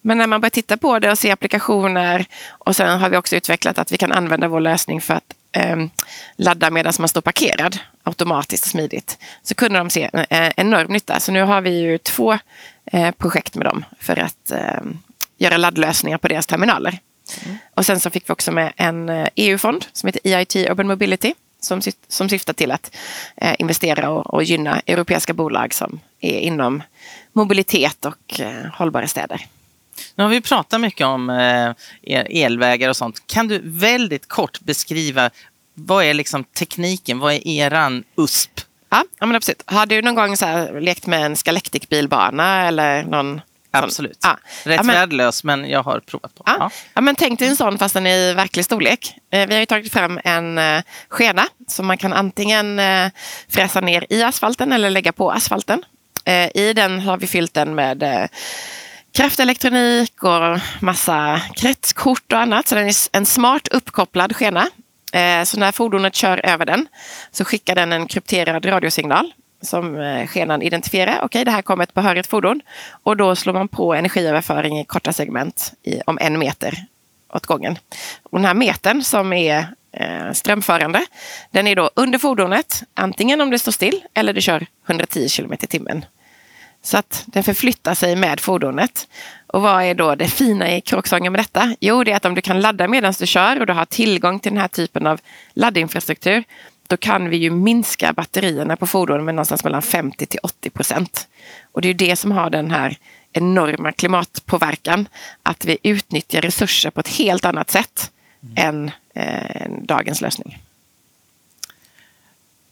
men 0.00 0.18
när 0.18 0.26
man 0.26 0.40
börjar 0.40 0.50
titta 0.50 0.76
på 0.76 0.98
det 0.98 1.10
och 1.10 1.18
se 1.18 1.30
applikationer 1.30 2.26
och 2.48 2.76
sen 2.76 3.00
har 3.00 3.08
vi 3.08 3.16
också 3.16 3.36
utvecklat 3.36 3.78
att 3.78 3.92
vi 3.92 3.96
kan 3.96 4.12
använda 4.12 4.48
vår 4.48 4.60
lösning 4.60 5.00
för 5.00 5.14
att 5.14 5.34
ehm, 5.52 5.90
ladda 6.36 6.70
medan 6.70 6.92
man 6.98 7.08
står 7.08 7.20
parkerad 7.20 7.78
automatiskt 8.02 8.64
och 8.64 8.70
smidigt. 8.70 9.18
Så 9.42 9.54
kunde 9.54 9.78
de 9.78 9.90
se 9.90 10.10
en 10.12 10.52
enorm 10.56 10.92
nytta. 10.92 11.20
Så 11.20 11.32
nu 11.32 11.42
har 11.42 11.60
vi 11.60 11.70
ju 11.70 11.98
två 11.98 12.38
eh, 12.84 13.10
projekt 13.10 13.54
med 13.54 13.66
dem 13.66 13.84
för 14.00 14.18
att 14.18 14.50
ehm, 14.50 14.98
göra 15.38 15.56
laddlösningar 15.56 16.18
på 16.18 16.28
deras 16.28 16.46
terminaler. 16.46 16.98
Mm. 17.44 17.58
Och 17.74 17.86
sen 17.86 18.00
så 18.00 18.10
fick 18.10 18.28
vi 18.28 18.32
också 18.32 18.52
med 18.52 18.72
en 18.76 19.26
EU-fond 19.34 19.82
eh, 19.82 19.88
e 19.88 19.90
som 19.92 20.06
heter 20.06 20.20
EIT 20.24 20.56
Urban 20.56 20.86
Mobility 20.86 21.34
som, 21.60 21.80
som 22.08 22.28
syftar 22.28 22.52
till 22.52 22.70
att 22.70 22.96
investera 23.58 24.10
och, 24.10 24.34
och 24.34 24.44
gynna 24.44 24.80
europeiska 24.86 25.34
bolag 25.34 25.74
som 25.74 26.00
är 26.20 26.40
inom 26.40 26.82
mobilitet 27.32 28.04
och 28.04 28.40
eh, 28.40 28.66
hållbara 28.72 29.08
städer. 29.08 29.46
Nu 30.14 30.24
har 30.24 30.30
vi 30.30 30.40
pratat 30.40 30.80
mycket 30.80 31.06
om 31.06 31.30
eh, 31.30 31.72
elvägar 32.42 32.88
och 32.88 32.96
sånt. 32.96 33.26
Kan 33.26 33.48
du 33.48 33.60
väldigt 33.64 34.28
kort 34.28 34.60
beskriva 34.60 35.30
vad 35.74 36.04
är 36.04 36.14
liksom 36.14 36.44
tekniken? 36.44 37.18
Vad 37.18 37.32
är 37.34 37.48
eran 37.48 38.04
USP? 38.16 38.60
Ja, 38.88 39.04
men 39.18 39.36
absolut. 39.36 39.62
Har 39.66 39.86
du 39.86 40.02
någon 40.02 40.14
gång 40.14 40.36
så 40.36 40.78
lekt 40.80 41.06
med 41.06 41.26
en 41.26 41.36
Scalectic-bilbana 41.36 42.68
eller 42.68 43.02
någon 43.02 43.40
Absolut. 43.70 44.18
Ja. 44.22 44.38
Rätt 44.64 44.76
ja, 44.76 44.82
men, 44.82 44.94
värdelös, 44.94 45.44
men 45.44 45.68
jag 45.68 45.82
har 45.82 46.00
provat 46.00 46.34
på. 46.34 46.42
Ja. 46.46 46.70
ja. 46.94 47.00
men 47.00 47.14
tänk 47.14 47.38
dig 47.38 47.48
en 47.48 47.56
sån 47.56 47.78
fast 47.78 47.94
den 47.94 48.06
är 48.06 48.16
i 48.16 48.32
verklig 48.32 48.64
storlek. 48.64 49.14
Eh, 49.30 49.48
vi 49.48 49.58
har 49.58 49.66
tagit 49.66 49.92
fram 49.92 50.20
en 50.24 50.60
skena 51.08 51.46
som 51.68 51.86
man 51.86 51.98
kan 51.98 52.12
antingen 52.12 52.80
fräsa 53.48 53.80
ner 53.80 54.06
i 54.10 54.22
asfalten 54.22 54.72
eller 54.72 54.90
lägga 54.90 55.12
på 55.12 55.32
asfalten. 55.32 55.84
Eh, 56.26 56.50
I 56.54 56.72
den 56.72 57.00
har 57.00 57.16
vi 57.16 57.26
fyllt 57.26 57.54
den 57.54 57.74
med 57.74 58.02
eh, 58.02 58.26
kraftelektronik 59.12 60.22
och 60.22 60.58
massa 60.80 61.40
kretskort 61.56 62.32
och 62.32 62.38
annat. 62.38 62.68
Så 62.68 62.74
den 62.74 62.86
är 62.88 62.94
en 63.12 63.26
smart 63.26 63.68
uppkopplad 63.68 64.36
skena. 64.36 64.68
Eh, 65.12 65.42
så 65.44 65.60
när 65.60 65.72
fordonet 65.72 66.14
kör 66.14 66.46
över 66.46 66.66
den 66.66 66.86
så 67.30 67.44
skickar 67.44 67.74
den 67.74 67.92
en 67.92 68.06
krypterad 68.06 68.66
radiosignal 68.66 69.32
som 69.62 69.96
skenan 70.28 70.62
identifierar. 70.62 71.12
Okej, 71.12 71.24
okay, 71.24 71.44
det 71.44 71.50
här 71.50 71.62
kommer 71.62 71.84
ett 71.84 71.94
behörigt 71.94 72.28
fordon. 72.28 72.60
Och 73.02 73.16
då 73.16 73.36
slår 73.36 73.52
man 73.52 73.68
på 73.68 73.94
energiöverföring 73.94 74.80
i 74.80 74.84
korta 74.84 75.12
segment 75.12 75.72
i, 75.82 76.00
om 76.06 76.18
en 76.20 76.38
meter 76.38 76.86
åt 77.34 77.46
gången. 77.46 77.78
Och 78.22 78.38
den 78.38 78.44
här 78.44 78.54
metern 78.54 79.02
som 79.02 79.32
är 79.32 79.66
eh, 79.92 80.32
strömförande, 80.32 81.06
den 81.50 81.66
är 81.66 81.76
då 81.76 81.90
under 81.94 82.18
fordonet, 82.18 82.82
antingen 82.94 83.40
om 83.40 83.50
det 83.50 83.58
står 83.58 83.72
still 83.72 84.02
eller 84.14 84.32
du 84.32 84.40
kör 84.40 84.66
110 84.86 85.28
km 85.28 85.52
i 85.52 85.66
timmen. 85.66 86.04
Så 86.86 86.98
att 86.98 87.24
den 87.26 87.42
förflyttar 87.42 87.94
sig 87.94 88.16
med 88.16 88.40
fordonet. 88.40 89.08
Och 89.46 89.62
vad 89.62 89.82
är 89.82 89.94
då 89.94 90.14
det 90.14 90.28
fina 90.28 90.76
i 90.76 90.80
kråksången 90.80 91.32
med 91.32 91.40
detta? 91.40 91.76
Jo, 91.80 92.04
det 92.04 92.12
är 92.12 92.16
att 92.16 92.24
om 92.24 92.34
du 92.34 92.40
kan 92.40 92.60
ladda 92.60 92.88
medan 92.88 93.14
du 93.18 93.26
kör 93.26 93.60
och 93.60 93.66
du 93.66 93.72
har 93.72 93.84
tillgång 93.84 94.40
till 94.40 94.52
den 94.52 94.60
här 94.60 94.68
typen 94.68 95.06
av 95.06 95.20
laddinfrastruktur, 95.54 96.44
då 96.86 96.96
kan 96.96 97.28
vi 97.28 97.36
ju 97.36 97.50
minska 97.50 98.12
batterierna 98.12 98.76
på 98.76 98.86
fordonen 98.86 99.24
med 99.24 99.34
någonstans 99.34 99.64
mellan 99.64 99.82
50 99.82 100.26
till 100.26 100.40
80 100.42 100.70
procent. 100.70 101.28
Och 101.72 101.80
det 101.82 101.88
är 101.88 101.94
det 101.94 102.16
som 102.16 102.32
har 102.32 102.50
den 102.50 102.70
här 102.70 102.98
enorma 103.32 103.92
klimatpåverkan. 103.92 105.08
Att 105.42 105.64
vi 105.64 105.78
utnyttjar 105.82 106.40
resurser 106.40 106.90
på 106.90 107.00
ett 107.00 107.08
helt 107.08 107.44
annat 107.44 107.70
sätt 107.70 108.10
mm. 108.42 108.54
än 108.56 108.90
eh, 109.14 109.70
dagens 109.82 110.20
lösning. 110.20 110.62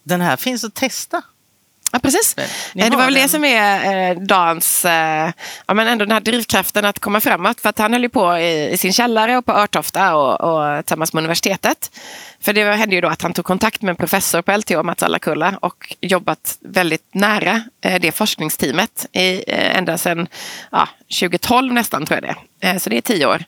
den 0.02 0.20
här 0.20 0.36
finns 0.36 0.64
att 0.64 0.74
testa. 0.74 1.22
Ja, 1.94 2.00
precis. 2.00 2.36
Ni 2.74 2.82
Eh, 2.82 2.90
Det 2.90 2.96
var 2.96 3.04
väl 3.04 3.14
det 3.14 3.20
en- 3.20 3.28
som 3.28 3.44
är 3.44 4.10
eh, 4.10 4.18
Dans, 4.18 4.84
eh, 4.84 5.30
ja, 5.66 5.74
men 5.74 5.88
ändå 5.88 6.04
den 6.04 6.12
här 6.12 6.20
drivkraften 6.20 6.84
att 6.84 6.98
komma 6.98 7.20
framåt. 7.20 7.60
För 7.60 7.68
att 7.68 7.78
han 7.78 7.92
höll 7.92 8.02
ju 8.02 8.08
på 8.08 8.38
i, 8.38 8.70
i 8.72 8.76
sin 8.76 8.92
källare 8.92 9.36
och 9.38 9.46
på 9.46 9.52
Örtofta 9.52 10.14
och, 10.16 10.40
och 10.40 10.84
tillsammans 10.84 11.12
med 11.12 11.20
universitetet. 11.20 11.90
För 12.40 12.52
det 12.52 12.64
hände 12.74 12.94
ju 12.94 13.00
då 13.00 13.08
att 13.08 13.22
han 13.22 13.32
tog 13.32 13.44
kontakt 13.44 13.82
med 13.82 13.90
en 13.90 13.96
professor 13.96 14.42
på 14.42 14.52
LTH, 14.56 14.82
Mats 14.82 15.02
Allakulla, 15.02 15.58
och 15.60 15.96
jobbat 16.00 16.58
väldigt 16.60 17.14
nära 17.14 17.62
eh, 17.84 18.00
det 18.00 18.12
forskningsteamet 18.12 19.06
i, 19.12 19.44
eh, 19.52 19.76
ända 19.78 19.98
sedan 19.98 20.26
ja, 20.72 20.88
2012 21.20 21.72
nästan, 21.72 22.06
tror 22.06 22.20
jag 22.24 22.36
det. 22.60 22.68
Eh, 22.68 22.78
så 22.78 22.90
det 22.90 22.96
är 22.96 23.00
tio 23.00 23.26
år. 23.26 23.44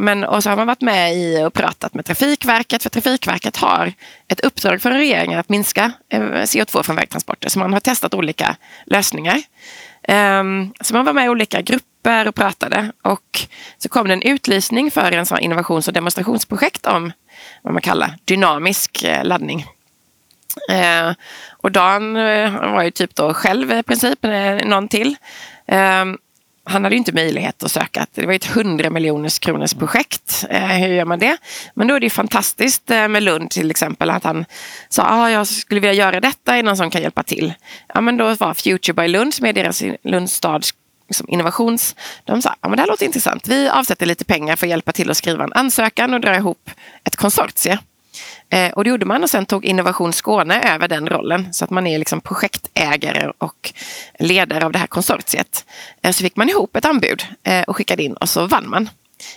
Men, 0.00 0.24
och 0.24 0.42
så 0.42 0.50
har 0.50 0.56
man 0.56 0.66
varit 0.66 0.80
med 0.80 1.16
i 1.16 1.42
och 1.44 1.52
pratat 1.52 1.94
med 1.94 2.04
Trafikverket, 2.04 2.82
för 2.82 2.90
Trafikverket 2.90 3.56
har 3.56 3.92
ett 4.28 4.40
uppdrag 4.40 4.82
från 4.82 4.92
regeringen 4.92 5.38
att 5.38 5.48
minska 5.48 5.92
eh, 6.08 6.20
CO2 6.20 6.82
från 6.82 6.96
vägtransporter. 6.96 7.48
Så 7.48 7.58
man 7.58 7.72
har 7.72 7.80
testat 7.80 8.14
olika 8.14 8.56
lösningar. 8.86 9.42
Ehm, 10.02 10.72
så 10.80 10.94
man 10.94 11.04
var 11.04 11.12
med 11.12 11.26
i 11.26 11.28
olika 11.28 11.62
grupper 11.62 12.28
och 12.28 12.34
pratade. 12.34 12.92
Och 13.02 13.46
så 13.78 13.88
kom 13.88 14.08
det 14.08 14.12
en 14.12 14.22
utlysning 14.22 14.90
för 14.90 15.12
en 15.12 15.26
sån 15.26 15.36
här 15.36 15.42
innovations 15.42 15.88
och 15.88 15.94
demonstrationsprojekt 15.94 16.86
om 16.86 17.12
vad 17.62 17.72
man 17.72 17.82
kallar 17.82 18.16
dynamisk 18.24 19.02
eh, 19.02 19.24
laddning. 19.24 19.66
Ehm, 20.70 21.14
och 21.50 21.72
Dan 21.72 22.16
eh, 22.16 22.72
var 22.72 22.82
ju 22.82 22.90
typ 22.90 23.14
då 23.14 23.34
själv 23.34 23.72
i 23.72 23.82
princip, 23.82 24.22
någon 24.64 24.88
till. 24.88 25.16
Ehm, 25.66 26.18
han 26.68 26.84
hade 26.84 26.94
ju 26.94 26.98
inte 26.98 27.12
möjlighet 27.12 27.62
att 27.62 27.72
söka. 27.72 28.06
Det 28.14 28.26
var 28.26 28.32
ju 28.32 28.36
ett 28.36 28.56
100 28.56 28.90
miljoners 28.90 29.38
kronors 29.38 29.74
projekt. 29.74 30.44
Eh, 30.50 30.66
hur 30.66 30.88
gör 30.88 31.04
man 31.04 31.18
det? 31.18 31.36
Men 31.74 31.88
då 31.88 31.94
är 31.94 32.00
det 32.00 32.06
ju 32.06 32.10
fantastiskt 32.10 32.90
eh, 32.90 33.08
med 33.08 33.22
Lund 33.22 33.50
till 33.50 33.70
exempel. 33.70 34.10
Att 34.10 34.24
han 34.24 34.44
sa 34.88 35.02
ah, 35.06 35.30
jag 35.30 35.46
skulle 35.46 35.80
vilja 35.80 35.94
göra 35.94 36.20
detta, 36.20 36.56
är 36.56 36.62
någon 36.62 36.76
som 36.76 36.90
kan 36.90 37.02
hjälpa 37.02 37.22
till? 37.22 37.54
Ja, 37.94 38.00
men 38.00 38.16
då 38.16 38.34
var 38.34 38.54
Future 38.54 38.94
by 38.94 39.08
Lund, 39.08 39.34
som 39.34 39.46
är 39.46 39.52
deras 39.52 39.82
Lunds 40.02 40.34
stads 40.34 40.74
liksom 41.08 41.28
innovations... 41.28 41.96
De 42.24 42.42
sa 42.42 42.54
ja, 42.60 42.68
men 42.68 42.76
det 42.76 42.82
här 42.82 42.88
låter 42.88 43.06
intressant. 43.06 43.48
Vi 43.48 43.68
avsätter 43.68 44.06
lite 44.06 44.24
pengar 44.24 44.56
för 44.56 44.66
att 44.66 44.70
hjälpa 44.70 44.92
till 44.92 45.10
att 45.10 45.16
skriva 45.16 45.44
en 45.44 45.52
ansökan 45.52 46.14
och 46.14 46.20
dra 46.20 46.36
ihop 46.36 46.70
ett 47.04 47.16
konsortie. 47.16 47.78
Eh, 48.50 48.70
och 48.72 48.84
det 48.84 48.90
gjorde 48.90 49.06
man 49.06 49.22
och 49.22 49.30
sen 49.30 49.46
tog 49.46 49.64
Innovation 49.64 50.12
Skåne 50.12 50.74
över 50.74 50.88
den 50.88 51.08
rollen. 51.08 51.52
Så 51.52 51.64
att 51.64 51.70
man 51.70 51.86
är 51.86 51.98
liksom 51.98 52.20
projektägare 52.20 53.32
och 53.38 53.72
ledare 54.18 54.64
av 54.64 54.72
det 54.72 54.78
här 54.78 54.86
konsortiet. 54.86 55.64
Eh, 56.02 56.12
så 56.12 56.22
fick 56.22 56.36
man 56.36 56.48
ihop 56.48 56.76
ett 56.76 56.84
anbud 56.84 57.22
eh, 57.42 57.62
och 57.62 57.76
skickade 57.76 58.02
in 58.02 58.12
och 58.12 58.28
så 58.28 58.46
vann 58.46 58.70
man. 58.70 58.90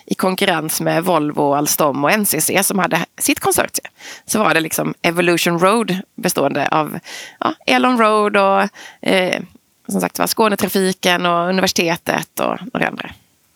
I 0.06 0.16
konkurrens 0.16 0.82
med 0.82 1.04
Volvo, 1.04 1.54
Alstom 1.54 2.04
och 2.04 2.12
NCC 2.12 2.52
som 2.62 2.80
hade 2.80 3.06
sitt 3.18 3.40
konsortium. 3.40 3.94
Så 4.26 4.40
var 4.40 4.54
det 4.54 4.60
liksom 4.60 4.94
Evolution 5.02 5.60
Road 5.60 5.98
bestående 6.16 6.68
av 6.68 7.00
ja, 7.40 7.54
Elon 7.66 7.98
Road 7.98 8.38
och 8.38 8.70
eh, 9.10 9.42
som 9.88 10.02
sagt 10.02 10.20
var 10.20 10.28
Skånetrafiken 10.28 11.26
och 11.26 11.50
universitetet 11.50 12.40
och 12.40 12.58
några 12.74 12.88
andra. 12.88 13.12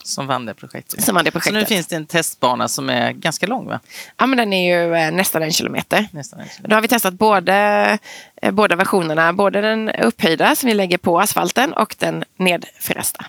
Som 0.05 0.27
vann 0.27 0.45
det 0.45 0.53
projektet. 0.53 1.03
Som 1.03 1.15
vann 1.15 1.25
det 1.25 1.31
Så 1.31 1.37
nu 1.37 1.41
projektet. 1.41 1.67
finns 1.67 1.87
det 1.87 1.95
en 1.95 2.05
testbana 2.05 2.67
som 2.67 2.89
är 2.89 3.11
ganska 3.11 3.47
lång 3.47 3.67
va? 3.67 3.79
Ja, 4.17 4.25
men 4.25 4.37
den 4.37 4.53
är 4.53 4.75
ju 4.75 4.95
eh, 4.95 5.11
nästan 5.11 5.43
en 5.43 5.51
kilometer. 5.51 6.07
Nästan 6.11 6.39
en 6.39 6.45
kilometer. 6.49 6.69
Då 6.69 6.75
har 6.75 6.81
vi 6.81 6.87
testat 6.87 7.13
både, 7.13 7.97
eh, 8.41 8.51
båda 8.51 8.75
versionerna, 8.75 9.33
både 9.33 9.61
den 9.61 9.89
upphöjda 9.89 10.55
som 10.55 10.67
vi 10.67 10.73
lägger 10.73 10.97
på 10.97 11.19
asfalten 11.19 11.73
och 11.73 11.95
den 11.99 12.23
nedfrästa. 12.37 13.25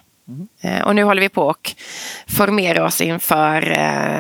Eh, 0.60 0.80
Och 0.80 0.94
nu 0.94 1.02
håller 1.02 1.22
vi 1.22 1.28
på 1.28 1.50
att 1.50 1.74
formera 2.26 2.84
oss 2.84 3.00
inför 3.00 3.60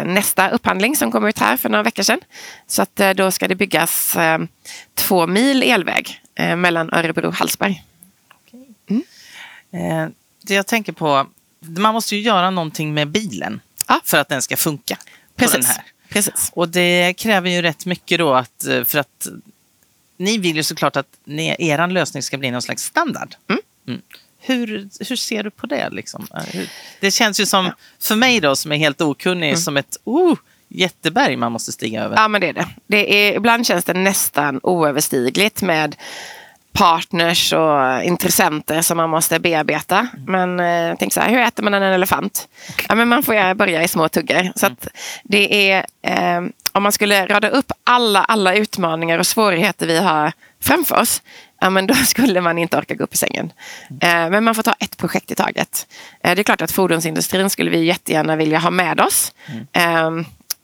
nästa 0.04 0.48
upphandling 0.50 0.96
som 0.96 1.12
kom 1.12 1.26
ut 1.26 1.38
här 1.38 1.56
för 1.56 1.68
några 1.68 1.82
veckor 1.82 2.02
sedan. 2.02 2.20
Så 2.66 2.82
att 2.82 3.00
då 3.16 3.30
ska 3.30 3.48
det 3.48 3.54
byggas 3.54 4.16
två 4.94 5.26
mil 5.26 5.62
elväg 5.62 6.20
mellan 6.56 6.94
Örebro 6.94 7.28
och 7.28 7.34
Hallsberg. 7.34 7.82
Eh, 9.72 10.06
det 10.42 10.54
jag 10.54 10.66
tänker 10.66 10.92
på, 10.92 11.26
man 11.60 11.94
måste 11.94 12.16
ju 12.16 12.22
göra 12.22 12.50
någonting 12.50 12.94
med 12.94 13.08
bilen 13.08 13.60
Ja. 13.88 14.00
för 14.04 14.18
att 14.18 14.28
den 14.28 14.42
ska 14.42 14.56
funka. 14.56 14.98
Precis. 15.36 15.66
här. 15.66 15.82
Precis. 16.08 16.50
Och 16.54 16.68
det 16.68 17.14
kräver 17.14 17.50
ju 17.50 17.62
rätt 17.62 17.86
mycket 17.86 18.18
då 18.18 18.34
att, 18.34 18.66
eh, 18.66 18.84
för 18.84 18.98
att 18.98 19.26
ni 20.16 20.38
vill 20.38 20.56
ju 20.56 20.62
såklart 20.62 20.96
att 20.96 21.06
ni, 21.24 21.56
eran 21.58 21.94
lösning 21.94 22.22
ska 22.22 22.36
bli 22.38 22.50
någon 22.50 22.62
slags 22.62 22.82
standard. 22.84 23.34
Mm. 23.48 23.60
Mm. 23.88 24.00
Hur, 24.40 24.88
hur 25.08 25.16
ser 25.16 25.42
du 25.42 25.50
på 25.50 25.66
det? 25.66 25.90
Liksom? 25.90 26.26
Eh, 26.34 26.60
Det 27.00 27.10
känns 27.10 27.40
ju 27.40 27.46
som, 27.46 27.70
för 28.00 28.16
mig 28.16 28.40
då 28.40 28.56
som 28.56 28.72
är 28.72 28.76
helt 28.76 29.00
okunnig, 29.00 29.48
Mm. 29.48 29.60
som 29.60 29.76
ett 29.76 29.96
oh, 30.04 30.36
jätteberg 30.68 31.36
man 31.36 31.52
måste 31.52 31.72
stiga 31.72 32.02
över. 32.04 32.16
Ja, 32.16 32.28
men 32.28 32.40
det 32.40 32.48
är 32.48 32.52
det. 32.52 32.68
det 32.86 33.14
är, 33.28 33.34
ibland 33.36 33.66
känns 33.66 33.84
det 33.84 33.94
nästan 33.94 34.60
oöverstigligt 34.62 35.62
med 35.62 35.96
partners 36.76 37.52
och 37.52 38.02
intressenter 38.02 38.82
som 38.82 38.96
man 38.96 39.10
måste 39.10 39.38
bearbeta. 39.40 40.08
Men 40.26 40.60
eh, 40.60 40.96
tänk 40.98 41.12
så 41.12 41.20
här, 41.20 41.30
hur 41.30 41.38
äter 41.38 41.62
man 41.62 41.74
en 41.74 41.82
elefant? 41.82 42.48
Ja, 42.88 42.94
men 42.94 43.08
man 43.08 43.22
får 43.22 43.54
börja 43.54 43.82
i 43.82 43.88
små 43.88 44.08
tuggar. 44.08 44.52
Så 44.56 44.66
att 44.66 44.88
det 45.24 45.70
är, 45.70 45.86
eh, 46.02 46.42
om 46.72 46.82
man 46.82 46.92
skulle 46.92 47.26
rada 47.26 47.48
upp 47.48 47.72
alla, 47.84 48.24
alla 48.24 48.54
utmaningar 48.54 49.18
och 49.18 49.26
svårigheter 49.26 49.86
vi 49.86 49.98
har 49.98 50.32
framför 50.62 51.00
oss, 51.00 51.22
ja, 51.60 51.70
men 51.70 51.86
då 51.86 51.94
skulle 52.06 52.40
man 52.40 52.58
inte 52.58 52.78
orka 52.78 52.94
gå 52.94 53.04
upp 53.04 53.14
i 53.14 53.16
sängen. 53.16 53.52
Eh, 54.00 54.30
men 54.30 54.44
man 54.44 54.54
får 54.54 54.62
ta 54.62 54.74
ett 54.78 54.96
projekt 54.96 55.30
i 55.30 55.34
taget. 55.34 55.86
Eh, 56.24 56.34
det 56.34 56.40
är 56.40 56.44
klart 56.44 56.62
att 56.62 56.72
fordonsindustrin 56.72 57.50
skulle 57.50 57.70
vi 57.70 57.84
jättegärna 57.84 58.36
vilja 58.36 58.58
ha 58.58 58.70
med 58.70 59.00
oss. 59.00 59.32
Eh, 59.72 60.10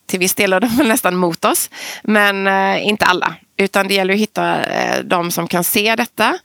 till 0.06 0.18
viss 0.18 0.34
del 0.34 0.52
är 0.52 0.60
de 0.60 0.68
nästan 0.88 1.16
mot 1.16 1.44
oss, 1.44 1.70
men 2.02 2.46
eh, 2.46 2.86
inte 2.86 3.04
alla. 3.04 3.34
Utan 3.56 3.88
det 3.88 3.94
gäller 3.94 4.14
att 4.14 4.20
hitta 4.20 4.64
eh, 4.64 5.04
de 5.04 5.30
som 5.30 5.48
kan 5.48 5.64
se 5.64 5.96
detta. 5.96 6.38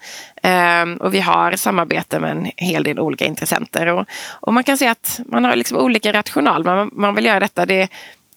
Eh, 0.43 0.85
och 0.99 1.13
vi 1.13 1.19
har 1.19 1.55
samarbete 1.55 2.19
med 2.19 2.31
en 2.31 2.51
hel 2.57 2.83
del 2.83 2.99
olika 2.99 3.25
intressenter. 3.25 3.87
Och, 3.87 4.05
och 4.31 4.53
man 4.53 4.63
kan 4.63 4.77
se 4.77 4.87
att 4.87 5.19
man 5.25 5.43
har 5.43 5.55
liksom 5.55 5.77
olika 5.77 6.13
rational. 6.13 6.63
Man, 6.63 6.89
man 6.93 7.15
vill 7.15 7.25
göra 7.25 7.39
detta. 7.39 7.65
Det 7.65 7.87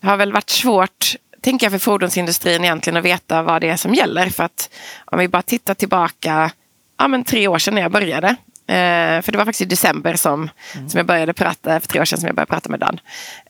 har 0.02 0.16
väl 0.16 0.32
varit 0.32 0.50
svårt, 0.50 1.14
tänker 1.40 1.66
jag, 1.66 1.72
för 1.72 1.78
fordonsindustrin 1.78 2.64
egentligen 2.64 2.96
att 2.96 3.04
veta 3.04 3.42
vad 3.42 3.60
det 3.60 3.68
är 3.68 3.76
som 3.76 3.94
gäller. 3.94 4.26
För 4.26 4.44
att 4.44 4.70
om 5.04 5.18
vi 5.18 5.28
bara 5.28 5.42
tittar 5.42 5.74
tillbaka 5.74 6.50
ja, 6.98 7.08
men 7.08 7.24
tre 7.24 7.48
år 7.48 7.58
sedan 7.58 7.74
när 7.74 7.82
jag 7.82 7.92
började. 7.92 8.36
Eh, 8.66 9.22
för 9.22 9.32
det 9.32 9.38
var 9.38 9.44
faktiskt 9.44 9.62
i 9.62 9.64
december 9.64 10.14
som, 10.14 10.50
som 10.72 10.98
jag 10.98 11.06
började 11.06 11.32
prata, 11.32 11.80
för 11.80 11.88
tre 11.88 12.00
år 12.00 12.04
sedan 12.04 12.18
som 12.18 12.26
jag 12.26 12.36
började 12.36 12.50
prata 12.50 12.68
med 12.68 12.80
Dan. 12.80 13.00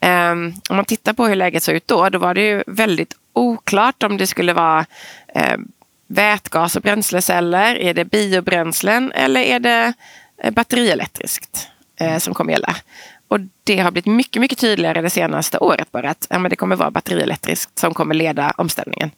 Eh, 0.00 0.32
om 0.70 0.76
man 0.76 0.84
tittar 0.84 1.12
på 1.12 1.26
hur 1.26 1.36
läget 1.36 1.62
såg 1.62 1.74
ut 1.74 1.88
då, 1.88 2.08
då 2.08 2.18
var 2.18 2.34
det 2.34 2.40
ju 2.40 2.64
väldigt 2.66 3.14
oklart 3.32 4.02
om 4.02 4.16
det 4.16 4.26
skulle 4.26 4.52
vara 4.52 4.86
eh, 5.34 5.56
vätgas 6.06 6.76
och 6.76 6.82
bränsleceller, 6.82 7.74
är 7.74 7.94
det 7.94 8.04
biobränslen 8.04 9.12
eller 9.12 9.40
är 9.40 9.60
det 9.60 9.92
eh, 10.42 10.50
batterielektriskt 10.50 11.68
eh, 12.00 12.18
som 12.18 12.34
kommer 12.34 12.52
gälla. 12.52 12.76
Och 13.28 13.40
det 13.64 13.78
har 13.78 13.90
blivit 13.90 14.06
mycket, 14.06 14.40
mycket 14.40 14.58
tydligare 14.58 15.02
det 15.02 15.10
senaste 15.10 15.58
året 15.58 15.92
bara 15.92 16.10
att 16.10 16.26
ja, 16.30 16.38
men 16.38 16.50
det 16.50 16.56
kommer 16.56 16.76
vara 16.76 16.90
batterielektriskt 16.90 17.78
som 17.78 17.94
kommer 17.94 18.14
leda 18.14 18.52
omställningen. 18.56 19.10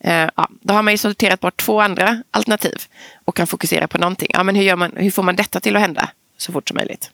Eh, 0.00 0.28
ja, 0.36 0.48
då 0.60 0.74
har 0.74 0.82
man 0.82 0.92
ju 0.92 0.98
sorterat 0.98 1.40
bort 1.40 1.56
två 1.56 1.80
andra 1.80 2.22
alternativ 2.30 2.82
och 3.24 3.36
kan 3.36 3.46
fokusera 3.46 3.88
på 3.88 3.98
någonting. 3.98 4.28
Ja, 4.32 4.42
men 4.42 4.54
hur, 4.54 4.62
gör 4.62 4.76
man, 4.76 4.92
hur 4.96 5.10
får 5.10 5.22
man 5.22 5.36
detta 5.36 5.60
till 5.60 5.76
att 5.76 5.82
hända 5.82 6.10
så 6.36 6.52
fort 6.52 6.68
som 6.68 6.76
möjligt? 6.76 7.10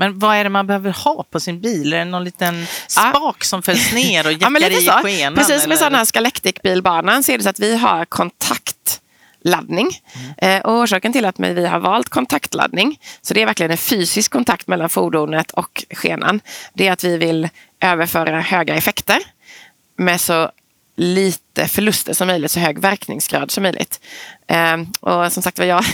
Men 0.00 0.18
vad 0.18 0.36
är 0.36 0.44
det 0.44 0.50
man 0.50 0.66
behöver 0.66 0.90
ha 0.90 1.24
på 1.30 1.40
sin 1.40 1.60
bil? 1.60 1.92
Är 1.92 1.98
det 1.98 2.04
någon 2.04 2.24
liten 2.24 2.66
spak 2.88 3.44
som 3.44 3.62
fälls 3.62 3.92
ner 3.94 4.26
och 4.26 4.52
men 4.52 4.62
lite 4.62 4.74
i 4.74 4.80
så. 4.80 4.92
skenan? 4.92 5.34
Precis 5.34 5.50
eller? 5.50 5.68
med 5.68 5.78
sådana 5.78 5.98
här 5.98 6.04
Scalectic-bilbanan 6.04 7.22
så 7.22 7.32
är 7.32 7.38
det 7.38 7.44
så 7.44 7.50
att 7.50 7.60
vi 7.60 7.76
har 7.76 8.04
kontaktladdning. 8.04 9.90
Eh, 10.38 10.60
och 10.60 10.72
orsaken 10.72 11.12
till 11.12 11.24
att 11.24 11.40
vi 11.40 11.66
har 11.66 11.78
valt 11.78 12.08
kontaktladdning, 12.08 13.00
så 13.22 13.34
det 13.34 13.42
är 13.42 13.46
verkligen 13.46 13.70
en 13.70 13.78
fysisk 13.78 14.32
kontakt 14.32 14.66
mellan 14.66 14.88
fordonet 14.88 15.50
och 15.50 15.84
skenan, 15.90 16.40
det 16.74 16.86
är 16.86 16.92
att 16.92 17.04
vi 17.04 17.16
vill 17.16 17.48
överföra 17.80 18.40
höga 18.40 18.74
effekter 18.74 19.18
med 19.98 20.20
så 20.20 20.50
lite 20.96 21.68
förluster 21.68 22.12
som 22.12 22.26
möjligt, 22.26 22.50
så 22.50 22.60
hög 22.60 22.78
verkningsgrad 22.78 23.50
som 23.50 23.62
möjligt. 23.62 24.00
Eh, 24.46 24.76
och 25.00 25.32
som 25.32 25.42
sagt 25.42 25.58
var, 25.58 25.66
jag 25.66 25.84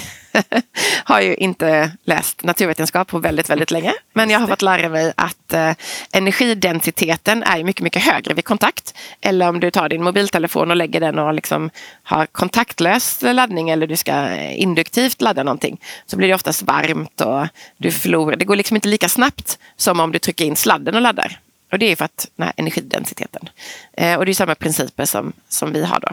har 1.04 1.20
ju 1.20 1.34
inte 1.34 1.90
läst 2.04 2.44
naturvetenskap 2.44 3.08
på 3.08 3.18
väldigt, 3.18 3.50
väldigt 3.50 3.70
länge. 3.70 3.92
Men 4.12 4.30
jag 4.30 4.40
har 4.40 4.46
fått 4.46 4.62
lära 4.62 4.88
mig 4.88 5.12
att 5.16 5.52
eh, 5.52 5.72
energidensiteten 6.12 7.42
är 7.42 7.64
mycket, 7.64 7.82
mycket 7.82 8.02
högre 8.02 8.34
vid 8.34 8.44
kontakt. 8.44 8.94
Eller 9.20 9.48
om 9.48 9.60
du 9.60 9.70
tar 9.70 9.88
din 9.88 10.02
mobiltelefon 10.02 10.70
och 10.70 10.76
lägger 10.76 11.00
den 11.00 11.18
och 11.18 11.34
liksom 11.34 11.70
har 12.02 12.26
kontaktlös 12.26 13.22
laddning 13.22 13.70
eller 13.70 13.86
du 13.86 13.96
ska 13.96 14.12
eh, 14.12 14.60
induktivt 14.60 15.20
ladda 15.20 15.42
någonting. 15.42 15.80
Så 16.06 16.16
blir 16.16 16.28
det 16.28 16.34
oftast 16.34 16.62
varmt 16.62 17.20
och 17.20 17.46
du 17.76 17.90
förlorar. 17.90 18.36
Det 18.36 18.44
går 18.44 18.56
liksom 18.56 18.74
inte 18.74 18.88
lika 18.88 19.08
snabbt 19.08 19.58
som 19.76 20.00
om 20.00 20.12
du 20.12 20.18
trycker 20.18 20.44
in 20.44 20.56
sladden 20.56 20.94
och 20.94 21.00
laddar. 21.00 21.38
Och 21.72 21.78
det 21.78 21.92
är 21.92 21.96
för 21.96 22.04
att 22.04 22.28
den 22.36 22.46
här 22.46 22.52
energidensiteten. 22.56 23.48
Eh, 23.92 24.14
och 24.14 24.24
det 24.26 24.32
är 24.32 24.34
samma 24.34 24.54
principer 24.54 25.04
som, 25.04 25.32
som 25.48 25.72
vi 25.72 25.84
har 25.84 26.00
då. 26.00 26.08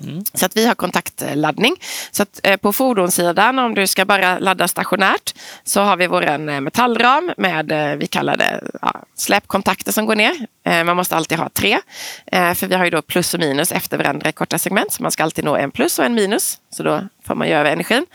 Mm. 0.00 0.24
Så 0.34 0.46
att 0.46 0.56
vi 0.56 0.66
har 0.66 0.74
kontaktladdning. 0.74 1.76
Så 2.10 2.22
att 2.22 2.40
eh, 2.42 2.56
på 2.56 2.72
fordonssidan, 2.72 3.58
om 3.58 3.74
du 3.74 3.86
ska 3.86 4.04
bara 4.04 4.38
ladda 4.38 4.68
stationärt, 4.68 5.34
så 5.64 5.80
har 5.80 5.96
vi 5.96 6.06
vår 6.06 6.28
eh, 6.28 6.38
metallram 6.38 7.32
med, 7.36 7.72
eh, 7.72 7.96
vi 7.96 8.06
kallar 8.06 8.36
det 8.36 8.60
ja, 8.82 9.02
släpkontakter 9.14 9.92
som 9.92 10.06
går 10.06 10.16
ner. 10.16 10.46
Eh, 10.64 10.84
man 10.84 10.96
måste 10.96 11.16
alltid 11.16 11.38
ha 11.38 11.48
tre, 11.48 11.78
eh, 12.26 12.54
för 12.54 12.66
vi 12.66 12.74
har 12.74 12.84
ju 12.84 12.90
då 12.90 13.02
plus 13.02 13.34
och 13.34 13.40
minus 13.40 13.72
efter 13.72 13.98
varandra 13.98 14.28
i 14.28 14.32
korta 14.32 14.58
segment, 14.58 14.92
så 14.92 15.02
man 15.02 15.12
ska 15.12 15.22
alltid 15.22 15.44
nå 15.44 15.56
en 15.56 15.70
plus 15.70 15.98
och 15.98 16.04
en 16.04 16.14
minus, 16.14 16.58
så 16.70 16.82
då 16.82 17.08
får 17.26 17.34
man 17.34 17.48
ju 17.48 17.54
över 17.54 17.72
energin. 17.72 18.06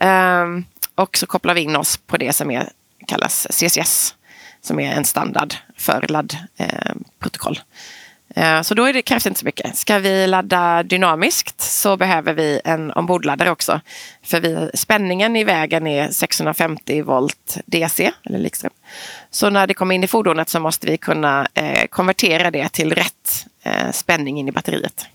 Ehm, 0.00 0.64
och 0.94 1.16
så 1.16 1.26
kopplar 1.26 1.54
vi 1.54 1.60
in 1.60 1.76
oss 1.76 1.96
på 1.96 2.16
det 2.16 2.32
som 2.32 2.50
är, 2.50 2.68
kallas 3.06 3.46
CCS, 3.50 4.14
som 4.62 4.80
är 4.80 4.92
en 4.96 5.04
standard 5.04 5.54
för 5.76 6.04
laddprotokoll. 6.08 7.56
Eh, 7.56 7.62
Eh, 8.34 8.62
så 8.62 8.74
då 8.74 8.84
är 8.84 8.92
det, 8.92 9.02
krävs 9.02 9.24
det 9.24 9.28
inte 9.28 9.40
så 9.40 9.46
mycket. 9.46 9.76
Ska 9.76 9.98
vi 9.98 10.26
ladda 10.26 10.82
dynamiskt 10.82 11.60
så 11.60 11.96
behöver 11.96 12.34
vi 12.34 12.60
en 12.64 12.90
ombordladdare 12.90 13.50
också. 13.50 13.80
För 14.22 14.40
vi, 14.40 14.70
spänningen 14.74 15.36
i 15.36 15.44
vägen 15.44 15.86
är 15.86 16.10
650 16.10 17.02
volt 17.02 17.58
DC, 17.66 18.12
eller 18.22 18.38
likström. 18.38 18.72
Så 19.30 19.50
när 19.50 19.66
det 19.66 19.74
kommer 19.74 19.94
in 19.94 20.04
i 20.04 20.06
fordonet 20.06 20.48
så 20.48 20.60
måste 20.60 20.86
vi 20.86 20.96
kunna 20.96 21.46
eh, 21.54 21.86
konvertera 21.86 22.50
det 22.50 22.68
till 22.68 22.94
rätt 22.94 23.46
eh, 23.62 23.90
spänning 23.92 24.38
in 24.38 24.48
i 24.48 24.52
batteriet. 24.52 25.06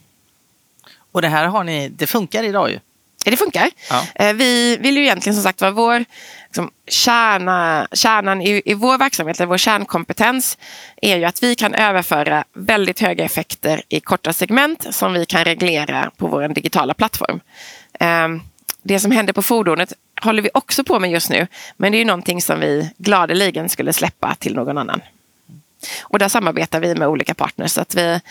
Och 1.12 1.22
det 1.22 1.28
här 1.28 1.46
har 1.46 1.64
ni, 1.64 1.90
det 1.90 2.08
funkar 2.08 2.44
idag 2.44 2.70
ju. 2.72 2.80
Det 3.26 3.38
funkar. 3.38 3.70
Ja. 3.90 4.04
Eh, 4.16 4.34
vi 4.34 4.78
vill 4.78 4.98
ju 4.98 5.04
egentligen 5.04 5.36
som 5.36 5.44
sagt 5.44 5.62
vara 5.62 5.72
vår 5.72 6.06
liksom, 6.46 6.72
kärna, 6.88 7.88
kärnan 7.92 8.42
i, 8.42 8.62
i 8.66 8.74
vår 8.74 8.98
verksamhet, 8.98 9.40
eller 9.40 9.48
vår 9.48 9.58
kärnkompetens, 9.58 10.58
är 11.02 11.18
ju 11.18 11.26
att 11.26 11.44
vi 11.44 11.56
kan 11.56 11.74
överföra 11.74 12.44
väldigt 12.54 13.00
höga 13.00 13.26
effekter 13.26 13.82
i 13.90 14.00
korta 14.00 14.34
segment 14.34 14.96
som 14.96 15.14
vi 15.14 15.26
kan 15.26 15.44
reglera 15.44 16.12
på 16.18 16.28
vår 16.28 16.48
digitala 16.48 16.94
plattform. 16.94 17.40
Ehm, 18.00 18.42
det 18.84 19.00
som 19.00 19.12
händer 19.12 19.34
på 19.34 19.42
fordonet 19.42 19.94
håller 20.22 20.42
vi 20.42 20.50
också 20.54 20.84
på 20.84 21.00
med 21.00 21.12
just 21.12 21.30
nu, 21.30 21.48
men 21.78 21.92
det 21.92 21.98
är 21.98 22.00
ju 22.00 22.06
någonting 22.06 22.42
som 22.42 22.60
vi 22.60 22.90
gladeligen 22.98 23.70
skulle 23.70 23.94
släppa 23.94 24.36
till 24.36 24.56
någon 24.56 24.78
annan. 24.78 25.02
Och 26.02 26.20
där 26.20 26.30
samarbetar 26.30 26.80
vi 26.80 26.96
med 26.96 27.08
olika 27.08 27.34
partners. 27.34 27.72
Så 27.72 27.82
att 27.82 27.96
vi, 27.96 28.22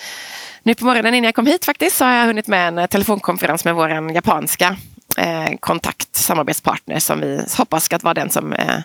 nu 0.62 0.74
på 0.74 0.84
morgonen 0.84 1.14
innan 1.14 1.24
jag 1.24 1.34
kom 1.34 1.46
hit 1.46 1.64
faktiskt 1.64 1.96
så 1.96 2.04
har 2.04 2.12
jag 2.12 2.26
hunnit 2.26 2.46
med 2.46 2.78
en 2.78 2.88
telefonkonferens 2.88 3.64
med 3.64 3.74
vår 3.74 4.12
japanska 4.12 4.76
eh, 5.16 5.56
kontakt, 5.60 6.16
samarbetspartner 6.16 6.98
som 6.98 7.20
vi 7.20 7.44
hoppas 7.58 7.84
ska 7.84 7.98
vara 7.98 8.14
den 8.14 8.30
som... 8.30 8.52
Eh, 8.52 8.80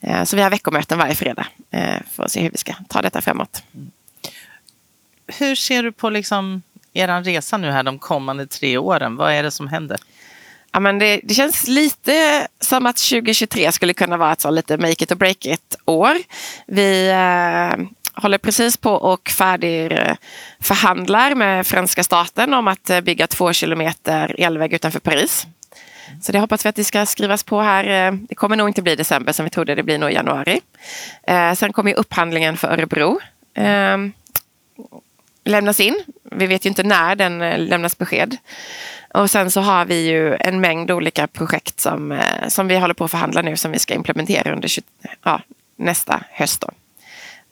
eh, 0.00 0.24
så 0.24 0.36
vi 0.36 0.42
har 0.42 0.50
veckomöten 0.50 0.98
varje 0.98 1.14
fredag 1.14 1.46
eh, 1.70 1.96
för 2.12 2.24
att 2.24 2.30
se 2.32 2.42
hur 2.42 2.50
vi 2.50 2.58
ska 2.58 2.74
ta 2.88 3.02
detta 3.02 3.20
framåt. 3.20 3.62
Hur 5.26 5.54
ser 5.54 5.82
du 5.82 5.92
på 5.92 6.10
liksom 6.10 6.62
er 6.92 7.22
resa 7.22 7.56
nu 7.56 7.70
här 7.70 7.82
de 7.82 7.98
kommande 7.98 8.46
tre 8.46 8.78
åren? 8.78 9.16
Vad 9.16 9.32
är 9.32 9.42
det 9.42 9.50
som 9.50 9.68
händer? 9.68 9.98
Ja, 10.72 10.80
men 10.80 10.98
det, 10.98 11.20
det, 11.24 11.34
känns 11.34 11.68
lite 11.68 12.48
som 12.60 12.86
att 12.86 12.96
2023 12.96 13.72
skulle 13.72 13.94
kunna 13.94 14.16
vara 14.16 14.32
ett 14.32 14.40
så 14.40 14.50
lite 14.50 14.76
make 14.76 15.04
it 15.04 15.12
or 15.12 15.16
break 15.16 15.46
it 15.46 15.76
år. 15.84 16.16
Vi 16.66 17.08
eh, 17.08 17.86
håller 18.14 18.38
precis 18.38 18.76
på 18.76 18.92
och 18.92 19.28
färdig 19.28 19.98
förhandlar 20.60 21.34
med 21.34 21.66
franska 21.66 22.04
staten 22.04 22.54
om 22.54 22.68
att 22.68 22.90
eh, 22.90 23.00
bygga 23.00 23.26
två 23.26 23.52
kilometer 23.52 24.34
elväg 24.38 24.72
utanför 24.72 25.00
Paris. 25.00 25.46
Så 26.22 26.32
det 26.32 26.38
hoppas 26.38 26.64
vi 26.64 26.68
att 26.68 26.76
det 26.76 26.84
ska 26.84 27.06
skrivas 27.06 27.44
på 27.44 27.60
här. 27.60 28.08
Eh, 28.08 28.12
det 28.28 28.34
kommer 28.34 28.56
nog 28.56 28.68
inte 28.68 28.82
bli 28.82 28.96
december 28.96 29.32
som 29.32 29.44
vi 29.44 29.50
trodde, 29.50 29.74
det 29.74 29.82
blir 29.82 29.98
nog 29.98 30.12
januari. 30.12 30.60
Eh, 31.22 31.52
sen 31.52 31.72
kommer 31.72 31.94
upphandlingen 31.94 32.56
för 32.56 32.68
Örebro 32.68 33.20
ehm, 33.54 34.12
lämnas 35.44 35.80
in. 35.80 36.02
Vi 36.22 36.46
vet 36.46 36.66
ju 36.66 36.68
inte 36.68 36.82
när 36.82 37.16
den 37.16 37.38
lämnas 37.66 37.98
besked. 37.98 38.36
Och 39.14 39.30
sen 39.30 39.50
så 39.50 39.60
har 39.60 39.84
vi 39.84 40.08
ju 40.08 40.34
en 40.34 40.60
mängd 40.60 40.90
olika 40.90 41.26
projekt 41.26 41.80
som, 41.80 42.20
som 42.48 42.68
vi 42.68 42.78
håller 42.78 42.94
på 42.94 43.04
att 43.04 43.10
förhandla 43.10 43.42
nu 43.42 43.56
som 43.56 43.72
vi 43.72 43.78
ska 43.78 43.94
implementera 43.94 44.52
under 44.52 44.70
ja, 45.24 45.40
nästa 45.76 46.24
höst. 46.30 46.60
Då. 46.60 46.70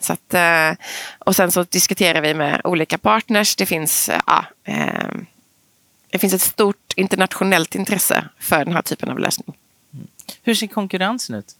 Så 0.00 0.12
att, 0.12 0.34
eh, 0.34 0.72
och 1.18 1.36
sen 1.36 1.52
så 1.52 1.62
diskuterar 1.62 2.20
vi 2.20 2.34
med 2.34 2.60
olika 2.64 2.98
partners. 2.98 3.56
Det 3.56 3.66
finns, 3.66 4.10
ja, 4.26 4.44
eh, 4.64 5.10
det 6.10 6.18
finns 6.18 6.34
ett 6.34 6.40
stort 6.40 6.92
internationellt 6.96 7.74
intresse 7.74 8.24
för 8.38 8.64
den 8.64 8.74
här 8.74 8.82
typen 8.82 9.08
av 9.08 9.18
lösning. 9.18 9.56
Mm. 9.94 10.06
Hur 10.42 10.54
ser 10.54 10.66
konkurrensen 10.66 11.36
ut? 11.36 11.54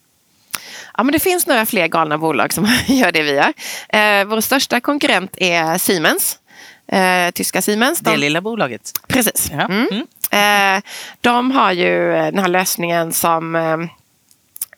Ja, 0.97 1.03
men 1.03 1.13
det 1.13 1.19
finns 1.19 1.47
några 1.47 1.67
fler 1.67 1.87
galna 1.87 2.19
bolag 2.19 2.53
som 2.53 2.65
gör 2.87 3.13
det 3.13 3.23
vi 3.23 3.33
gör. 3.33 3.53
Eh, 3.89 4.25
vår 4.25 4.41
största 4.41 4.81
konkurrent 4.81 5.35
är 5.37 5.79
Siemens. 5.79 6.39
Eh, 6.87 7.31
tyska 7.31 7.63
Siemens. 7.63 8.01
De... 8.01 8.11
Det 8.11 8.17
lilla 8.17 8.41
bolaget? 8.41 8.93
Precis. 9.09 9.51
Ja. 9.53 9.61
Mm. 9.61 9.89
Mm. 9.91 10.77
Eh, 10.77 10.83
de 11.21 11.51
har 11.51 11.73
ju 11.73 12.13
den 12.13 12.39
här 12.39 12.49
lösningen 12.49 13.13
som 13.13 13.57
eh, 13.57 13.79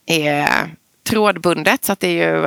är 0.06 0.70
trådbundet. 1.08 1.84
Så 1.84 1.92
att 1.92 2.00
det 2.00 2.08
är 2.08 2.30
ju 2.32 2.46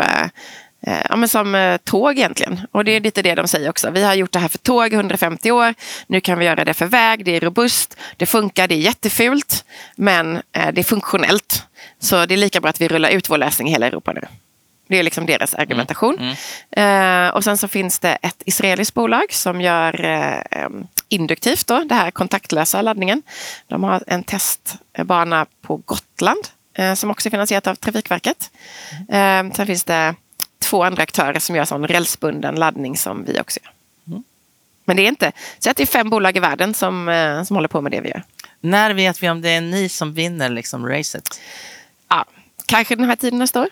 ja, 0.86 1.16
men 1.16 1.30
som 1.30 1.56
eh, 1.56 1.78
tåg 1.78 2.18
egentligen. 2.18 2.62
Och 2.72 2.86
det 2.86 2.92
är 2.92 3.00
lite 3.00 3.22
det 3.22 3.36
de 3.36 3.48
säger 3.48 3.70
också. 3.70 3.92
Vi 3.92 4.04
har 4.04 4.14
gjort 4.14 4.32
det 4.32 4.40
här 4.40 4.48
för 4.48 4.58
tåg 4.58 4.94
150 4.94 5.52
år. 5.52 5.74
Nu 6.08 6.22
kan 6.22 6.40
vi 6.40 6.46
göra 6.46 6.66
det 6.66 6.74
för 6.74 6.86
väg. 6.86 7.26
Det 7.26 7.36
är 7.36 7.40
robust. 7.40 7.98
Det 8.18 8.26
funkar. 8.26 8.68
Det 8.68 8.76
är 8.76 8.80
jättefult. 8.80 9.66
Men 9.96 10.36
eh, 10.36 10.72
det 10.74 10.82
är 10.82 10.84
funktionellt. 10.84 11.64
Så 12.00 12.26
det 12.26 12.36
är 12.36 12.38
lika 12.38 12.62
bra 12.62 12.70
att 12.70 12.82
vi 12.82 12.88
rullar 12.88 13.10
ut 13.10 13.30
vår 13.30 13.38
lösning 13.38 13.68
i 13.68 13.72
hela 13.72 13.88
Europa 13.88 14.14
nu. 14.14 14.22
Det 14.88 15.00
är 15.00 15.04
liksom 15.04 15.26
deras 15.26 15.54
mm. 15.54 15.62
argumentation. 15.62 16.18
Mm. 16.20 16.36
Mm. 16.72 17.34
och 17.34 17.44
sen 17.44 17.58
så 17.58 17.68
finns 17.68 18.00
det 18.00 18.18
ett 18.22 18.44
israeliskt 18.46 18.94
bolag 18.94 19.34
som 19.34 19.62
gör 19.62 20.44
induktivt 21.10 21.68
då, 21.68 21.84
det 21.84 21.96
här 21.96 22.12
kontaktlösa 22.12 22.82
laddningen. 22.82 23.24
De 23.68 23.84
har 23.84 24.04
en 24.08 24.24
testbana 24.24 25.46
på 25.62 25.78
Gotland 25.78 26.48
som 26.96 27.12
också 27.12 27.30
är 27.30 27.32
finansierat 27.32 27.68
av 27.68 27.76
Trafikverket. 27.76 28.52
Mm. 29.10 29.54
sen 29.54 29.68
finns 29.68 29.84
det 29.84 30.16
två 30.70 30.84
andra 30.84 31.03
aktörer 31.03 31.39
som 31.39 31.55
gör 31.55 31.66
sån 31.66 31.88
rälsbunden 31.88 32.55
laddning 32.55 32.97
som 32.97 33.26
vi 33.26 33.39
också 33.39 33.59
gör. 33.63 33.72
Mm. 34.07 34.24
Men 34.86 34.97
det 34.97 35.03
är 35.03 35.07
inte, 35.07 35.32
så 35.59 35.70
att 35.70 35.78
det 35.78 35.84
är 35.84 35.88
fem 35.88 36.09
bolag 36.09 36.38
i 36.38 36.39
världen 36.39 36.74
som, 36.74 37.09
eh, 37.09 37.43
som 37.43 37.55
håller 37.55 37.68
på 37.68 37.82
med 37.82 37.91
det 37.91 38.01
vi 38.01 38.09
gör. 38.09 38.24
När 38.61 38.93
vet 38.93 39.24
vi 39.24 39.30
om 39.30 39.41
det 39.41 39.49
är 39.49 39.61
ni 39.61 39.89
som 39.89 40.13
vinner 40.13 40.49
liksom 40.49 40.88
racet? 40.88 41.41
Ja, 42.07 42.26
kanske 42.66 42.95
den 42.95 43.09
här 43.09 43.16
tiden 43.16 43.39
nästa 43.39 43.61
år. 43.61 43.70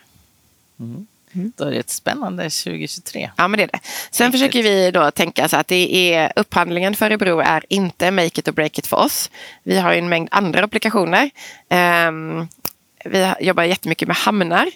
Mm. 0.79 1.07
Mm. 1.35 1.51
Då 1.55 1.63
är 1.63 1.71
det 1.71 1.77
ett 1.77 1.89
spännande 1.89 2.43
2023. 2.43 3.31
Ja, 3.37 3.47
men 3.47 3.57
det 3.57 3.63
är 3.63 3.67
det. 3.67 3.79
Sen 4.11 4.25
Riktigt. 4.25 4.41
försöker 4.41 4.63
vi 4.63 4.91
då 4.91 5.11
tänka 5.11 5.47
så 5.47 5.57
att 5.57 5.67
det 5.67 6.13
är 6.13 6.33
upphandlingen 6.35 6.95
för 6.95 7.05
Örebro 7.05 7.39
är 7.39 7.65
inte 7.69 8.11
make 8.11 8.39
it 8.39 8.47
or 8.47 8.51
break 8.51 8.77
it 8.79 8.87
för 8.87 8.97
oss. 8.97 9.29
Vi 9.63 9.79
har 9.79 9.93
en 9.93 10.09
mängd 10.09 10.27
andra 10.31 10.63
applikationer. 10.63 11.29
Um, 12.07 12.47
vi 13.05 13.33
jobbar 13.39 13.63
jättemycket 13.63 14.07
med 14.07 14.17
hamnar 14.17 14.67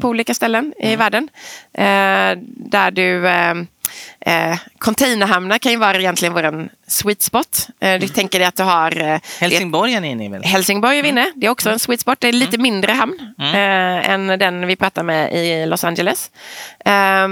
på 0.00 0.08
olika 0.08 0.34
ställen 0.34 0.74
i 0.78 0.86
mm. 0.86 0.98
världen. 0.98 1.28
Eh, 1.74 2.44
där 2.70 2.90
du 2.90 3.28
eh, 3.28 3.54
Eh, 4.20 4.58
containerhamnar 4.78 5.58
kan 5.58 5.72
ju 5.72 5.78
vara 5.78 5.98
egentligen 5.98 6.34
vår 6.34 6.68
sweet 6.86 7.22
spot. 7.22 7.68
Eh, 7.80 7.88
du 7.88 7.96
mm. 7.96 8.08
tänker 8.08 8.38
dig 8.38 8.48
att 8.48 8.56
du 8.56 8.62
har... 8.62 9.00
Eh, 9.00 9.20
Helsingborg 9.40 9.94
är 9.94 10.04
inne 10.04 10.28
väl? 10.28 10.42
Helsingborg 10.42 10.98
är 10.98 11.02
vi 11.02 11.08
inne. 11.08 11.20
Mm. 11.20 11.32
Det 11.36 11.46
är 11.46 11.50
också 11.50 11.70
en 11.70 11.78
sweet 11.78 12.00
spot. 12.00 12.20
Det 12.20 12.28
är 12.28 12.32
lite 12.32 12.56
mm. 12.56 12.62
mindre 12.62 12.92
hamn 12.92 13.34
eh, 13.38 14.10
än 14.10 14.26
den 14.26 14.66
vi 14.66 14.76
pratar 14.76 15.02
med 15.02 15.32
i 15.32 15.66
Los 15.66 15.84
Angeles. 15.84 16.30
Eh, 16.84 17.28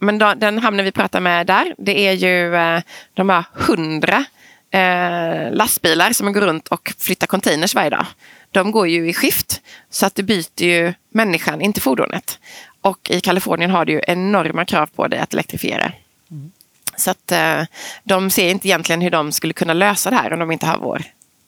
men 0.00 0.18
då, 0.18 0.34
den 0.34 0.58
hamnen 0.58 0.84
vi 0.84 0.92
pratar 0.92 1.20
med 1.20 1.46
där, 1.46 1.74
det 1.78 2.08
är 2.08 2.12
ju 2.12 2.56
eh, 2.56 2.80
de 3.14 3.28
har 3.28 3.44
hundra 3.52 4.24
eh, 4.70 5.52
lastbilar 5.52 6.12
som 6.12 6.32
går 6.32 6.40
runt 6.40 6.68
och 6.68 6.92
flyttar 6.98 7.26
containers 7.26 7.74
varje 7.74 7.90
dag 7.90 8.06
de 8.50 8.70
går 8.70 8.88
ju 8.88 9.08
i 9.08 9.14
skift. 9.14 9.60
Så 9.90 10.06
att 10.06 10.14
det 10.14 10.22
byter 10.22 10.62
ju 10.62 10.94
människan, 11.10 11.60
inte 11.60 11.80
fordonet. 11.80 12.38
Och 12.80 13.10
i 13.10 13.20
Kalifornien 13.20 13.70
har 13.70 13.84
du 13.84 13.92
ju 13.92 14.00
enorma 14.06 14.64
krav 14.64 14.86
på 14.86 15.08
dig 15.08 15.18
att 15.18 15.32
elektrifiera. 15.32 15.92
Mm. 16.30 16.50
Så 16.96 17.10
att 17.10 17.32
eh, 17.32 17.62
de 18.04 18.30
ser 18.30 18.48
inte 18.48 18.68
egentligen 18.68 19.00
hur 19.00 19.10
de 19.10 19.32
skulle 19.32 19.52
kunna 19.52 19.72
lösa 19.72 20.10
det 20.10 20.16
här 20.16 20.32
om 20.32 20.38
de 20.38 20.50
inte 20.50 20.66
har 20.66 20.78
vår 20.78 21.02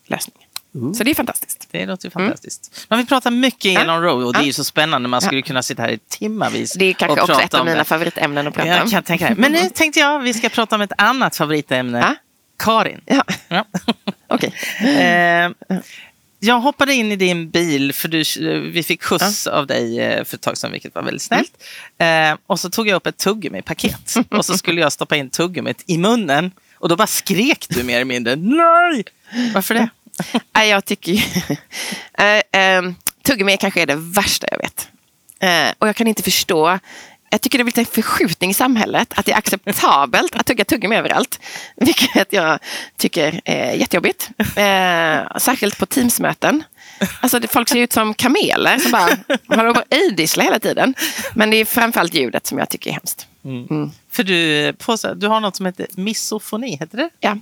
lösning. 0.06 0.46
Uh. 0.76 0.92
Så 0.92 1.04
det 1.04 1.10
är 1.10 1.14
fantastiskt. 1.14 1.68
Det 1.70 1.86
låter 1.86 2.10
fantastiskt. 2.10 2.70
Mm. 2.76 2.86
Men 2.88 2.98
vi 2.98 3.06
pratar 3.06 3.30
mycket 3.30 3.72
ja. 3.72 3.80
Elon 3.80 4.02
Road 4.02 4.24
och 4.24 4.32
det 4.32 4.38
är 4.38 4.44
ju 4.44 4.52
så 4.52 4.64
spännande. 4.64 5.08
Man 5.08 5.20
skulle 5.20 5.40
ja. 5.40 5.46
kunna 5.46 5.62
sitta 5.62 5.82
här 5.82 5.90
i 5.90 5.98
timmavis 5.98 6.72
Det 6.72 6.84
är 6.84 6.92
kanske 6.92 7.20
också 7.20 7.40
ett 7.40 7.54
av 7.54 7.64
mina 7.64 7.78
det. 7.78 7.84
favoritämnen 7.84 8.46
att 8.46 8.54
prata 8.54 8.68
om. 8.68 8.76
Jag 8.76 8.90
kan 8.90 9.02
tänka 9.02 9.28
det. 9.28 9.34
Men 9.34 9.52
nu 9.52 9.68
tänkte 9.74 10.00
jag 10.00 10.20
att 10.20 10.26
vi 10.26 10.34
ska 10.34 10.48
prata 10.48 10.76
om 10.76 10.82
ett 10.82 10.92
annat 10.98 11.36
favoritämne. 11.36 11.98
Ja. 11.98 12.14
Karin. 12.58 13.00
Ja. 13.06 13.24
ja. 13.48 13.64
Okay. 14.28 14.50
eh, 14.80 15.50
jag 16.44 16.60
hoppade 16.60 16.94
in 16.94 17.12
i 17.12 17.16
din 17.16 17.50
bil 17.50 17.92
för 17.92 18.08
du, 18.08 18.24
vi 18.70 18.82
fick 18.82 19.02
skjuts 19.02 19.46
ja. 19.46 19.52
av 19.52 19.66
dig 19.66 20.00
eh, 20.00 20.24
för 20.24 20.36
ett 20.36 20.40
tag 20.40 20.58
sedan, 20.58 20.72
vilket 20.72 20.94
var 20.94 21.02
väldigt 21.02 21.22
snällt. 21.22 21.52
Mm. 21.98 22.32
Eh, 22.32 22.38
och 22.46 22.60
så 22.60 22.70
tog 22.70 22.88
jag 22.88 22.96
upp 22.96 23.06
ett 23.06 23.16
tuggummi-paket 23.16 24.14
och 24.30 24.44
så 24.44 24.58
skulle 24.58 24.80
jag 24.80 24.92
stoppa 24.92 25.16
in 25.16 25.30
tuggummit 25.30 25.84
i 25.86 25.98
munnen. 25.98 26.50
Och 26.74 26.88
då 26.88 26.96
bara 26.96 27.06
skrek 27.06 27.66
du 27.68 27.82
mer 27.82 27.94
eller 27.94 28.04
mindre 28.04 28.36
nej! 28.36 29.04
Varför 29.54 29.74
det? 29.74 29.88
Nej, 30.54 30.68
jag 30.68 30.84
tycker 30.84 31.12
ju... 31.12 31.22
äh, 32.18 32.60
äh, 32.76 32.92
tuggummi 33.22 33.56
kanske 33.56 33.82
är 33.82 33.86
det 33.86 33.96
värsta 33.96 34.46
jag 34.50 34.58
vet. 34.58 34.88
Äh, 35.40 35.74
och 35.78 35.88
jag 35.88 35.96
kan 35.96 36.06
inte 36.06 36.22
förstå 36.22 36.78
jag 37.32 37.40
tycker 37.40 37.58
det 37.58 37.64
blir 37.64 37.78
en 37.78 37.84
förskjutning 37.84 38.50
i 38.50 38.54
samhället. 38.54 39.12
Att 39.16 39.26
det 39.26 39.32
är 39.32 39.36
acceptabelt 39.36 40.36
att 40.36 40.46
tugga 40.46 40.64
tuggummi 40.64 40.96
överallt. 40.96 41.40
Vilket 41.76 42.32
jag 42.32 42.58
tycker 42.96 43.40
är 43.44 43.72
jättejobbigt. 43.72 44.30
Eh, 44.38 45.38
särskilt 45.38 45.78
på 45.78 45.86
Teamsmöten. 45.86 46.64
Alltså 47.20 47.40
folk 47.48 47.68
ser 47.68 47.78
ut 47.78 47.92
som 47.92 48.14
kameler 48.14 48.78
som 48.78 48.90
bara 49.46 49.74
på 49.74 49.80
att 49.80 49.94
idissla 49.94 50.42
hela 50.42 50.58
tiden. 50.58 50.94
Men 51.34 51.50
det 51.50 51.56
är 51.56 51.64
framförallt 51.64 52.14
ljudet 52.14 52.46
som 52.46 52.58
jag 52.58 52.68
tycker 52.68 52.90
är 52.90 52.94
hemskt. 52.94 53.26
Mm. 53.44 53.90
För 54.10 54.22
du, 54.22 54.72
på, 54.72 54.96
du 55.14 55.26
har 55.26 55.40
något 55.40 55.56
som 55.56 55.66
heter 55.66 55.86
misofoni, 55.96 56.76
heter 56.76 56.96
det? 56.96 57.10
Ja. 57.20 57.36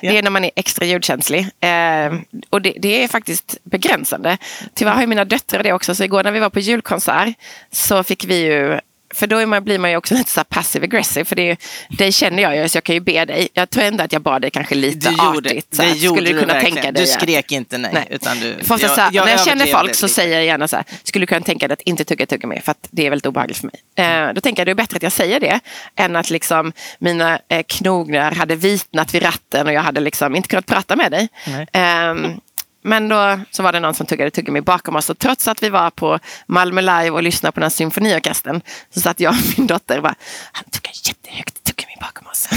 Det 0.00 0.18
är 0.18 0.22
när 0.22 0.30
man 0.30 0.44
är 0.44 0.50
extra 0.56 0.86
ljudkänslig. 0.86 1.40
Eh, 1.40 2.14
och 2.50 2.62
det, 2.62 2.74
det, 2.78 3.04
är 3.04 3.08
faktiskt 3.08 3.58
begränsande. 3.62 4.38
Tyvärr 4.74 4.92
har 4.92 5.00
ju 5.00 5.06
mina 5.06 5.24
döttrar 5.24 5.62
det 5.62 5.72
också. 5.72 5.94
Så 5.94 6.04
igår 6.04 6.24
när 6.24 6.32
vi 6.32 6.40
var 6.40 6.50
på 6.50 6.60
julkonsert 6.60 7.34
så 7.70 8.02
fick 8.02 8.24
vi 8.24 8.36
ju 8.36 8.80
för 9.14 9.26
då 9.26 9.46
man, 9.46 9.64
blir 9.64 9.78
man 9.78 9.90
ju 9.90 9.96
också 9.96 10.14
lite 10.14 10.30
så 10.30 10.44
passive 10.44 10.84
aggressive. 10.84 11.24
För 11.24 11.36
det, 11.36 11.56
det 11.88 12.12
känner 12.12 12.42
jag 12.42 12.56
ju, 12.56 12.68
så 12.68 12.76
jag 12.76 12.84
kan 12.84 12.94
ju 12.94 13.00
be 13.00 13.24
dig. 13.24 13.48
Jag 13.52 13.70
tror 13.70 13.84
ändå 13.84 14.04
att 14.04 14.12
jag 14.12 14.22
bad 14.22 14.42
dig 14.42 14.50
kanske 14.50 14.74
lite 14.74 15.10
du 15.10 15.16
gjorde, 15.24 15.48
artigt. 15.50 15.76
Så 15.76 15.82
det 15.82 15.88
gjorde 15.88 16.16
skulle 16.16 16.32
du 16.32 16.40
kunna 16.40 16.52
verkligen. 16.54 16.74
tänka 16.74 16.92
dig 16.92 17.02
Du 17.02 17.10
skrek 17.10 17.52
inte 17.52 17.78
nej. 17.78 17.90
nej. 17.94 18.06
Utan 18.10 18.40
du, 18.40 18.56
jag, 18.68 18.80
jag, 18.80 19.14
jag, 19.14 19.24
när 19.24 19.32
jag 19.32 19.44
känner 19.44 19.66
folk 19.66 19.94
så 19.94 20.08
säger 20.08 20.36
jag 20.36 20.44
gärna 20.44 20.68
så 20.68 20.76
här, 20.76 20.84
skulle 21.02 21.22
du 21.22 21.26
kunna 21.26 21.40
tänka 21.40 21.68
dig 21.68 21.72
att 21.72 21.80
inte 21.82 22.04
tugga 22.04 22.26
tuggummi 22.26 22.60
för 22.64 22.70
att 22.70 22.88
det 22.90 23.06
är 23.06 23.10
väldigt 23.10 23.26
obehagligt 23.26 23.58
för 23.58 23.66
mig. 23.66 24.06
Eh, 24.06 24.32
då 24.34 24.40
tänker 24.40 24.60
jag 24.60 24.66
det 24.66 24.70
är 24.70 24.74
bättre 24.74 24.96
att 24.96 25.02
jag 25.02 25.12
säger 25.12 25.40
det 25.40 25.60
än 25.96 26.16
att 26.16 26.30
liksom 26.30 26.72
mina 26.98 27.38
eh, 27.48 27.62
knogar 27.68 28.32
hade 28.32 28.56
vitnat 28.56 29.14
vid 29.14 29.22
ratten 29.22 29.66
och 29.66 29.72
jag 29.72 29.82
hade 29.82 30.00
liksom 30.00 30.36
inte 30.36 30.48
kunnat 30.48 30.66
prata 30.66 30.96
med 30.96 31.10
dig. 31.12 31.28
Eh, 31.72 32.14
men 32.88 33.08
då 33.08 33.40
så 33.50 33.62
var 33.62 33.72
det 33.72 33.80
någon 33.80 33.94
som 33.94 34.06
tuggade 34.06 34.30
tuggummi 34.30 34.60
bakom 34.60 34.96
oss 34.96 35.10
och 35.10 35.18
trots 35.18 35.48
att 35.48 35.62
vi 35.62 35.68
var 35.68 35.90
på 35.90 36.18
Malmö 36.46 36.80
Live 36.80 37.10
och 37.10 37.22
lyssnade 37.22 37.52
på 37.52 37.60
den 37.60 37.64
här 37.64 37.70
symfoniorkestern 37.70 38.60
så 38.90 39.00
satt 39.00 39.20
jag 39.20 39.30
och 39.30 39.58
min 39.58 39.66
dotter 39.66 39.96
och 39.96 40.02
bara, 40.02 40.14
han 40.52 40.64
tuggar 40.64 40.92
jättehögt 41.04 41.64
tuggummi 41.64 41.96
bakom 42.00 42.26
oss. 42.26 42.48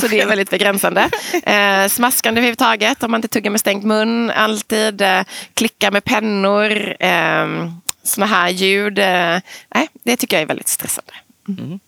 Så 0.00 0.08
det 0.08 0.20
är 0.20 0.26
väldigt 0.26 0.50
begränsande. 0.50 1.10
Eh, 1.42 1.88
smaskande 1.88 2.38
överhuvudtaget 2.38 3.02
om 3.02 3.10
man 3.10 3.18
inte 3.18 3.28
tuggar 3.28 3.50
med 3.50 3.60
stängd 3.60 3.84
mun. 3.84 4.30
Alltid 4.30 5.02
eh, 5.02 5.22
klicka 5.54 5.90
med 5.90 6.04
pennor. 6.04 7.02
Eh, 7.02 7.46
såna 8.02 8.26
här 8.26 8.48
ljud. 8.48 8.98
Eh, 8.98 9.38
det 10.02 10.16
tycker 10.16 10.36
jag 10.36 10.42
är 10.42 10.46
väldigt 10.46 10.68
stressande. 10.68 11.12
Mm. 11.48 11.80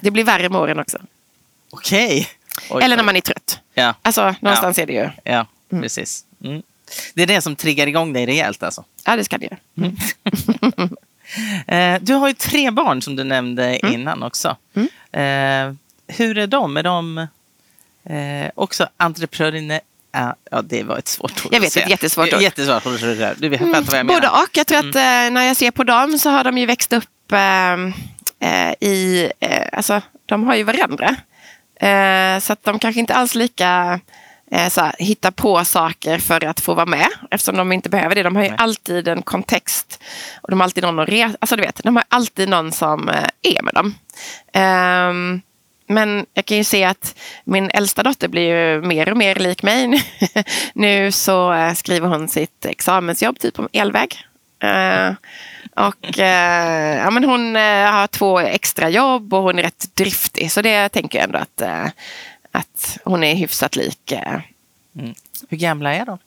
Det 0.00 0.10
blir 0.10 0.24
värre 0.24 0.48
med 0.48 0.60
åren 0.60 0.78
också. 0.78 0.98
Okej. 1.70 2.28
Okay. 2.70 2.84
Eller 2.84 2.96
när 2.96 3.04
man 3.04 3.16
är 3.16 3.20
trött. 3.20 3.60
Ja. 3.74 3.94
Alltså, 4.02 4.34
någonstans 4.40 4.78
ja. 4.78 4.82
är 4.82 4.86
det 4.86 4.92
ju. 4.92 5.10
Ja, 5.24 5.46
mm. 5.72 5.82
precis. 5.82 6.24
Mm. 6.44 6.62
Det 7.14 7.22
är 7.22 7.26
det 7.26 7.40
som 7.40 7.56
triggar 7.56 7.86
igång 7.86 8.12
dig 8.12 8.26
rejält 8.26 8.62
alltså? 8.62 8.84
Ja, 9.04 9.16
det 9.16 9.24
ska 9.24 9.38
det 9.38 9.44
göra. 9.44 9.56
Mm. 9.76 9.96
du 12.04 12.14
har 12.14 12.28
ju 12.28 12.34
tre 12.34 12.70
barn 12.70 13.02
som 13.02 13.16
du 13.16 13.24
nämnde 13.24 13.76
Mm. 13.76 13.94
innan 13.94 14.22
också. 14.22 14.56
Eh, 15.12 15.72
hur 16.06 16.38
är 16.38 16.46
de? 16.46 16.76
Är 16.76 16.82
de 16.82 17.18
eh, 18.04 18.50
också 18.54 18.88
entreprenörer? 18.96 19.80
Ja, 20.50 20.62
det 20.62 20.82
var 20.82 20.98
ett 20.98 21.08
svårt 21.08 21.46
ord 21.46 21.54
Jag 21.54 21.60
vet, 21.60 21.74
det 21.74 21.80
är 21.80 21.84
ett 21.84 21.90
jättesvårt 21.90 22.34
ord. 22.34 22.40
Jättesvårt 22.40 22.86
ord. 22.86 23.00
Du 23.36 23.48
vet 23.48 23.60
mm. 23.60 23.84
vad 23.84 23.98
jag. 23.98 24.06
Både 24.06 24.28
och. 24.28 24.48
Jag 24.52 24.66
tror 24.66 24.78
att 24.78 24.94
mm. 24.94 25.34
när 25.34 25.42
jag 25.42 25.56
ser 25.56 25.70
på 25.70 25.84
dem 25.84 26.18
så 26.18 26.30
har 26.30 26.44
de 26.44 26.58
ju 26.58 26.66
växt 26.66 26.92
upp 26.92 27.32
eh, 27.32 28.72
i... 28.80 29.30
Eh, 29.40 29.66
alltså, 29.72 30.02
de 30.26 30.44
har 30.44 30.54
ju 30.54 30.62
varandra. 30.62 31.16
Eh, 31.80 32.38
så 32.40 32.52
att 32.52 32.64
de 32.64 32.78
kanske 32.78 33.00
inte 33.00 33.14
alls 33.14 33.34
lika 33.34 34.00
eh, 34.50 34.68
så 34.68 34.80
här, 34.80 34.94
hitta 34.98 35.32
på 35.32 35.64
saker 35.64 36.18
för 36.18 36.44
att 36.44 36.60
få 36.60 36.74
vara 36.74 36.86
med. 36.86 37.08
Eftersom 37.30 37.56
de 37.56 37.72
inte 37.72 37.88
behöver 37.88 38.14
det. 38.14 38.22
De 38.22 38.36
har 38.36 38.42
ju 38.42 38.48
Nej. 38.48 38.58
alltid 38.58 39.08
en 39.08 39.22
kontext. 39.22 40.02
Och 40.42 40.50
de 40.50 40.60
har 40.60 40.64
alltid 40.64 40.84
någon 40.84 40.98
att 40.98 41.08
resa. 41.08 41.36
Alltså 41.40 41.56
du 41.56 41.62
vet, 41.62 41.80
de 41.84 41.96
har 41.96 42.04
alltid 42.08 42.48
någon 42.48 42.72
som 42.72 43.08
eh, 43.08 43.28
är 43.42 43.62
med 43.62 43.74
dem. 43.74 43.94
Um, 44.54 45.42
men 45.88 46.26
jag 46.34 46.44
kan 46.44 46.56
ju 46.56 46.64
se 46.64 46.84
att 46.84 47.18
min 47.44 47.70
äldsta 47.70 48.02
dotter 48.02 48.28
blir 48.28 48.74
ju 48.74 48.82
mer 48.82 49.10
och 49.10 49.16
mer 49.16 49.34
lik 49.34 49.62
mig. 49.62 50.04
nu 50.74 51.12
så 51.12 51.52
uh, 51.52 51.74
skriver 51.74 52.08
hon 52.08 52.28
sitt 52.28 52.64
examensjobb 52.64 53.38
typ 53.38 53.58
om 53.58 53.68
elväg. 53.72 54.16
Uh, 54.64 55.14
och 55.76 56.18
uh, 56.18 56.24
ja, 56.96 57.10
men 57.10 57.24
hon 57.24 57.54
har 57.54 58.06
två 58.06 58.38
extra 58.38 58.88
jobb 58.88 59.34
och 59.34 59.42
hon 59.42 59.58
är 59.58 59.62
rätt 59.62 59.94
driftig. 59.94 60.52
Så 60.52 60.62
det 60.62 60.88
tänker 60.88 61.18
jag 61.18 61.24
ändå 61.24 61.38
att, 61.38 61.62
att 62.52 62.98
hon 63.04 63.24
är 63.24 63.34
hyfsat 63.34 63.76
lik. 63.76 64.12
Mm. 64.98 65.14
Hur 65.48 65.56
gamla 65.56 65.94
är 65.94 66.06
de? 66.06 66.18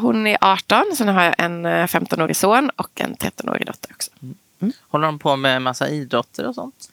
hon 0.00 0.26
är 0.26 0.38
18, 0.40 0.84
sen 0.96 1.08
har 1.08 1.24
jag 1.24 1.34
en 1.38 1.66
15-årig 1.66 2.36
son 2.36 2.70
och 2.76 3.00
en 3.00 3.16
13-årig 3.16 3.66
dotter 3.66 3.90
också. 3.94 4.10
Mm. 4.22 4.72
Håller 4.88 5.06
de 5.06 5.18
på 5.18 5.36
med 5.36 5.62
massa 5.62 5.88
idrotter 5.88 6.46
och 6.46 6.54
sånt? 6.54 6.88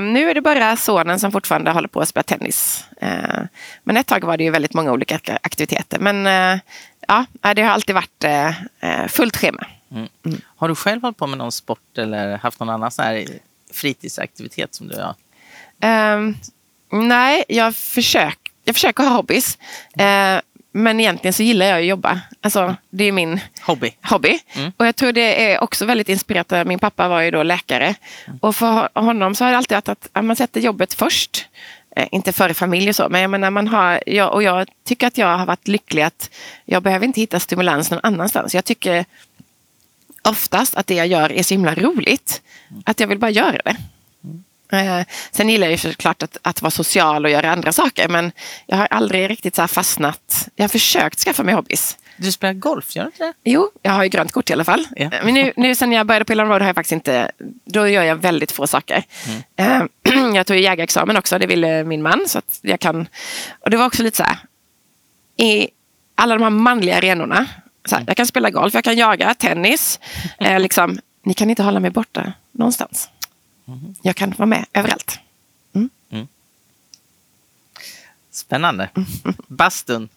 Nu 0.00 0.30
är 0.30 0.34
det 0.34 0.40
bara 0.40 0.76
sonen 0.76 1.20
som 1.20 1.32
fortfarande 1.32 1.70
håller 1.70 1.88
på 1.88 2.00
att 2.00 2.08
spela 2.08 2.22
tennis. 2.22 2.84
Men 3.82 3.96
ett 3.96 4.06
tag 4.06 4.24
var 4.24 4.36
det 4.36 4.44
ju 4.44 4.50
väldigt 4.50 4.74
många 4.74 4.92
olika 4.92 5.20
aktiviteter. 5.42 5.98
Men 5.98 6.26
ja, 7.08 7.26
det 7.54 7.62
har 7.62 7.70
alltid 7.70 7.94
varit 7.94 8.24
fullt 9.08 9.36
schema. 9.36 9.66
Mm. 9.92 10.08
Mm. 10.26 10.40
Har 10.56 10.68
du 10.68 10.74
själv 10.74 11.02
hållit 11.02 11.16
på 11.16 11.26
med 11.26 11.38
någon 11.38 11.52
sport 11.52 11.98
eller 11.98 12.36
haft 12.36 12.60
någon 12.60 12.70
annan 12.70 12.90
sån 12.90 13.04
här 13.04 13.26
fritidsaktivitet 13.72 14.74
som 14.74 14.88
du 14.88 14.96
har? 15.00 15.14
Ehm, 15.80 16.36
nej, 16.90 17.44
jag, 17.48 17.76
försök, 17.76 18.38
jag 18.64 18.74
försöker 18.74 19.04
ha 19.04 19.10
hobbys. 19.10 19.58
Men 20.72 21.00
egentligen 21.00 21.32
så 21.32 21.42
gillar 21.42 21.66
jag 21.66 21.78
att 21.78 21.86
jobba. 21.86 22.20
Alltså, 22.40 22.76
det 22.90 23.04
är 23.04 23.12
min 23.12 23.40
hobby. 23.60 23.94
hobby. 24.02 24.38
Mm. 24.52 24.72
Och 24.76 24.86
jag 24.86 24.96
tror 24.96 25.12
det 25.12 25.52
är 25.52 25.62
också 25.62 25.84
väldigt 25.84 26.08
inspirerat. 26.08 26.66
Min 26.66 26.78
pappa 26.78 27.08
var 27.08 27.20
ju 27.20 27.30
då 27.30 27.42
läkare. 27.42 27.94
Och 28.40 28.56
för 28.56 28.88
honom 29.00 29.34
så 29.34 29.44
har 29.44 29.50
det 29.50 29.56
alltid 29.56 29.76
varit 29.76 29.88
att, 29.88 30.08
att 30.12 30.24
man 30.24 30.36
sätter 30.36 30.60
jobbet 30.60 30.94
först. 30.94 31.48
Eh, 31.96 32.08
inte 32.12 32.32
före 32.32 32.54
familj 32.54 32.88
och 32.88 32.96
så, 32.96 33.08
men 33.08 33.20
jag 33.20 33.30
menar 33.30 33.50
man 33.50 33.68
har, 33.68 34.02
jag, 34.06 34.32
och 34.32 34.42
jag 34.42 34.68
tycker 34.84 35.06
att 35.06 35.18
jag 35.18 35.38
har 35.38 35.46
varit 35.46 35.68
lycklig 35.68 36.02
att 36.02 36.30
jag 36.64 36.82
behöver 36.82 37.06
inte 37.06 37.20
hitta 37.20 37.40
stimulans 37.40 37.90
någon 37.90 38.00
annanstans. 38.02 38.54
Jag 38.54 38.64
tycker 38.64 39.04
oftast 40.22 40.74
att 40.74 40.86
det 40.86 40.94
jag 40.94 41.06
gör 41.06 41.32
är 41.32 41.42
så 41.42 41.54
himla 41.54 41.74
roligt. 41.74 42.42
Att 42.84 43.00
jag 43.00 43.06
vill 43.06 43.18
bara 43.18 43.30
göra 43.30 43.60
det. 43.64 43.76
Eh, 44.72 45.06
sen 45.30 45.48
gillar 45.48 45.66
jag 45.66 45.72
ju 45.72 45.78
såklart 45.78 46.22
att, 46.22 46.36
att 46.42 46.62
vara 46.62 46.70
social 46.70 47.24
och 47.24 47.30
göra 47.30 47.52
andra 47.52 47.72
saker 47.72 48.08
men 48.08 48.32
jag 48.66 48.76
har 48.76 48.86
aldrig 48.86 49.30
riktigt 49.30 49.56
så 49.56 49.68
fastnat. 49.68 50.48
Jag 50.56 50.62
har 50.62 50.68
försökt 50.68 51.18
skaffa 51.18 51.42
mig 51.42 51.54
hobbys. 51.54 51.96
Du 52.16 52.32
spelar 52.32 52.52
golf, 52.52 52.96
gör 52.96 53.02
du 53.02 53.06
inte 53.06 53.24
det? 53.24 53.32
Jo, 53.44 53.70
jag 53.82 53.92
har 53.92 54.02
ju 54.02 54.08
grönt 54.08 54.32
kort 54.32 54.50
i 54.50 54.52
alla 54.52 54.64
fall. 54.64 54.86
Ja. 54.96 55.10
Men 55.24 55.34
nu, 55.34 55.52
nu 55.56 55.74
sen 55.74 55.92
jag 55.92 56.06
började 56.06 56.24
på 56.24 56.32
Ilon 56.32 56.48
Road 56.48 56.60
har 56.60 56.68
jag 56.68 56.74
faktiskt 56.74 56.92
inte, 56.92 57.30
då 57.64 57.88
gör 57.88 58.02
jag 58.02 58.16
väldigt 58.16 58.52
få 58.52 58.66
saker. 58.66 59.04
Mm. 59.56 59.88
Jag 60.34 60.46
tog 60.46 60.56
jägarexamen 60.56 61.16
också, 61.16 61.38
det 61.38 61.46
ville 61.46 61.84
min 61.84 62.02
man. 62.02 62.24
Så 62.26 62.38
att 62.38 62.58
jag 62.62 62.80
kan, 62.80 63.06
och 63.60 63.70
det 63.70 63.76
var 63.76 63.86
också 63.86 64.02
lite 64.02 64.16
så 64.16 64.22
här, 64.22 64.36
i 65.36 65.68
alla 66.14 66.34
de 66.34 66.42
här 66.42 66.50
manliga 66.50 66.96
arenorna, 66.96 67.46
så 67.84 67.96
här, 67.96 68.04
jag 68.06 68.16
kan 68.16 68.26
spela 68.26 68.50
golf, 68.50 68.74
jag 68.74 68.84
kan 68.84 68.96
jaga, 68.96 69.34
tennis, 69.34 70.00
eh, 70.38 70.60
liksom, 70.60 70.98
ni 71.22 71.34
kan 71.34 71.50
inte 71.50 71.62
hålla 71.62 71.80
mig 71.80 71.90
borta 71.90 72.32
någonstans. 72.52 73.08
Mm. 73.68 73.94
Jag 74.02 74.16
kan 74.16 74.30
vara 74.30 74.46
med 74.46 74.66
överallt. 74.72 75.18
Mm. 75.74 75.90
Mm. 76.10 76.28
Spännande. 78.30 78.88
Bastun? 79.46 80.08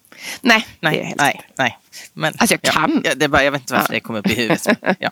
Nej, 0.42 0.68
nej, 0.80 0.96
det 0.96 1.02
är 1.02 1.06
helt 1.06 1.20
nej, 1.20 1.42
nej. 1.56 1.78
Men, 2.14 2.34
alltså 2.38 2.54
jag 2.54 2.62
kan. 2.74 3.02
Ja, 3.04 3.16
det 3.16 3.28
bara, 3.28 3.44
jag 3.44 3.52
vet 3.52 3.62
inte 3.62 3.74
varför 3.74 3.94
ja. 3.94 3.96
det 3.96 4.00
kom 4.00 4.16
upp 4.16 4.28
i 4.28 4.34
huvudet. 4.34 4.68
ja. 5.00 5.10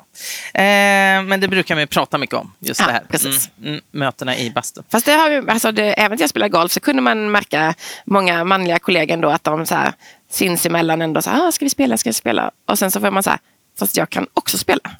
eh, 0.54 1.24
men 1.24 1.40
det 1.40 1.48
brukar 1.48 1.76
man 1.76 1.82
ju 1.82 1.88
prata 1.88 2.18
mycket 2.18 2.36
om, 2.36 2.52
just 2.60 2.80
ja, 2.80 2.88
det 2.88 2.94
här. 2.94 3.04
Precis. 3.10 3.50
Mm, 3.64 3.82
mötena 3.92 4.38
i 4.38 4.50
bastun. 4.50 4.84
Fast 4.90 5.06
det 5.06 5.12
har 5.12 5.50
alltså 5.50 5.72
det, 5.72 5.94
även 5.94 6.16
när 6.16 6.24
jag 6.24 6.30
spelar 6.30 6.48
golf 6.48 6.72
så 6.72 6.80
kunde 6.80 7.02
man 7.02 7.32
märka 7.32 7.76
många 8.06 8.44
manliga 8.44 8.80
kollegor 8.80 9.18
då 9.18 9.30
att 9.30 9.44
de 9.44 9.66
så 9.66 9.76
här, 9.76 9.94
sinsemellan 10.34 11.02
ändå 11.02 11.22
så 11.22 11.30
här, 11.30 11.48
ah, 11.48 11.52
ska 11.52 11.66
vi 11.66 11.70
spela, 11.70 11.98
ska 11.98 12.10
vi 12.10 12.14
spela? 12.14 12.52
Och 12.66 12.80
sen 12.80 12.92
så 12.92 13.00
får 13.00 13.12
man 13.12 13.24
så 13.24 13.30
här, 13.30 13.40
fast 13.80 13.98
jag 13.98 14.10
kan 14.10 14.28
också 14.34 14.58
spela. 14.58 14.92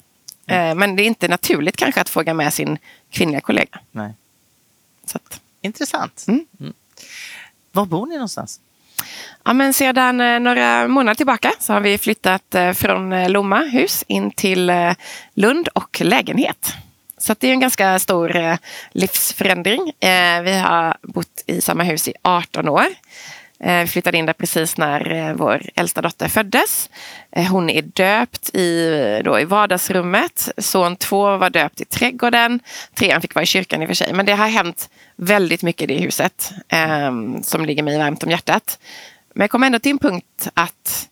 Mm. 0.46 0.78
Men 0.78 0.96
det 0.96 1.02
är 1.02 1.06
inte 1.06 1.28
naturligt 1.28 1.76
kanske 1.76 2.00
att 2.00 2.08
fråga 2.08 2.34
med 2.34 2.54
sin 2.54 2.78
kvinnliga 3.10 3.40
kollega. 3.40 3.78
Nej. 3.90 4.12
Så 5.06 5.16
att, 5.16 5.40
Intressant. 5.60 6.24
Mm. 6.28 6.46
Mm. 6.60 6.72
Var 7.72 7.86
bor 7.86 8.06
ni 8.06 8.14
någonstans? 8.14 8.60
Ja, 9.44 9.52
men 9.52 9.74
sedan 9.74 10.16
några 10.44 10.88
månader 10.88 11.14
tillbaka 11.14 11.52
så 11.58 11.72
har 11.72 11.80
vi 11.80 11.98
flyttat 11.98 12.54
från 12.74 13.32
Lomma 13.32 13.58
hus 13.58 14.04
in 14.08 14.30
till 14.30 14.72
Lund 15.34 15.68
och 15.68 16.00
lägenhet. 16.00 16.72
Så 17.18 17.34
det 17.38 17.48
är 17.48 17.52
en 17.52 17.60
ganska 17.60 17.98
stor 17.98 18.58
livsförändring. 18.92 19.92
Vi 20.44 20.52
har 20.52 20.96
bott 21.02 21.42
i 21.46 21.60
samma 21.60 21.82
hus 21.82 22.08
i 22.08 22.14
18 22.22 22.68
år. 22.68 22.86
Vi 23.58 23.86
flyttade 23.86 24.18
in 24.18 24.26
där 24.26 24.32
precis 24.32 24.76
när 24.76 25.12
eh, 25.12 25.34
vår 25.34 25.62
äldsta 25.74 26.02
dotter 26.02 26.28
föddes. 26.28 26.90
Eh, 27.32 27.46
hon 27.46 27.70
är 27.70 27.82
döpt 27.82 28.54
i, 28.54 29.20
då 29.24 29.40
i 29.40 29.44
vardagsrummet. 29.44 30.48
Son 30.58 30.96
två 30.96 31.36
var 31.36 31.50
döpt 31.50 31.80
i 31.80 31.84
trädgården. 31.84 32.60
Trean 32.94 33.20
fick 33.20 33.34
vara 33.34 33.42
i 33.42 33.46
kyrkan 33.46 33.82
i 33.82 33.84
och 33.84 33.88
för 33.88 33.94
sig. 33.94 34.12
Men 34.12 34.26
det 34.26 34.34
har 34.34 34.48
hänt 34.48 34.90
väldigt 35.16 35.62
mycket 35.62 35.90
i 35.90 35.94
det 35.94 36.00
huset 36.00 36.52
eh, 36.68 37.12
som 37.42 37.64
ligger 37.64 37.82
mig 37.82 37.98
varmt 37.98 38.22
om 38.22 38.30
hjärtat. 38.30 38.78
Men 39.34 39.40
jag 39.44 39.50
kom 39.50 39.62
ändå 39.62 39.78
till 39.78 39.92
en 39.92 39.98
punkt 39.98 40.48
att, 40.54 41.08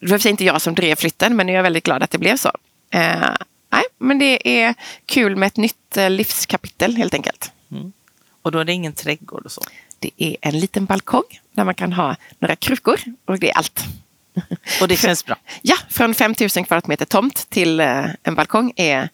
det 0.00 0.06
var 0.06 0.26
inte 0.26 0.44
jag 0.44 0.62
som 0.62 0.74
drev 0.74 0.94
flytten, 0.94 1.36
men 1.36 1.48
jag 1.48 1.58
är 1.58 1.62
väldigt 1.62 1.84
glad 1.84 2.02
att 2.02 2.10
det 2.10 2.18
blev 2.18 2.36
så. 2.36 2.52
Eh, 2.90 3.30
nej, 3.72 3.84
men 3.98 4.18
det 4.18 4.62
är 4.62 4.74
kul 5.06 5.36
med 5.36 5.46
ett 5.46 5.56
nytt 5.56 5.96
livskapitel 6.08 6.96
helt 6.96 7.14
enkelt. 7.14 7.52
Mm. 7.72 7.92
Och 8.42 8.52
då 8.52 8.58
är 8.58 8.64
det 8.64 8.72
ingen 8.72 8.92
trädgård 8.92 9.44
och 9.44 9.52
så? 9.52 9.62
Det 10.00 10.10
är 10.16 10.36
en 10.40 10.58
liten 10.58 10.84
balkong 10.84 11.40
där 11.52 11.64
man 11.64 11.74
kan 11.74 11.92
ha 11.92 12.16
några 12.38 12.56
krukor 12.56 13.00
och 13.24 13.38
det 13.38 13.50
är 13.50 13.56
allt. 13.56 13.84
Och 14.80 14.88
det 14.88 14.96
känns 14.96 15.24
bra? 15.24 15.36
Ja, 15.62 15.76
från 15.88 16.14
5000 16.14 16.64
kvadratmeter 16.64 17.04
tomt 17.04 17.50
till 17.50 17.80
eh, 17.80 18.06
en 18.22 18.34
balkong 18.34 18.72
är 18.76 19.08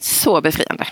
så 0.00 0.40
befriande. 0.40 0.86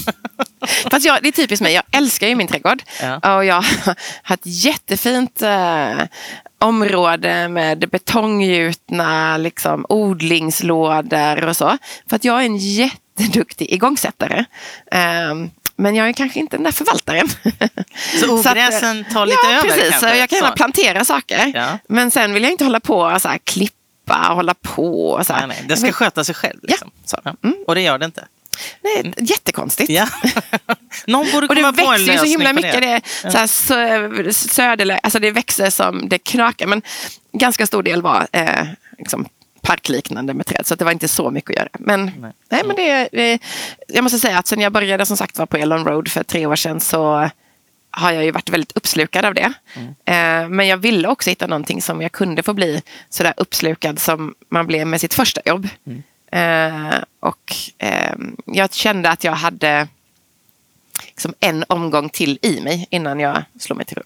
Fast 0.90 1.06
jag, 1.06 1.22
det 1.22 1.28
är 1.28 1.32
typiskt 1.32 1.62
mig, 1.62 1.74
jag 1.74 1.84
älskar 1.92 2.28
ju 2.28 2.34
min 2.34 2.48
trädgård. 2.48 2.82
Ja. 3.00 3.36
Och 3.36 3.44
jag 3.44 3.64
har 4.22 4.34
ett 4.34 4.40
jättefint 4.44 5.42
eh, 5.42 6.00
område 6.58 7.48
med 7.48 7.88
betonggjutna 7.88 9.36
liksom, 9.36 9.86
odlingslådor 9.88 11.46
och 11.46 11.56
så. 11.56 11.78
För 12.08 12.16
att 12.16 12.24
jag 12.24 12.40
är 12.40 12.44
en 12.46 12.56
jätteduktig 12.56 13.72
igångsättare. 13.72 14.44
Um, 15.30 15.50
men 15.80 15.94
jag 15.94 16.08
är 16.08 16.12
kanske 16.12 16.40
inte 16.40 16.56
den 16.56 16.64
där 16.64 16.72
förvaltaren. 16.72 17.28
Så 18.20 18.26
eh, 18.26 18.32
ogräsen 18.32 19.04
tar 19.04 19.26
lite 19.26 19.38
ja, 19.42 19.52
över 19.52 19.68
precis. 19.68 19.90
kanske? 19.90 20.16
Jag 20.16 20.28
kan 20.28 20.36
gärna 20.36 20.52
plantera 20.52 21.04
saker. 21.04 21.52
Ja. 21.54 21.78
Men 21.88 22.10
sen 22.10 22.34
vill 22.34 22.42
jag 22.42 22.52
inte 22.52 22.64
hålla 22.64 22.80
på 22.80 22.98
och 23.00 23.22
så 23.22 23.28
här, 23.28 23.38
klippa 23.38 24.28
och 24.30 24.36
hålla 24.36 24.54
på. 24.54 25.10
Och 25.10 25.26
så 25.26 25.32
här. 25.32 25.46
Nej, 25.46 25.56
nej. 25.58 25.68
Det 25.68 25.76
ska 25.76 25.86
Jag 25.86 25.92
sköta 25.92 26.24
sig 26.24 26.34
själv. 26.34 26.58
Liksom. 26.62 26.90
Ja, 26.94 27.08
så. 27.08 27.18
Ja. 27.24 27.34
Mm. 27.44 27.56
Och 27.66 27.74
det 27.74 27.80
gör 27.80 27.98
det 27.98 28.04
inte. 28.04 28.26
vill, 28.82 29.02
nej, 29.02 29.14
jättekonstigt. 29.16 29.90
Ja. 29.90 30.08
Någon 31.06 31.26
borde 31.32 31.46
Och 31.46 31.54
det 31.54 31.62
komma 31.62 31.72
på 31.72 31.92
en 31.92 31.92
växer 31.92 32.00
ju 32.00 32.06
så 32.06 32.12
lösning 32.12 32.30
himla 32.30 32.52
mycket. 32.52 32.80
Det, 32.80 33.00
så 33.30 33.38
här, 33.38 33.46
sö, 33.46 34.32
söderlä, 34.32 35.00
alltså 35.02 35.18
det 35.18 35.30
växer 35.30 35.70
som 35.70 36.08
det 36.08 36.18
knakar. 36.18 36.66
Men 36.66 36.82
ganska 37.32 37.66
stor 37.66 37.82
del 37.82 38.02
var 38.02 38.26
eh, 38.32 38.66
liksom 38.98 39.26
parkliknande 39.70 40.34
med 40.34 40.46
träd. 40.46 40.66
Så 40.66 40.74
att 40.74 40.78
det 40.78 40.84
var 40.84 40.92
inte 40.92 41.08
så 41.08 41.30
mycket 41.30 41.50
att 41.50 41.56
göra. 41.56 41.68
Men, 41.72 42.04
Nej. 42.04 42.32
nej. 42.50 42.62
men 42.66 42.76
det, 42.76 43.08
det, 43.12 43.38
jag 43.88 44.02
måste 44.02 44.18
säga 44.18 44.38
att 44.38 44.46
sen 44.46 44.60
jag 44.60 44.72
började 44.72 45.06
som 45.06 45.16
sagt 45.16 45.38
var 45.38 45.46
på 45.46 45.56
Elon 45.56 45.84
Road 45.84 46.08
för 46.08 46.22
tre 46.22 46.46
år 46.46 46.56
sedan 46.56 46.80
så 46.80 47.30
har 47.90 48.12
jag 48.12 48.24
ju 48.24 48.30
varit 48.30 48.50
väldigt 48.50 48.76
uppslukad 48.76 49.24
av 49.24 49.34
det. 49.34 49.52
Eh, 50.04 50.48
men 50.48 50.66
jag 50.66 50.76
ville 50.76 51.08
också 51.08 51.30
hitta 51.30 51.46
någonting 51.46 51.82
som 51.82 52.02
jag 52.02 52.12
kunde 52.12 52.42
få 52.42 52.54
bli 52.54 52.82
sådär 53.08 53.34
uppslukad 53.36 53.98
som 53.98 54.34
man 54.48 54.66
blev 54.66 54.86
med 54.86 55.00
sitt 55.00 55.14
första 55.14 55.40
jobb. 55.44 55.68
Eh, 56.32 56.94
och 57.20 57.54
eh, 57.78 58.14
jag 58.44 58.72
kände 58.72 59.10
att 59.10 59.24
jag 59.24 59.32
hade 59.32 59.88
liksom 61.06 61.34
en 61.40 61.64
omgång 61.68 62.08
till 62.08 62.38
i 62.42 62.60
mig 62.60 62.86
innan 62.90 63.20
jag 63.20 63.44
slog 63.58 63.76
mig 63.76 63.86
till 63.86 63.96
ro. 63.96 64.02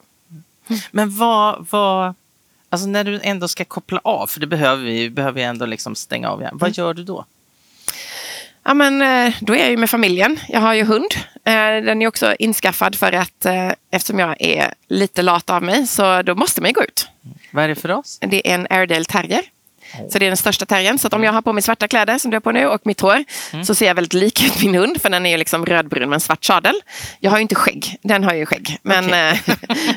Men 0.91 1.17
vad, 1.17 1.67
vad, 1.71 2.15
alltså 2.75 2.87
när 2.89 3.05
du 3.05 3.21
ändå 3.23 3.49
ska 3.49 3.65
koppla 3.65 4.01
av, 4.05 4.27
för 4.27 4.41
det 4.41 4.47
behöver 4.47 4.85
vi, 4.85 5.01
vi 5.01 5.11
behöver 5.11 5.41
ju 5.41 5.47
ändå 5.47 5.67
liksom 5.67 5.95
stänga 5.95 6.29
av 6.29 6.41
igen. 6.41 6.51
Mm. 6.51 6.59
Vad 6.59 6.77
gör 6.77 6.95
du 6.95 7.05
då? 7.05 7.25
Ja, 8.65 8.75
men, 8.75 9.03
eh, 9.03 9.35
då 9.41 9.55
är 9.55 9.59
jag 9.59 9.71
ju 9.71 9.77
med 9.77 9.91
familjen. 9.91 10.41
Jag 10.49 10.61
har 10.61 10.75
ju 10.75 10.85
hund. 10.85 11.11
Eh, 11.45 11.53
Den 11.55 12.03
är 12.03 12.07
också 12.07 12.35
inskaffad 12.39 12.95
för 12.95 13.13
att 13.13 13.47
eh, 13.47 13.71
eftersom 13.91 14.19
jag 14.19 14.37
är 14.43 14.75
lite 14.89 15.23
lat 15.23 15.51
av 15.51 15.63
mig 15.63 15.87
så 15.87 16.23
då 16.23 16.35
måste 16.35 16.61
man 16.61 16.71
ju 16.71 16.75
gå 16.75 16.83
ut. 16.85 17.09
Vad 17.51 17.65
är 17.65 17.69
det 17.69 17.75
för 17.75 17.91
oss? 17.91 18.19
Det 18.21 18.51
är 18.51 18.55
en 18.55 18.67
Airedale 18.71 19.05
terrier. 19.05 19.43
Så 20.11 20.19
det 20.19 20.27
är 20.27 20.31
den 20.31 20.37
största 20.37 20.67
terriern. 20.67 20.99
Så 20.99 21.07
att 21.07 21.13
om 21.15 21.25
jag 21.25 21.33
har 21.33 21.43
på 21.43 21.53
mig 21.53 21.63
svarta 21.63 21.89
kläder 21.89 22.19
som 22.19 22.31
du 22.31 22.35
har 22.35 22.41
på 22.41 22.53
nu 22.53 22.67
och 22.67 22.81
mitt 22.85 23.01
hår 23.01 23.25
så 23.65 23.75
ser 23.75 23.87
jag 23.87 23.95
väldigt 23.95 24.15
lik 24.15 24.45
ut 24.45 24.63
min 24.63 24.75
hund 24.75 25.03
för 25.03 25.11
den 25.11 25.27
är 25.27 25.31
ju 25.31 25.37
liksom 25.37 25.67
rödbrun 25.67 26.09
med 26.09 26.17
en 26.17 26.21
svart 26.21 26.45
sadel. 26.45 26.75
Jag 27.21 27.31
har 27.31 27.39
ju 27.39 27.43
inte 27.43 27.55
skägg. 27.55 27.97
Den 28.03 28.25
har 28.25 28.35
ju 28.35 28.47
skägg. 28.47 28.79
Men 28.83 29.05
eh, 29.05 29.11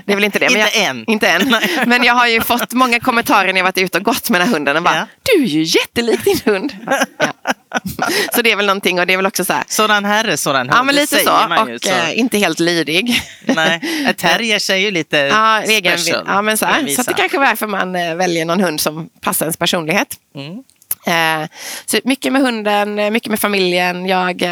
det 0.06 0.12
är 0.12 0.16
väl 0.16 0.24
inte 0.24 0.40
det. 0.40 0.50
Men 0.50 0.62
Inte 0.62 0.78
jag, 0.80 0.86
än. 0.90 1.06
Inte 1.08 1.28
än. 1.30 1.56
Men 1.86 2.04
jag 2.04 2.14
har 2.14 2.28
ju 2.28 2.42
fått 2.42 2.74
många 2.74 3.00
kommentarer 3.00 3.54
när 3.54 3.60
jag 3.60 3.64
varit 3.64 3.78
ute 3.78 3.98
och 3.98 4.04
gått 4.04 4.30
med 4.30 4.42
den 4.42 4.48
här 4.48 4.56
hunden. 4.56 4.78
Och 4.78 4.84
bara, 4.84 4.96
Ja. 4.96 5.06
Du 5.24 5.44
är 5.44 5.48
ju 5.48 5.62
jättelik 5.64 6.24
din 6.26 6.40
hund. 6.46 6.74
Ja. 7.20 7.34
Så 8.36 8.42
det 8.42 8.52
är 8.52 8.56
väl 8.56 8.66
någonting 8.66 9.00
och 9.00 9.08
det 9.08 9.14
är 9.14 9.18
väl 9.18 9.26
också 9.26 9.46
så 9.46 9.54
här. 9.54 9.64
Sådan 9.68 10.06
herre, 10.06 10.38
sådan 10.38 10.70
hund. 10.70 10.72
Ja 10.80 10.84
men 10.84 10.96
lite 10.96 11.18
så. 11.20 11.30
man 11.50 11.70
ju, 11.70 11.76
Och 11.76 11.88
eh, 11.88 12.20
inte 12.20 12.38
helt 12.38 12.60
lydig. 12.60 13.22
Nej, 13.46 13.82
terriers 14.18 14.70
är 14.70 14.76
ju 14.76 14.92
lite 14.92 15.18
Ja, 15.18 15.62
egen, 15.62 15.98
special. 15.98 16.24
ja, 16.28 16.42
men 16.42 16.58
så, 16.58 16.66
här. 16.66 16.88
så 16.88 17.04
det 17.04 17.14
kanske 17.14 17.38
är 17.38 17.42
varför 17.42 17.68
man 17.68 17.96
eh, 17.96 18.16
väljer 18.16 18.46
någon 18.46 18.60
hund 18.60 18.82
som 18.82 19.10
passar 19.22 19.46
ens 19.46 19.58
personlighet. 19.58 20.16
Mm. 20.36 20.64
Eh, 21.08 21.50
så 21.86 22.00
mycket 22.04 22.34
med 22.34 22.42
hunden, 22.42 23.00
eh, 23.00 23.12
mycket 23.12 23.30
med 23.30 23.40
familjen. 23.40 24.06
Jag 24.06 24.44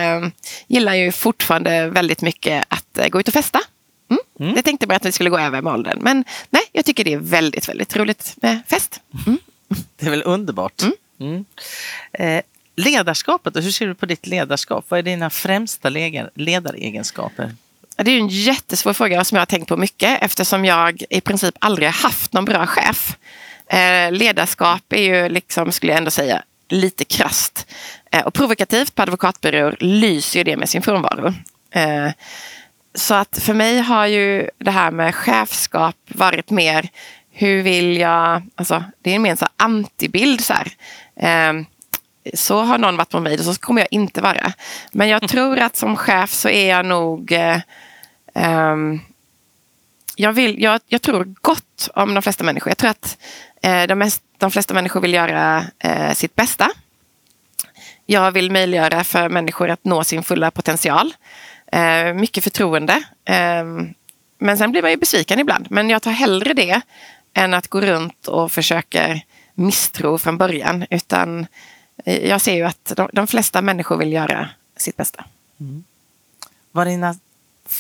gillar 0.68 0.94
ju 0.94 1.12
fortfarande 1.12 1.88
väldigt 1.90 2.22
mycket 2.22 2.66
att 2.68 3.12
gå 3.12 3.20
ut 3.20 3.28
och 3.28 3.34
festa. 3.34 3.60
Mm. 4.40 4.56
Jag 4.56 4.66
tänkte 4.66 4.88
bara 4.88 4.96
att 4.96 5.06
vi 5.06 5.12
skulle 5.12 5.30
gå 5.30 5.40
över 5.40 5.62
med 5.62 5.74
åldern. 5.74 5.98
Men 6.02 6.24
nej, 6.50 6.62
jag 6.72 6.86
tycker 6.86 7.04
det 7.04 7.14
är 7.14 7.18
väldigt, 7.18 7.70
väldigt 7.70 7.96
roligt 7.96 8.34
med 8.36 8.60
fest. 8.68 9.00
Mm. 9.28 9.38
Det 10.00 10.06
är 10.06 10.10
väl 10.10 10.24
underbart. 10.26 10.82
Mm. 11.20 11.46
Eh, 12.14 12.42
ledarskapet, 12.76 13.56
och 13.56 13.62
hur 13.62 13.72
ser 13.72 13.88
du 13.88 13.96
på 13.96 14.06
ditt 14.06 14.28
ledarskap? 14.28 14.86
Vad 14.88 15.00
är 15.00 15.04
dina 15.04 15.30
främsta 15.30 15.90
ledaregenskaper? 16.36 17.56
Det 17.98 18.12
är 18.12 18.20
en 18.20 18.28
jättesvår 18.28 18.94
fråga 18.94 19.24
som 19.24 19.36
jag 19.36 19.42
har 19.42 19.46
tänkt 19.46 19.68
på 19.68 19.78
mycket 19.78 20.24
eftersom 20.24 20.66
jag 20.66 21.04
i 21.10 21.22
princip 21.22 21.56
aldrig 21.60 21.88
har 21.88 21.94
haft 21.94 22.34
någon 22.34 22.46
bra 22.46 22.68
chef. 22.68 23.18
Eh, 23.68 24.12
ledarskap 24.12 24.94
är 24.94 25.02
ju, 25.02 25.30
liksom, 25.30 25.72
skulle 25.72 25.92
jag 25.92 25.98
ändå 25.98 26.12
säga, 26.12 26.44
lite 26.70 27.06
krasst. 27.06 27.68
Eh, 28.12 28.26
och 28.26 28.34
provokativt 28.34 28.96
på 28.96 29.02
advokatbyråer 29.02 29.78
lyser 29.80 30.40
ju 30.40 30.44
det 30.44 30.58
med 30.58 30.70
sin 30.70 30.82
frånvaro. 30.82 31.34
Eh, 31.72 32.12
så 32.96 33.14
att 33.14 33.40
för 33.42 33.54
mig 33.54 33.80
har 33.80 34.06
ju 34.06 34.50
det 34.58 34.72
här 34.72 34.92
med 34.92 35.16
chefskap 35.16 35.96
varit 36.08 36.50
mer 36.50 36.90
hur 37.32 37.62
vill 37.62 37.98
jag, 37.98 38.42
alltså 38.56 38.84
det 39.02 39.16
är 39.16 39.20
mer 39.20 39.32
en 39.32 39.38
så 39.38 39.48
antibild 39.58 40.42
så 40.42 40.54
här. 40.54 40.72
Eh, 41.16 41.66
så 42.34 42.62
har 42.62 42.78
någon 42.78 42.98
varit 42.98 43.10
på 43.10 43.20
mig 43.20 43.40
och 43.40 43.46
så 43.46 43.54
kommer 43.56 43.82
jag 43.82 43.88
inte 43.92 44.22
vara. 44.22 44.54
Men 44.92 45.10
jag 45.10 45.30
tror 45.30 45.60
att 45.60 45.76
som 45.76 45.96
chef 45.96 46.32
så 46.32 46.50
är 46.50 46.70
jag 46.70 46.86
nog 46.86 47.32
eh, 47.32 47.60
ehm, 48.34 49.00
jag, 50.16 50.34
vill, 50.34 50.62
jag, 50.62 50.82
jag 50.88 51.02
tror 51.02 51.36
gott 51.42 51.90
om 51.94 52.14
de 52.14 52.22
flesta 52.22 52.44
människor. 52.44 52.70
Jag 52.70 52.78
tror 52.78 52.90
att 52.90 53.18
eh, 53.62 53.84
de, 53.84 53.96
mest, 53.96 54.24
de 54.38 54.52
flesta 54.52 54.74
människor 54.74 55.02
vill 55.02 55.14
göra 55.14 55.66
eh, 55.80 56.14
sitt 56.14 56.36
bästa. 56.36 56.72
Jag 58.06 58.32
vill 58.32 58.52
möjliggöra 58.52 59.04
för 59.04 59.30
människor 59.30 59.70
att 59.70 59.86
nå 59.86 60.04
sin 60.04 60.24
fulla 60.24 60.52
potential. 60.52 61.14
Eh, 61.72 62.14
mycket 62.14 62.44
förtroende. 62.44 63.04
Eh, 63.26 63.64
men 64.38 64.58
sen 64.58 64.72
blir 64.72 64.82
man 64.82 64.92
ju 64.92 64.98
besviken 64.98 65.40
ibland. 65.40 65.68
Men 65.70 65.90
jag 65.90 66.02
tar 66.02 66.12
hellre 66.12 66.54
det 66.54 66.82
än 67.34 67.54
att 67.54 67.68
gå 67.68 67.82
runt 67.82 68.28
och 68.28 68.52
försöka 68.52 69.20
misstro 69.54 70.18
från 70.18 70.38
början. 70.38 70.86
Utan 70.90 71.48
Eh, 72.06 72.30
jag 72.30 72.42
ser 72.42 72.54
ju 72.54 72.64
att 72.64 72.94
de, 72.96 73.10
de 73.14 73.28
flesta 73.28 73.62
människor 73.62 73.98
vill 73.98 74.14
göra 74.14 74.50
sitt 74.78 74.98
bästa. 74.98 75.26
Mm. 75.60 75.84
Vad 76.72 76.88
är, 76.88 76.92
dina, 76.92 77.16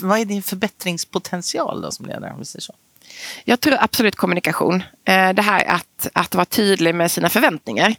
vad 0.02 0.20
är 0.20 0.26
din 0.26 0.44
förbättringspotential 0.44 1.82
då 1.82 1.92
som 1.92 2.06
ledare? 2.06 2.34
Om 2.34 2.40
vi 2.40 2.46
säger 2.46 2.62
så? 2.62 2.74
Jag 3.44 3.60
tror 3.62 3.78
absolut 3.80 4.16
kommunikation. 4.16 4.84
Eh, 5.08 5.30
Det 5.34 5.42
här 5.42 5.64
att, 5.68 6.08
att 6.14 6.36
vara 6.36 6.46
tydlig 6.46 6.96
med 6.96 7.12
sina 7.12 7.30
förväntningar. 7.30 7.96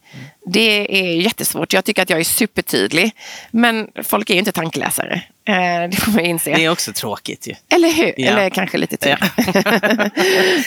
Det 0.46 0.98
är 1.08 1.16
jättesvårt. 1.16 1.72
Jag 1.72 1.84
tycker 1.84 2.02
att 2.02 2.10
jag 2.10 2.20
är 2.20 2.24
supertydlig. 2.24 3.10
Men 3.50 3.88
folk 4.04 4.30
är 4.30 4.34
ju 4.34 4.38
inte 4.38 4.52
tankeläsare. 4.52 5.22
Eh, 5.48 5.54
Det 5.90 5.96
får 6.00 6.12
man 6.12 6.20
inse. 6.24 6.50
Det 6.54 6.64
är 6.64 6.70
också 6.70 6.92
tråkigt 6.92 7.46
ju. 7.48 7.54
Eller 7.68 7.90
hur? 7.90 8.14
Ja. 8.16 8.30
Eller 8.30 8.50
kanske 8.50 8.78
lite 8.78 8.96
tur. 8.96 9.16
Ja. 9.20 9.26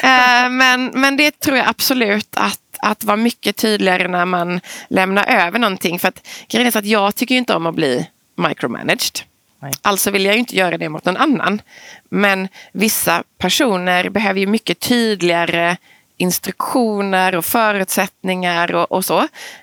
Eh, 0.03 0.49
men, 0.49 0.85
men 0.93 1.17
det 1.17 1.39
tror 1.39 1.57
jag 1.57 1.67
absolut 1.67 2.27
att 2.35 2.59
att 2.81 3.03
vara 3.03 3.17
mycket 3.17 3.55
tydligare 3.55 4.07
när 4.07 4.25
man 4.25 4.61
lämnar 4.89 5.25
över 5.25 5.59
någonting. 5.59 5.99
För 5.99 6.07
att 6.07 6.27
grejen 6.47 6.67
är 6.67 6.71
så 6.71 6.79
att 6.79 6.85
jag 6.85 7.15
tycker 7.15 7.35
inte 7.35 7.53
om 7.55 7.65
att 7.67 7.75
bli 7.75 8.07
micromanaged. 8.37 9.19
Nej. 9.61 9.73
Alltså 9.81 10.11
vill 10.11 10.25
jag 10.25 10.33
ju 10.33 10.39
inte 10.39 10.55
göra 10.55 10.77
det 10.77 10.89
mot 10.89 11.05
någon 11.05 11.17
annan. 11.17 11.61
Men 12.09 12.47
vissa 12.71 13.23
personer 13.37 14.09
behöver 14.09 14.39
ju 14.39 14.47
mycket 14.47 14.79
tydligare 14.79 15.77
instruktioner 16.17 17.35
och 17.35 17.45
förutsättningar 17.45 18.75
och, 18.75 18.91
och 18.91 19.05
så. 19.05 19.19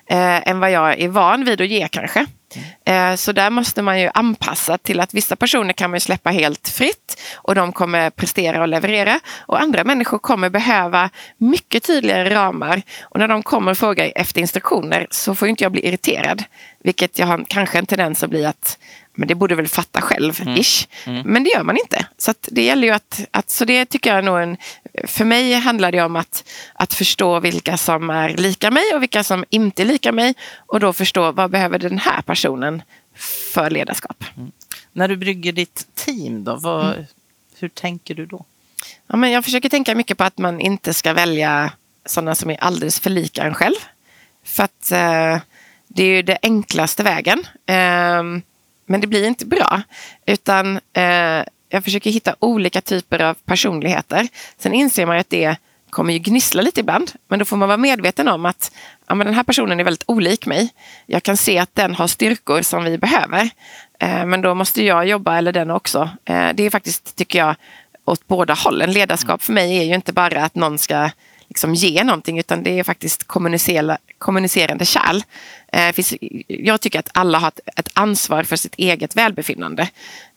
Eh, 0.09 0.49
än 0.49 0.59
vad 0.59 0.71
jag 0.71 0.99
är 0.99 1.07
van 1.07 1.45
vid 1.45 1.61
att 1.61 1.67
ge 1.67 1.87
kanske. 1.87 2.25
Eh, 2.85 3.15
så 3.15 3.31
där 3.31 3.49
måste 3.49 3.81
man 3.81 4.01
ju 4.01 4.09
anpassa 4.13 4.77
till 4.77 4.99
att 4.99 5.13
vissa 5.13 5.35
personer 5.35 5.73
kan 5.73 5.91
man 5.91 5.95
ju 5.95 5.99
släppa 5.99 6.29
helt 6.29 6.67
fritt 6.67 7.21
och 7.35 7.55
de 7.55 7.71
kommer 7.71 8.09
prestera 8.09 8.61
och 8.61 8.67
leverera. 8.67 9.19
Och 9.39 9.61
andra 9.61 9.83
människor 9.83 10.19
kommer 10.19 10.49
behöva 10.49 11.09
mycket 11.37 11.83
tydligare 11.83 12.35
ramar. 12.35 12.81
Och 13.01 13.19
när 13.19 13.27
de 13.27 13.43
kommer 13.43 13.71
och 13.71 13.77
frågar 13.77 14.11
efter 14.15 14.41
instruktioner 14.41 15.07
så 15.09 15.35
får 15.35 15.47
inte 15.47 15.63
jag 15.63 15.71
bli 15.71 15.87
irriterad. 15.87 16.43
Vilket 16.83 17.19
jag 17.19 17.27
har 17.27 17.45
kanske 17.47 17.77
en 17.79 17.85
tendens 17.85 18.23
att 18.23 18.29
bli 18.29 18.45
att 18.45 18.77
men 19.17 19.27
det 19.27 19.35
borde 19.35 19.55
väl 19.55 19.67
fatta 19.67 20.01
själv, 20.01 20.41
ish. 20.57 20.87
Men 21.05 21.43
det 21.43 21.49
gör 21.49 21.63
man 21.63 21.77
inte. 21.77 22.05
Så 22.17 22.33
det 22.47 22.63
gäller 22.63 22.87
ju 22.87 22.93
att, 22.93 23.25
att, 23.31 23.49
så 23.49 23.65
det 23.65 23.85
tycker 23.85 24.15
jag 24.15 24.23
nog 24.25 24.39
en, 24.39 24.57
för 25.07 25.25
mig 25.25 25.53
handlar 25.53 25.91
det 25.91 26.01
om 26.01 26.15
att, 26.15 26.43
att 26.73 26.93
förstå 26.93 27.39
vilka 27.39 27.77
som 27.77 28.09
är 28.09 28.29
lika 28.29 28.71
mig 28.71 28.83
och 28.95 29.01
vilka 29.01 29.23
som 29.23 29.45
inte 29.49 29.83
är 29.83 29.85
lika 29.85 30.11
mig. 30.11 30.33
Och 30.55 30.79
då 30.79 30.93
förstå 30.93 31.31
vad 31.31 31.51
behöver 31.51 31.79
den 31.79 31.97
här 31.99 32.21
personen 32.21 32.81
för 33.53 33.69
ledarskap. 33.69 34.23
När 34.93 35.07
du 35.07 35.17
brygger 35.17 35.51
ditt 35.51 35.87
team 35.95 36.43
då, 36.43 36.55
vad, 36.55 36.85
Mm. 36.93 37.05
hur 37.59 37.69
tänker 37.69 38.15
du 38.15 38.25
då? 38.25 38.45
Ja, 39.07 39.15
men 39.17 39.31
jag 39.31 39.45
försöker 39.45 39.69
tänka 39.69 39.95
mycket 39.95 40.17
på 40.17 40.23
att 40.23 40.37
man 40.37 40.59
inte 40.59 40.93
ska 40.93 41.13
välja 41.13 41.71
sådana 42.05 42.35
som 42.35 42.49
är 42.49 42.57
alldeles 42.63 42.99
för 42.99 43.09
lika 43.09 43.43
en 43.43 43.53
själv. 43.53 43.75
För 44.45 44.63
att 44.63 44.91
eh, 44.91 45.41
det 45.87 46.03
är 46.03 46.07
ju 46.15 46.21
det 46.21 46.37
enklaste 46.41 47.03
vägen. 47.03 47.47
Eh, 47.65 48.23
men 48.87 49.01
det 49.01 49.07
blir 49.07 49.27
inte 49.27 49.45
bra. 49.45 49.81
Utan 50.25 50.79
eh, 50.93 51.43
jag 51.69 51.83
försöker 51.83 52.09
hitta 52.09 52.35
olika 52.39 52.81
typer 52.81 53.21
av 53.21 53.33
personligheter. 53.33 54.27
Sen 54.57 54.73
inser 54.73 55.05
man 55.05 55.15
ju 55.15 55.19
att 55.19 55.29
det 55.29 55.55
kommer 55.89 56.13
ju 56.13 56.19
gnissla 56.19 56.61
lite 56.61 56.79
ibland. 56.79 57.11
Men 57.27 57.39
då 57.39 57.45
får 57.45 57.57
man 57.57 57.67
vara 57.67 57.77
medveten 57.77 58.27
om 58.27 58.45
att 58.45 58.71
ja, 59.07 59.15
men 59.15 59.27
den 59.27 59.33
här 59.33 59.43
personen 59.43 59.79
är 59.79 59.83
väldigt 59.83 60.03
olik 60.07 60.45
mig. 60.45 60.69
Jag 61.05 61.23
kan 61.23 61.37
se 61.37 61.57
att 61.57 61.75
den 61.75 61.95
har 61.95 62.07
styrkor 62.07 62.61
som 62.61 62.83
vi 62.83 62.97
behöver. 62.97 63.49
Eh, 63.99 64.25
men 64.25 64.41
då 64.41 64.53
måste 64.53 64.83
jag 64.83 65.07
jobba, 65.07 65.37
eller 65.37 65.51
den 65.51 65.71
också. 65.71 66.09
Eh, 66.25 66.49
det 66.53 66.63
är 66.63 66.69
faktiskt, 66.69 67.15
tycker 67.15 67.39
jag, 67.39 67.55
åt 68.05 68.27
båda 68.27 68.53
hållen. 68.53 68.91
Ledarskap 68.91 69.43
för 69.43 69.53
mig 69.53 69.77
är 69.77 69.83
ju 69.83 69.95
inte 69.95 70.13
bara 70.13 70.43
att 70.45 70.55
någon 70.55 70.77
ska 70.77 71.09
liksom 71.47 71.73
ge 71.73 72.03
någonting 72.03 72.39
utan 72.39 72.63
det 72.63 72.79
är 72.79 72.83
faktiskt 72.83 73.27
kommunicera, 73.27 73.97
kommunicerande 74.17 74.85
kärl. 74.85 75.21
Eh, 75.67 75.95
jag 76.47 76.81
tycker 76.81 76.99
att 76.99 77.09
alla 77.13 77.39
har 77.39 77.51
ett 77.75 77.89
ansvar 77.93 78.43
för 78.43 78.55
sitt 78.55 78.75
eget 78.75 79.15
välbefinnande. 79.15 79.89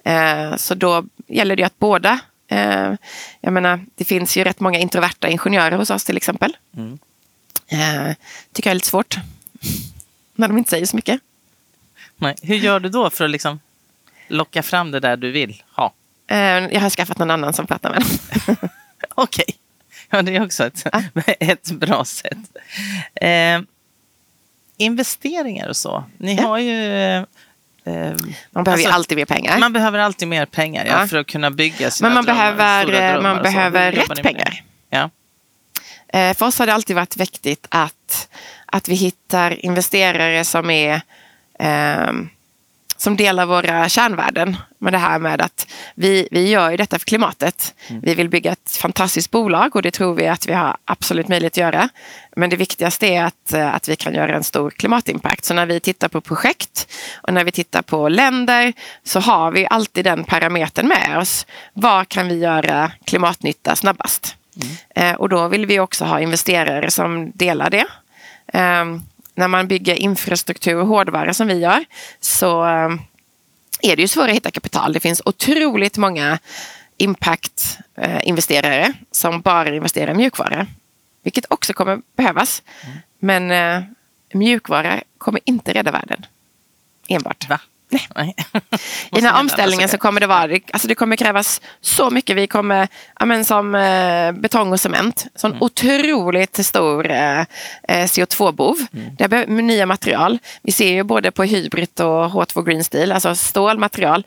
Eh, 0.05 0.57
så 0.57 0.74
då 0.74 1.05
gäller 1.26 1.57
det 1.57 1.64
att 1.64 1.78
båda 1.78 2.20
eh, 2.49 2.93
jag 3.41 3.53
menar, 3.53 3.81
det 3.95 4.05
finns 4.05 4.37
ju 4.37 4.45
rätt 4.45 4.61
många 4.61 4.78
introverta 4.78 5.28
ingenjörer 5.28 5.76
hos 5.76 5.91
oss 5.91 6.05
till 6.05 6.16
exempel. 6.16 6.57
Mm. 6.76 6.99
tycker 8.53 8.68
jag 8.68 8.72
är 8.72 8.74
lite 8.74 8.87
svårt. 8.87 9.16
När 10.35 10.49
de 10.49 10.59
inte 10.59 10.70
säger 10.70 10.87
så 10.87 10.97
mycket. 10.97 11.20
Nej. 12.16 12.35
Hur 12.43 12.57
gör 12.57 12.81
du 12.81 12.89
då 12.89 13.11
för 13.11 13.24
att 13.24 13.31
liksom 13.31 13.61
locka 14.28 14.62
fram 14.62 14.91
det 14.91 15.01
där 15.01 15.16
du 15.16 15.31
vill 15.31 15.62
ha? 15.72 15.93
jag 16.70 16.81
har 16.81 16.91
skaffat 16.91 17.18
någon 17.18 17.31
annan 17.31 17.53
som 17.53 17.66
pratar 17.66 17.91
med 17.91 18.01
dem. 18.01 18.09
Okej. 19.14 19.45
Okay. 19.49 19.55
Ja, 20.11 20.22
det 20.22 20.36
är 20.36 20.44
också 20.44 20.66
ett, 20.66 20.86
ah. 20.92 21.02
ett 21.40 21.70
bra 21.70 22.04
sätt. 22.04 22.38
Eh, 23.14 23.61
investeringar 24.76 25.68
och 25.68 25.76
så. 25.76 26.04
Ni 26.18 26.34
ja. 26.34 26.42
har 26.42 26.58
ju... 26.58 27.16
Eh, 27.84 28.14
man 28.50 28.64
behöver 28.64 28.72
alltså, 28.72 28.90
alltid 28.90 29.18
mer 29.18 29.24
pengar. 29.24 29.58
Man 29.58 29.72
behöver 29.72 29.98
alltid 29.98 30.28
mer 30.28 30.46
pengar 30.46 30.86
ja, 30.86 31.00
ja. 31.00 31.06
för 31.06 31.16
att 31.16 31.26
kunna 31.26 31.50
bygga 31.50 31.90
sina 31.90 32.08
Men 32.08 32.14
man 32.14 32.24
drömmar, 32.24 32.56
behöver, 32.56 33.20
man 33.20 33.42
behöver 33.42 33.92
rätt 33.92 34.22
pengar. 34.22 34.62
Ja. 34.90 35.11
Eh, 36.08 36.34
för 36.34 36.46
oss 36.46 36.58
har 36.58 36.66
det 36.66 36.74
alltid 36.74 36.96
varit 36.96 37.16
viktigt 37.16 37.66
att, 37.68 38.28
att 38.66 38.88
vi 38.88 38.94
hittar 38.94 39.64
investerare 39.64 40.44
som 40.44 40.70
är 40.70 41.00
eh, 41.58 42.12
som 43.01 43.16
delar 43.16 43.46
våra 43.46 43.88
kärnvärden 43.88 44.57
med 44.78 44.92
det 44.92 44.98
här 44.98 45.18
med 45.18 45.40
att 45.40 45.66
vi, 45.94 46.28
vi 46.30 46.48
gör 46.48 46.70
ju 46.70 46.76
detta 46.76 46.98
för 46.98 47.07
klimatet. 47.07 47.74
Mm. 47.88 48.03
Vi 48.05 48.14
vill 48.14 48.28
bygga 48.28 48.53
ett 48.53 48.76
fantastiskt 48.80 49.30
bolag 49.30 49.76
och 49.76 49.82
det 49.82 49.90
tror 49.90 50.14
vi 50.14 50.26
att 50.28 50.46
vi 50.46 50.53
har 50.53 50.76
absolut 50.84 51.28
möjlighet 51.28 51.53
att 51.53 51.57
göra. 51.57 51.88
Men 52.36 52.51
det 52.51 52.57
viktigaste 52.57 53.07
är 53.07 53.24
att, 53.24 53.53
eh, 53.53 53.74
att 53.74 53.88
vi 53.88 53.96
kan 53.96 54.14
göra 54.14 54.36
en 54.36 54.44
stor 54.44 54.70
klimatimpact. 54.70 55.44
Så 55.44 55.55
när 55.55 55.66
vi 55.66 55.80
tittar 55.80 56.09
på 56.09 56.20
projekt 56.20 56.88
och 57.22 57.34
när 57.34 57.44
vi 57.44 57.53
tittar 57.53 57.82
på 57.82 58.09
länder 58.09 58.72
så 59.05 59.20
har 59.20 59.51
vi 59.51 59.66
alltid 59.70 60.05
den 60.05 60.24
parametern 60.24 60.88
med 60.88 61.18
oss. 61.18 61.46
Var 61.72 62.05
kan 62.05 62.28
vi 62.28 62.38
göra 62.38 62.92
klimatnytta 63.05 63.76
snabbast? 63.76 64.36
Mm. 64.57 64.76
Eh, 64.94 65.20
och 65.20 65.28
då 65.28 65.48
vill 65.48 65.66
vi 65.66 65.80
också 65.80 66.05
ha 66.05 66.20
investerare 66.20 66.90
som 66.90 67.30
delar 67.30 67.70
det. 67.70 67.86
Eh, 69.41 69.43
när 69.43 69.49
man 69.49 69.68
bygger 69.68 69.95
infrastruktur 69.95 70.76
och 70.76 70.86
hårdvara 70.86 71.34
som 71.34 71.47
vi 71.47 71.59
gör 71.59 71.84
så 72.20 72.64
eh, 72.66 72.91
är 73.82 73.97
det 73.97 74.03
ju 74.03 74.09
svårare 74.09 74.30
att 74.30 74.36
hitta 74.36 74.51
kapital. 74.51 74.93
Det 74.93 75.01
finns 75.01 75.22
otroligt 75.24 75.99
många 75.99 76.38
impact-investerare 76.99 78.93
som 79.11 79.41
bara 79.41 79.74
investerar 79.74 80.12
i 80.12 80.14
mjukvara. 80.14 80.66
Vilket 81.22 81.45
också 81.49 81.72
kommer 81.72 82.01
behövas. 82.16 82.62
Mm. 82.84 82.97
Men 83.18 83.51
eh, 83.51 83.82
mjukvara 84.34 85.01
kommer 85.18 85.41
inte 85.45 85.72
rädda 85.72 85.91
världen. 85.91 86.26
Enbart. 87.09 87.49
Va? 87.49 87.61
Nej. 88.14 88.34
I 88.53 89.20
den 89.20 89.24
här 89.24 89.41
omställningen 89.41 89.88
så 89.88 89.99
kommer 89.99 90.20
det 90.20 90.26
vara, 90.26 90.59
alltså 90.72 90.88
det 90.88 90.95
kommer 90.95 91.16
krävas 91.16 91.61
så 91.80 92.11
mycket. 92.11 92.36
Vi 92.36 92.47
kommer, 92.47 92.88
ja 93.18 93.26
men 93.26 93.45
som 93.45 93.74
eh, 93.74 94.32
betong 94.32 94.72
och 94.72 94.80
cement, 94.80 95.26
sån 95.34 95.51
mm. 95.51 95.62
otroligt 95.62 96.66
stor 96.66 97.11
eh, 97.11 97.41
eh 97.41 97.47
CO2-bov. 97.88 98.76
Mm. 98.93 99.16
Det 99.16 99.28
behöver 99.28 99.62
nya 99.62 99.86
material. 99.86 100.38
Vi 100.62 100.72
ser 100.72 100.93
ju 100.93 101.03
både 101.03 101.30
på 101.30 101.45
hybrid 101.45 102.01
och 102.01 102.30
H2 102.30 102.64
Green 102.64 102.84
Steel, 102.84 103.12
alltså 103.12 103.34
stålmaterial. 103.34 104.26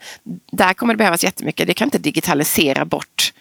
Där 0.52 0.74
kommer 0.74 0.94
det 0.94 0.98
behövas 0.98 1.24
jättemycket. 1.24 1.66
Det 1.66 1.74
kan 1.74 1.86
inte 1.86 1.98
digitalisera 1.98 2.84
bort 2.84 3.32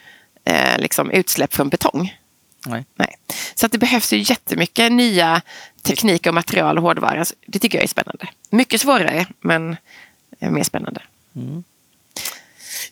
eh, 0.45 0.78
liksom 0.78 1.11
utsläpp 1.11 1.53
från 1.53 1.69
betong. 1.69 2.13
Nej. 2.65 2.86
Nej. 2.95 3.15
Så 3.55 3.65
att 3.65 3.71
det 3.71 3.78
behövs 3.78 4.13
ju 4.13 4.17
jättemycket 4.17 4.91
nya 4.91 5.41
teknik 5.82 6.28
och 6.28 6.34
material 6.34 6.78
och 6.78 6.84
hårdvara. 6.84 7.26
Det 7.47 7.59
tycker 7.59 7.78
jag 7.78 7.84
är 7.84 7.88
spännande. 7.88 8.28
Mycket 8.49 8.82
svårare, 8.82 9.26
men 9.41 9.78
mer 10.51 10.63
spännande. 10.63 11.01
Mm. 11.35 11.63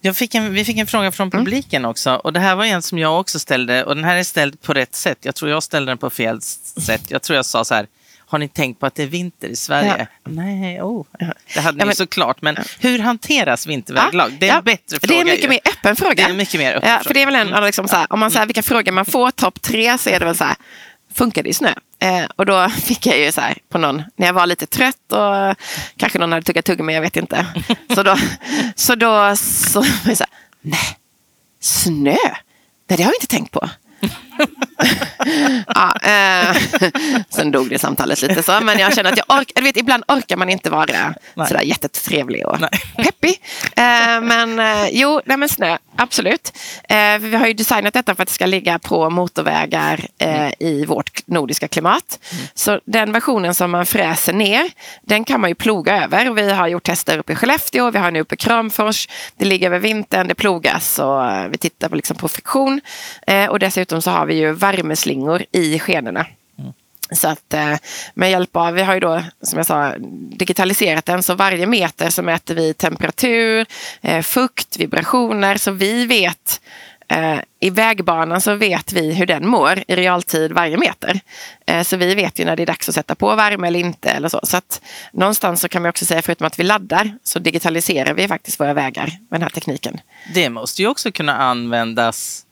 Jag 0.01 0.17
fick 0.17 0.35
en, 0.35 0.53
vi 0.53 0.65
fick 0.65 0.77
en 0.77 0.87
fråga 0.87 1.11
från 1.11 1.27
mm. 1.27 1.45
publiken 1.45 1.81
mm. 1.81 1.91
också 1.91 2.15
och 2.15 2.33
det 2.33 2.39
här 2.39 2.55
var 2.55 2.65
en 2.65 2.81
som 2.81 2.97
jag 2.97 3.19
också 3.19 3.39
ställde 3.39 3.83
och 3.83 3.95
den 3.95 4.03
här 4.03 4.15
är 4.15 4.23
ställd 4.23 4.61
på 4.61 4.73
rätt 4.73 4.95
sätt. 4.95 5.17
Jag 5.21 5.35
tror 5.35 5.51
jag 5.51 5.63
ställde 5.63 5.91
den 5.91 5.97
på 5.97 6.09
fel 6.09 6.41
sätt. 6.41 7.01
Jag 7.07 7.21
tror 7.21 7.35
jag 7.35 7.45
sa 7.45 7.65
så 7.65 7.75
här, 7.75 7.87
har 8.31 8.39
ni 8.39 8.47
tänkt 8.47 8.79
på 8.79 8.85
att 8.85 8.95
det 8.95 9.03
är 9.03 9.07
vinter 9.07 9.47
i 9.47 9.55
Sverige? 9.55 10.07
Ja. 10.23 10.31
Nej, 10.31 10.81
oh. 10.81 11.05
det 11.53 11.59
hade 11.59 11.77
ja, 11.79 11.85
ni 11.85 11.85
men, 11.85 11.95
såklart. 11.95 12.41
Men 12.41 12.55
ja. 12.55 12.63
hur 12.79 12.99
hanteras 12.99 13.67
vinterväglag? 13.67 14.37
Det 14.39 14.49
är 14.49 14.57
en 14.57 14.63
bättre 14.63 14.99
fråga. 14.99 15.15
Det 15.15 15.21
är 15.21 15.25
mycket 15.25 15.43
ju. 15.43 15.49
mer 15.49 15.59
öppen 15.65 15.95
fråga. 15.95 16.13
Det 16.13 16.21
är 16.21 16.33
mycket 16.33 16.59
mer 16.59 16.75
öppen 16.75 16.89
ja, 16.89 16.99
för 17.03 17.13
det 17.13 17.21
är 17.21 17.25
väl 17.25 17.35
en, 17.35 17.63
liksom, 17.63 17.87
så 17.87 17.95
här, 17.95 18.07
om 18.09 18.19
man 18.19 18.31
säger 18.31 18.45
vilka 18.45 18.63
frågor 18.63 18.91
man 18.91 19.05
får, 19.05 19.31
topp 19.31 19.61
tre, 19.61 19.97
så 19.97 20.09
är 20.09 20.19
det 20.19 20.25
väl 20.25 20.35
så 20.35 20.43
här, 20.43 20.55
funkar 21.13 21.43
det 21.43 21.49
i 21.49 21.53
snö? 21.53 21.73
Eh, 21.99 22.25
och 22.35 22.45
då 22.45 22.69
fick 22.83 23.05
jag 23.05 23.19
ju 23.19 23.31
så 23.31 23.41
här 23.41 23.57
på 23.69 23.77
någon, 23.77 24.03
när 24.15 24.27
jag 24.27 24.33
var 24.33 24.45
lite 24.45 24.65
trött 24.65 25.11
och 25.11 25.57
kanske 25.97 26.19
någon 26.19 26.31
hade 26.31 26.45
tuggat 26.45 26.65
tuggummi, 26.65 26.93
jag 26.93 27.01
vet 27.01 27.17
inte. 27.17 27.45
Så 27.95 28.03
då, 28.03 28.17
så 28.75 28.95
då 28.95 29.35
så, 29.35 29.83
så 29.83 30.07
här, 30.07 30.25
nej, 30.61 30.97
snö? 31.59 32.17
Nej, 32.87 32.97
det 32.97 33.03
har 33.03 33.11
vi 33.11 33.15
inte 33.15 33.27
tänkt 33.27 33.51
på. 33.51 33.69
ja, 35.67 35.93
eh, 36.03 36.57
sen 37.29 37.51
dog 37.51 37.69
det 37.69 37.79
samtalet 37.79 38.21
lite 38.21 38.43
så, 38.43 38.59
men 38.61 38.79
jag 38.79 38.95
känner 38.95 39.11
att 39.11 39.17
jag 39.17 39.39
orkar, 39.39 39.61
vet, 39.61 39.77
ibland 39.77 40.03
orkar 40.07 40.37
man 40.37 40.49
inte 40.49 40.69
vara 40.69 41.13
nej. 41.33 41.47
sådär 41.47 41.61
jättetrevlig 41.61 42.47
och 42.47 42.59
nej. 42.59 42.69
peppig. 42.95 43.41
Eh, 43.75 44.21
men 44.21 44.59
eh, 44.59 44.89
jo, 44.91 45.21
nej 45.25 45.37
men 45.37 45.49
snö, 45.49 45.77
absolut. 45.95 46.53
Eh, 46.89 47.17
vi 47.19 47.35
har 47.35 47.47
ju 47.47 47.53
designat 47.53 47.93
detta 47.93 48.15
för 48.15 48.23
att 48.23 48.29
det 48.29 48.35
ska 48.35 48.45
ligga 48.45 48.79
på 48.79 49.09
motorvägar 49.09 50.05
mm. 50.19 50.53
i 50.59 50.85
vårt 50.85 51.27
nordiska 51.27 51.67
klimat. 51.67 52.19
Mm. 52.31 52.45
Så 52.53 52.79
den 52.85 53.11
versionen 53.11 53.55
som 53.55 53.71
man 53.71 53.85
fräser 53.85 54.33
ner, 54.33 54.69
den 55.01 55.23
kan 55.23 55.41
man 55.41 55.49
ju 55.49 55.55
ploga 55.55 56.03
över. 56.03 56.29
Vi 56.29 56.51
har 56.51 56.67
gjort 56.67 56.83
tester 56.83 57.17
uppe 57.17 57.33
i 57.33 57.35
Skellefteå, 57.35 57.91
vi 57.91 57.99
har 57.99 58.11
nu 58.11 58.19
uppe 58.19 58.35
i 58.35 58.37
Kramfors. 58.37 59.07
Det 59.37 59.45
ligger 59.45 59.67
över 59.67 59.79
vintern, 59.79 60.27
det 60.27 60.35
plogas 60.35 60.99
och 60.99 61.53
vi 61.53 61.57
tittar 61.57 61.89
på, 61.89 61.95
liksom 61.95 62.17
på 62.17 62.27
friktion. 62.27 62.81
Eh, 63.27 63.45
och 63.45 63.59
dessutom 63.59 64.01
så 64.01 64.11
har 64.11 64.25
vi 64.25 64.30
ju 64.33 64.51
värmeslingor 64.51 65.45
i 65.51 65.79
skenorna. 65.79 66.25
Mm. 66.59 66.73
Så 67.11 67.27
att 67.27 67.53
eh, 67.53 67.75
med 68.13 68.31
hjälp 68.31 68.55
av, 68.55 68.73
vi 68.73 68.81
har 68.81 68.93
ju 68.93 68.99
då 68.99 69.23
som 69.41 69.57
jag 69.57 69.65
sa 69.65 69.93
digitaliserat 70.37 71.05
den, 71.05 71.23
så 71.23 71.33
varje 71.33 71.67
meter 71.67 72.09
så 72.09 72.23
mäter 72.23 72.55
vi 72.55 72.73
temperatur, 72.73 73.65
eh, 74.01 74.21
fukt, 74.21 74.77
vibrationer, 74.77 75.57
så 75.57 75.71
vi 75.71 76.05
vet 76.05 76.61
i 77.59 77.69
vägbanan 77.69 78.41
så 78.41 78.55
vet 78.55 78.93
vi 78.93 79.13
hur 79.13 79.25
den 79.25 79.47
mår 79.47 79.83
i 79.87 79.95
realtid 79.95 80.51
varje 80.51 80.77
meter. 80.77 81.19
Så 81.83 81.97
vi 81.97 82.15
vet 82.15 82.39
ju 82.39 82.45
när 82.45 82.55
det 82.55 82.63
är 82.63 82.67
dags 82.67 82.89
att 82.89 82.95
sätta 82.95 83.15
på 83.15 83.35
värme 83.35 83.67
eller 83.67 83.79
inte. 83.79 84.09
Eller 84.09 84.29
så. 84.29 84.39
så 84.43 84.57
att 84.57 84.81
någonstans 85.13 85.61
så 85.61 85.69
kan 85.69 85.81
man 85.81 85.89
också 85.89 86.05
säga, 86.05 86.21
förutom 86.21 86.47
att 86.47 86.59
vi 86.59 86.63
laddar, 86.63 87.17
så 87.23 87.39
digitaliserar 87.39 88.13
vi 88.13 88.27
faktiskt 88.27 88.59
våra 88.59 88.73
vägar 88.73 89.05
med 89.05 89.39
den 89.39 89.41
här 89.41 89.49
tekniken. 89.49 89.99
Det 90.33 90.49
måste 90.49 90.81
ju 90.81 90.87
också 90.87 91.11
kunna 91.11 91.37
användas 91.37 92.45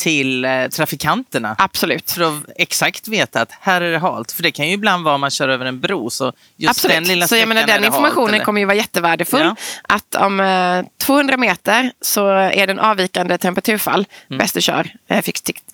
till 0.00 0.44
eh, 0.44 0.66
trafikanterna. 0.68 1.56
Absolut. 1.58 2.10
För 2.10 2.22
att 2.22 2.44
exakt 2.56 3.08
veta 3.08 3.40
att 3.40 3.52
här 3.60 3.80
är 3.80 3.92
det 3.92 3.98
halt. 3.98 4.32
För 4.32 4.42
det 4.42 4.50
kan 4.50 4.66
ju 4.66 4.72
ibland 4.72 5.04
vara 5.04 5.14
om 5.14 5.20
man 5.20 5.30
kör 5.30 5.48
över 5.48 5.66
en 5.66 5.80
bro. 5.80 6.10
Så 6.10 6.32
just 6.56 6.70
Absolut. 6.70 6.96
den 6.96 7.04
lilla 7.04 7.28
så 7.28 7.36
jag 7.36 7.48
menar, 7.48 7.66
den 7.66 7.84
informationen 7.84 8.34
halt, 8.34 8.44
kommer 8.44 8.60
ju 8.60 8.66
vara 8.66 8.76
jättevärdefull. 8.76 9.40
Ja. 9.40 9.56
Att 9.82 10.14
om 10.14 10.40
eh, 10.40 10.84
200 11.06 11.36
meter 11.36 11.92
så 12.00 12.28
är 12.28 12.66
det 12.66 12.72
en 12.72 12.78
avvikande 12.78 13.38
temperaturfall. 13.38 14.06
Mm. 14.30 14.38
Bäst 14.38 14.54
du 14.54 14.60
kör 14.60 14.92
eh, 15.08 15.24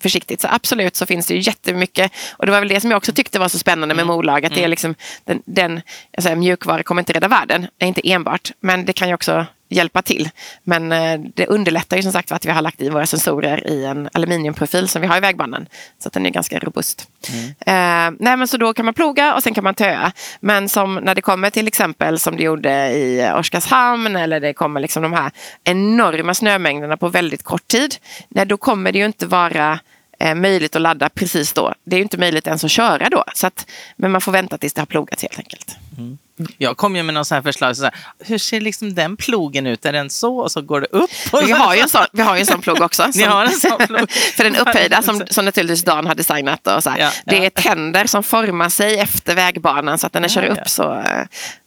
försiktigt. 0.01 0.41
Så 0.41 0.49
absolut 0.51 0.97
så 0.97 1.07
finns 1.07 1.27
det 1.27 1.35
ju 1.35 1.41
jättemycket. 1.41 2.13
Och 2.31 2.47
det 2.47 2.53
var 2.53 2.59
väl 2.59 2.69
det 2.69 2.81
som 2.81 2.91
jag 2.91 2.99
också 2.99 3.13
tyckte 3.13 3.39
var 3.39 3.49
så 3.49 3.59
spännande 3.59 3.95
med 3.95 4.03
mm. 4.03 4.15
Molag. 4.15 4.45
Att 4.45 4.53
det 4.53 4.59
är 4.59 4.61
mm. 4.61 4.71
liksom 4.71 4.95
den, 5.25 5.43
den 5.45 5.81
jag 6.11 6.39
mjukvara 6.39 6.83
kommer 6.83 7.03
inte 7.03 7.13
rädda 7.13 7.29
världen. 7.29 7.67
Det 7.79 7.85
är 7.85 7.89
inte 7.89 8.11
enbart. 8.11 8.53
Men 8.61 8.85
det 8.85 8.93
kan 8.93 9.09
ju 9.09 9.15
också 9.15 9.47
hjälpa 9.69 10.03
till. 10.03 10.31
Men 10.63 10.93
eh, 10.93 11.21
det 11.35 11.47
underlättar 11.47 11.97
ju 11.97 12.03
som 12.03 12.13
sagt 12.13 12.33
att 12.33 12.47
vi 12.47 12.51
har 12.51 12.63
lagt 12.63 12.81
i 12.81 12.89
våra 12.89 13.07
sensorer 13.07 13.67
i 13.67 13.85
en 13.85 14.09
aluminiumprofil 14.13 14.89
som 14.89 15.03
vi 15.03 15.09
har 15.09 15.17
i 15.17 15.21
vägbanan. 15.21 15.67
Så 15.99 16.09
att 16.09 16.13
den 16.13 16.27
är 16.27 16.31
ganska 16.31 16.59
robust. 16.59 17.09
Mm. 17.29 17.45
Eh, 17.49 18.17
nej, 18.21 18.37
men 18.37 18.49
så 18.49 18.57
då 18.57 18.75
kan 18.75 18.85
man 18.85 18.95
ploga 18.95 19.35
och 19.35 19.43
sen 19.43 19.55
kan 19.55 19.65
man 19.65 19.75
töa. 19.75 20.13
Men 20.41 20.69
som 20.69 20.95
när 20.95 21.15
det 21.15 21.23
kommer 21.23 21.51
till 21.51 21.69
exempel 21.69 22.19
som 22.19 22.37
det 22.37 22.43
gjorde 22.43 22.91
i 22.93 23.31
Oskarshamn 23.35 24.17
eller 24.17 24.41
det 24.41 24.53
kommer 24.53 24.81
liksom 24.81 25.03
de 25.03 25.13
här 25.13 25.31
enorma 25.65 26.35
snömängderna 26.35 26.97
på 26.97 27.09
väldigt 27.09 27.43
kort 27.43 27.69
tid. 27.69 27.97
Nej, 28.29 28.47
då 28.47 28.57
kommer 28.57 28.93
det 28.93 28.99
ju 28.99 29.07
inte 29.07 29.27
vara 29.27 29.81
eh, 30.19 30.35
möjligt 30.35 30.77
att 30.77 30.83
ladda 30.83 31.09
precis 31.09 31.53
då. 31.53 31.75
Det 31.85 31.97
är 31.97 31.99
ju 31.99 32.03
inte 32.03 32.19
möjligt 32.19 32.47
ens 32.47 32.65
att 32.65 32.71
köra 32.71 33.09
då. 33.09 33.25
Så 33.35 33.47
att, 33.47 33.71
men 33.97 34.11
man 34.11 34.21
får 34.21 34.33
vänta 34.33 34.59
tills 34.59 34.73
det 34.73 34.81
har 34.81 34.87
plogats 34.87 35.23
helt 35.23 35.39
enkelt. 35.39 35.77
Mm. 35.99 36.19
Jag 36.59 36.77
kom 36.77 36.97
ju 36.97 37.03
med 37.03 37.15
någon 37.15 37.25
sån 37.25 37.35
här 37.35 37.43
förslag. 37.43 37.77
Så 37.77 37.83
här, 37.85 37.95
hur 38.19 38.39
ser 38.39 38.61
liksom 38.61 38.95
den 38.95 39.17
plogen 39.17 39.67
ut? 39.67 39.87
Är 39.87 39.93
den 39.93 40.11
så 40.11 40.39
och 40.39 40.53
så 40.53 40.63
går 40.63 40.81
det 40.81 40.87
upp? 40.87 41.11
Vi 41.47 41.53
har 41.53 41.75
ju 41.75 41.81
en 41.81 41.89
sån, 41.89 42.07
vi 42.13 42.23
har 42.23 42.37
en 42.37 42.47
sån 42.47 42.61
plog 42.61 42.81
också. 42.81 43.07
Ni 43.15 43.23
har 43.23 43.45
en 43.45 43.53
sån 43.53 43.87
plog? 43.87 44.11
för 44.37 44.45
den 44.45 44.57
upphöjda 44.57 45.03
som, 45.03 45.27
som 45.31 45.45
naturligtvis 45.45 45.85
Dan 45.85 46.07
har 46.07 46.15
designat. 46.15 46.67
Och 46.67 46.83
så 46.83 46.95
ja, 46.99 47.11
det 47.25 47.47
är 47.47 47.51
tänder 47.51 48.07
som 48.07 48.23
formar 48.23 48.69
sig 48.69 48.99
efter 48.99 49.35
vägbanan 49.35 49.99
så 49.99 50.07
att 50.07 50.15
när 50.15 50.21
den 50.21 50.31
kör 50.31 50.45
upp 50.45 50.59
ja. 50.59 50.65
så 50.65 50.93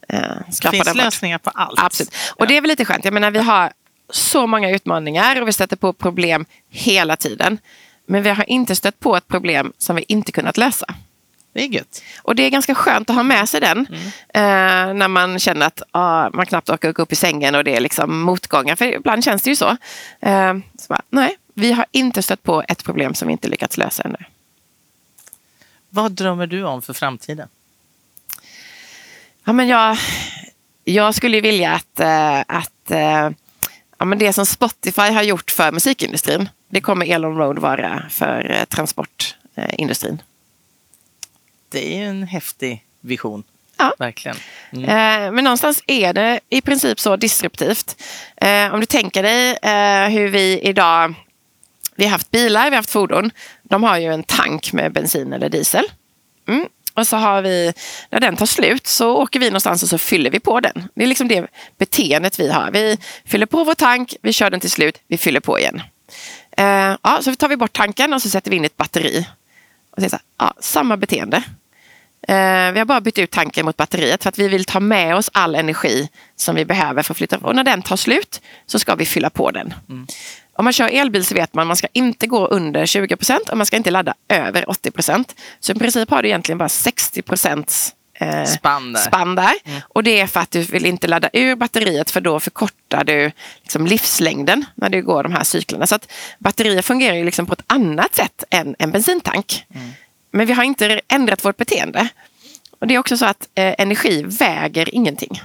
äh, 0.08 0.32
skrapar 0.50 0.78
Det 0.78 0.84
finns 0.84 0.96
lösningar 0.96 1.38
på 1.38 1.50
allt. 1.50 1.80
Absolut. 1.82 2.14
Och 2.36 2.46
det 2.46 2.56
är 2.56 2.60
väl 2.60 2.68
lite 2.68 2.84
skönt. 2.84 3.04
Jag 3.04 3.14
menar, 3.14 3.30
vi 3.30 3.38
har 3.38 3.72
så 4.10 4.46
många 4.46 4.70
utmaningar 4.70 5.42
och 5.42 5.48
vi 5.48 5.52
stöter 5.52 5.76
på 5.76 5.92
problem 5.92 6.46
hela 6.70 7.16
tiden. 7.16 7.58
Men 8.06 8.22
vi 8.22 8.30
har 8.30 8.50
inte 8.50 8.76
stött 8.76 9.00
på 9.00 9.16
ett 9.16 9.28
problem 9.28 9.72
som 9.78 9.96
vi 9.96 10.04
inte 10.08 10.32
kunnat 10.32 10.56
lösa. 10.56 10.86
Det 11.52 11.64
är 11.64 11.68
gött. 11.68 12.02
Och 12.22 12.34
det 12.34 12.42
är 12.42 12.50
ganska 12.50 12.74
skönt 12.74 13.10
att 13.10 13.16
ha 13.16 13.22
med 13.22 13.48
sig 13.48 13.60
den. 13.60 13.86
Mm. 13.86 14.06
Eh, 14.34 14.94
när 14.94 15.08
man 15.08 15.38
känner 15.38 15.66
att 15.66 15.82
ah, 15.90 16.30
man 16.32 16.46
knappt 16.46 16.70
orkar 16.70 16.92
gå 16.92 17.02
upp 17.02 17.12
i 17.12 17.16
sängen 17.16 17.54
och 17.54 17.64
det 17.64 17.76
är 17.76 17.80
liksom 17.80 18.20
motgångar. 18.20 18.76
För 18.76 18.84
ibland 18.84 19.24
känns 19.24 19.42
det 19.42 19.50
ju 19.50 19.56
så. 19.56 19.76
Eh, 20.20 20.54
så 20.78 20.86
bara, 20.88 21.02
nej, 21.10 21.36
vi 21.54 21.72
har 21.72 21.86
inte 21.90 22.22
stött 22.22 22.42
på 22.42 22.62
ett 22.68 22.84
problem 22.84 23.14
som 23.14 23.28
vi 23.28 23.32
inte 23.32 23.48
lyckats 23.48 23.76
lösa 23.76 24.02
ännu. 24.02 24.18
Vad 25.90 26.12
drömmer 26.12 26.46
du 26.46 26.64
om 26.64 26.82
för 26.82 26.92
framtiden? 26.92 27.48
Ja, 29.44 29.52
men 29.52 29.68
jag, 29.68 29.96
jag 30.84 31.14
skulle 31.14 31.40
vilja 31.40 31.72
att, 31.72 32.00
äh, 32.00 32.40
att 32.40 32.90
äh, 32.90 33.30
ja, 33.98 34.04
men 34.04 34.18
det 34.18 34.32
som 34.32 34.46
Spotify 34.46 35.10
har 35.10 35.22
gjort 35.22 35.50
för 35.50 35.72
musikindustrin, 35.72 36.48
det 36.68 36.80
kommer 36.80 37.06
Elon 37.06 37.36
Road 37.36 37.58
vara 37.58 38.02
för 38.10 38.50
äh, 38.50 38.64
transportindustrin. 38.64 40.22
Det 41.70 41.94
är 41.94 41.98
ju 41.98 42.04
en 42.04 42.22
häftig 42.22 42.84
vision. 43.00 43.44
Ja. 43.78 43.94
Verkligen. 43.98 44.36
Mm. 44.72 44.84
Eh, 44.84 45.32
men 45.32 45.44
någonstans 45.44 45.82
är 45.86 46.12
det 46.12 46.40
i 46.48 46.60
princip 46.60 47.00
så 47.00 47.16
disruptivt. 47.16 48.02
Eh, 48.36 48.74
om 48.74 48.80
du 48.80 48.86
tänker 48.86 49.22
dig 49.22 49.58
eh, 49.62 50.08
hur 50.08 50.28
vi 50.28 50.60
idag, 50.60 51.14
vi 51.96 52.04
har 52.04 52.10
haft 52.10 52.30
bilar, 52.30 52.64
vi 52.64 52.70
har 52.70 52.76
haft 52.76 52.90
fordon. 52.90 53.30
De 53.62 53.82
har 53.82 53.98
ju 53.98 54.12
en 54.12 54.22
tank 54.22 54.72
med 54.72 54.92
bensin 54.92 55.32
eller 55.32 55.48
diesel. 55.48 55.84
Mm. 56.48 56.66
Och 56.94 57.06
så 57.06 57.16
har 57.16 57.42
vi, 57.42 57.72
när 58.10 58.20
den 58.20 58.36
tar 58.36 58.46
slut 58.46 58.86
så 58.86 59.16
åker 59.16 59.40
vi 59.40 59.46
någonstans 59.46 59.82
och 59.82 59.88
så 59.88 59.98
fyller 59.98 60.30
vi 60.30 60.40
på 60.40 60.60
den. 60.60 60.88
Det 60.94 61.02
är 61.02 61.06
liksom 61.06 61.28
det 61.28 61.46
beteendet 61.78 62.40
vi 62.40 62.50
har. 62.50 62.70
Vi 62.70 62.98
fyller 63.24 63.46
på 63.46 63.64
vår 63.64 63.74
tank, 63.74 64.16
vi 64.22 64.32
kör 64.32 64.50
den 64.50 64.60
till 64.60 64.70
slut, 64.70 65.00
vi 65.08 65.18
fyller 65.18 65.40
på 65.40 65.58
igen. 65.58 65.82
Eh, 66.56 66.96
ja, 67.02 67.18
så 67.22 67.34
tar 67.34 67.48
vi 67.48 67.56
bort 67.56 67.72
tanken 67.72 68.12
och 68.12 68.22
så 68.22 68.30
sätter 68.30 68.50
vi 68.50 68.56
in 68.56 68.64
ett 68.64 68.76
batteri. 68.76 69.26
Och 69.90 70.02
så 70.02 70.08
så 70.08 70.16
här, 70.16 70.22
ja, 70.38 70.54
samma 70.60 70.96
beteende. 70.96 71.42
Eh, 72.30 72.72
vi 72.72 72.78
har 72.78 72.84
bara 72.84 73.00
bytt 73.00 73.18
ut 73.18 73.30
tanken 73.30 73.66
mot 73.66 73.76
batteriet 73.76 74.22
för 74.22 74.28
att 74.28 74.38
vi 74.38 74.48
vill 74.48 74.64
ta 74.64 74.80
med 74.80 75.16
oss 75.16 75.30
all 75.32 75.54
energi 75.54 76.08
som 76.36 76.56
vi 76.56 76.64
behöver 76.64 77.02
för 77.02 77.12
att 77.14 77.18
flytta. 77.18 77.38
Och 77.38 77.54
när 77.54 77.64
den 77.64 77.82
tar 77.82 77.96
slut 77.96 78.40
så 78.66 78.78
ska 78.78 78.94
vi 78.94 79.06
fylla 79.06 79.30
på 79.30 79.50
den. 79.50 79.74
Mm. 79.88 80.06
Om 80.52 80.64
man 80.64 80.72
kör 80.72 80.88
elbil 80.88 81.24
så 81.24 81.34
vet 81.34 81.54
man 81.54 81.62
att 81.62 81.66
man 81.66 81.76
ska 81.76 81.88
inte 81.92 82.26
gå 82.26 82.46
under 82.46 82.86
20 82.86 83.16
procent 83.16 83.48
och 83.48 83.56
man 83.56 83.66
ska 83.66 83.76
inte 83.76 83.90
ladda 83.90 84.14
över 84.28 84.70
80 84.70 84.90
procent. 84.90 85.34
Så 85.60 85.72
i 85.72 85.74
princip 85.74 86.10
har 86.10 86.22
du 86.22 86.28
egentligen 86.28 86.58
bara 86.58 86.68
60 86.68 87.22
procents 87.22 87.94
eh, 88.14 88.44
spann 88.44 88.92
där. 88.92 89.00
Spann 89.00 89.34
där. 89.34 89.54
Mm. 89.64 89.80
Och 89.88 90.02
det 90.02 90.20
är 90.20 90.26
för 90.26 90.40
att 90.40 90.50
du 90.50 90.62
vill 90.62 90.86
inte 90.86 91.08
ladda 91.08 91.30
ur 91.32 91.56
batteriet 91.56 92.10
för 92.10 92.20
då 92.20 92.40
förkortar 92.40 93.04
du 93.04 93.32
liksom 93.62 93.86
livslängden 93.86 94.64
när 94.74 94.88
du 94.88 95.02
går 95.02 95.22
de 95.22 95.32
här 95.32 95.44
cyklerna. 95.44 95.86
Så 95.86 95.94
att 95.94 96.12
batterier 96.38 96.82
fungerar 96.82 97.16
ju 97.16 97.24
liksom 97.24 97.46
på 97.46 97.52
ett 97.52 97.64
annat 97.66 98.14
sätt 98.14 98.44
än 98.50 98.76
en 98.78 98.90
bensintank. 98.90 99.64
Mm. 99.74 99.90
Men 100.30 100.46
vi 100.46 100.52
har 100.52 100.64
inte 100.64 101.00
ändrat 101.08 101.44
vårt 101.44 101.56
beteende. 101.56 102.08
Och 102.78 102.86
det 102.86 102.94
är 102.94 102.98
också 102.98 103.16
så 103.16 103.26
att 103.26 103.48
eh, 103.54 103.74
energi 103.78 104.22
väger 104.22 104.94
ingenting. 104.94 105.40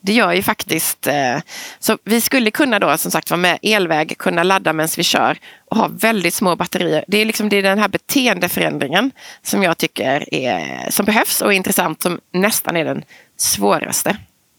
Det 0.00 0.12
gör 0.12 0.32
ju 0.32 0.42
faktiskt... 0.42 1.06
Eh, 1.06 1.38
så 1.78 1.98
vi 2.04 2.20
skulle 2.20 2.50
kunna 2.50 2.78
då 2.78 2.98
som 2.98 3.10
sagt 3.10 3.30
vara 3.30 3.40
med 3.40 3.58
elväg, 3.62 4.18
kunna 4.18 4.42
ladda 4.42 4.72
medan 4.72 4.88
vi 4.96 5.02
kör 5.02 5.38
och 5.64 5.76
ha 5.76 5.88
väldigt 5.88 6.34
små 6.34 6.56
batterier. 6.56 7.04
Det 7.08 7.18
är, 7.18 7.24
liksom, 7.24 7.48
det 7.48 7.56
är 7.56 7.62
den 7.62 7.78
här 7.78 7.88
beteendeförändringen 7.88 9.10
som 9.42 9.62
jag 9.62 9.78
tycker 9.78 10.34
är, 10.34 10.90
som 10.90 11.06
behövs 11.06 11.40
och 11.40 11.52
är 11.52 11.56
intressant, 11.56 12.02
som 12.02 12.20
nästan 12.32 12.76
är 12.76 12.84
den 12.84 13.04
svåraste 13.36 14.16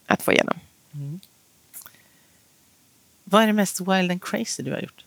att 0.08 0.22
få 0.22 0.32
igenom. 0.32 0.56
Mm. 0.94 1.20
Vad 3.24 3.44
är 3.44 3.48
det 3.48 3.54
mest 3.54 3.80
wild 3.80 4.12
and 4.12 4.24
crazy 4.24 4.64
du 4.64 4.72
har 4.72 4.80
gjort? 4.80 5.04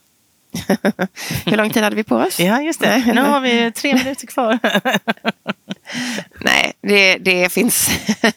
Hur 1.47 1.57
lång 1.57 1.71
tid 1.71 1.83
hade 1.83 1.97
vi 1.97 2.05
på 2.05 2.17
oss? 2.17 2.41
Ja, 2.41 2.63
just 2.63 2.81
det. 2.81 3.13
Nu 3.15 3.23
har 3.23 3.41
vi 3.41 3.73
tre 3.73 3.95
minuter 3.95 4.27
kvar. 4.27 4.59
Nej, 6.41 6.73
det, 6.83 7.19
det 7.19 7.53
finns 7.53 7.91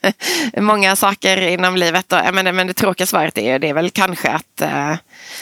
många 0.58 0.96
saker 0.96 1.42
inom 1.42 1.76
livet. 1.76 2.14
Och, 2.14 2.20
men, 2.34 2.56
men 2.56 2.68
det 2.68 2.74
tråkiga 2.74 3.08
svaret 3.08 3.38
är, 3.38 3.60
det 3.60 3.70
är 3.70 3.74
väl 3.74 3.90
kanske 3.90 4.30
att 4.30 4.62
uh, 4.62 4.96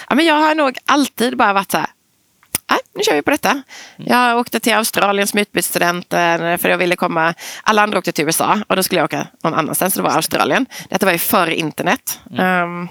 ja, 0.10 0.16
men 0.16 0.26
jag 0.26 0.36
har 0.36 0.56
nog 0.56 0.78
alltid 0.86 1.38
bara 1.38 1.54
varit 1.54 1.72
så 1.72 1.78
här, 1.78 1.88
Nej, 2.70 2.80
nu 2.94 3.04
kör 3.04 3.16
vi 3.16 3.22
på 3.22 3.32
detta. 3.32 3.62
Jag 3.98 4.38
åkte 4.40 4.60
till 4.60 4.74
Australien 4.74 5.28
som 5.28 5.40
utbytesstudent 5.40 6.10
för 6.10 6.70
jag 6.70 6.78
ville 6.78 6.96
komma. 6.96 7.34
Alla 7.64 7.84
andra 7.84 7.98
åkte 7.98 8.12
till 8.12 8.26
USA 8.26 8.60
och 8.68 8.76
då 8.76 8.84
skulle 8.84 9.00
jag 9.00 9.06
åka 9.06 9.28
någon 9.44 9.54
annanstans. 9.54 9.94
Så 9.94 10.00
det 10.00 10.04
var 10.04 10.16
Australien. 10.16 10.66
Detta 10.90 11.06
var 11.06 11.14
ju 11.14 11.20
före 11.20 11.56
internet. 11.56 12.20
Mm. 12.32 12.64
Um, 12.64 12.90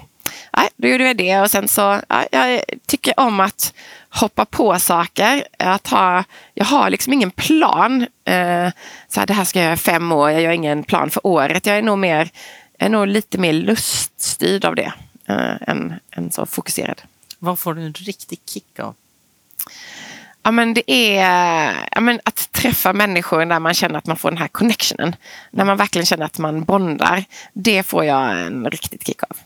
nej, 0.57 0.69
då 0.75 0.87
gjorde 0.87 1.03
vi 1.03 1.13
det 1.13 1.39
och 1.39 1.51
sen 1.51 1.67
så, 1.67 2.01
ja, 2.09 2.25
jag 2.31 2.61
tycker 2.87 3.19
om 3.19 3.39
att 3.39 3.73
hoppa 4.09 4.45
på 4.45 4.79
saker. 4.79 5.47
Att 5.59 5.87
ha, 5.87 6.23
jag 6.53 6.65
har 6.65 6.89
liksom 6.89 7.13
ingen 7.13 7.31
plan. 7.31 8.01
Eh, 8.25 8.69
så 9.07 9.19
här, 9.19 9.27
det 9.27 9.33
här 9.33 9.43
ska 9.43 9.59
jag 9.59 9.65
göra 9.65 9.77
fem 9.77 10.11
år, 10.11 10.31
jag 10.31 10.41
gör 10.41 10.51
ingen 10.51 10.83
plan 10.83 11.09
för 11.09 11.27
året. 11.27 11.65
Jag 11.65 11.77
är 11.77 11.81
nog, 11.81 11.97
mer, 11.97 12.29
är 12.79 12.89
nog 12.89 13.07
lite 13.07 13.37
mer 13.37 13.53
luststyrd 13.53 14.65
av 14.65 14.75
det 14.75 14.93
eh, 15.25 15.55
än, 15.67 15.93
än 16.11 16.31
så 16.31 16.45
fokuserad. 16.45 17.01
Vad 17.39 17.59
får 17.59 17.73
du 17.73 17.81
en 17.81 17.93
riktig 17.93 18.39
kick 18.45 18.79
av? 18.79 18.95
Ja, 20.43 20.51
men 20.51 20.73
det 20.73 20.91
är 20.91 21.73
ja, 21.91 22.01
men 22.01 22.19
att 22.23 22.51
träffa 22.51 22.93
människor 22.93 23.45
där 23.45 23.59
man 23.59 23.73
känner 23.73 23.97
att 23.97 24.05
man 24.05 24.17
får 24.17 24.31
den 24.31 24.37
här 24.37 24.47
connectionen. 24.47 25.15
När 25.51 25.65
man 25.65 25.77
verkligen 25.77 26.05
känner 26.05 26.25
att 26.25 26.37
man 26.37 26.63
bondar. 26.63 27.23
Det 27.53 27.83
får 27.83 28.05
jag 28.05 28.41
en 28.41 28.65
riktigt 28.71 29.07
kick 29.07 29.23
av. 29.23 29.37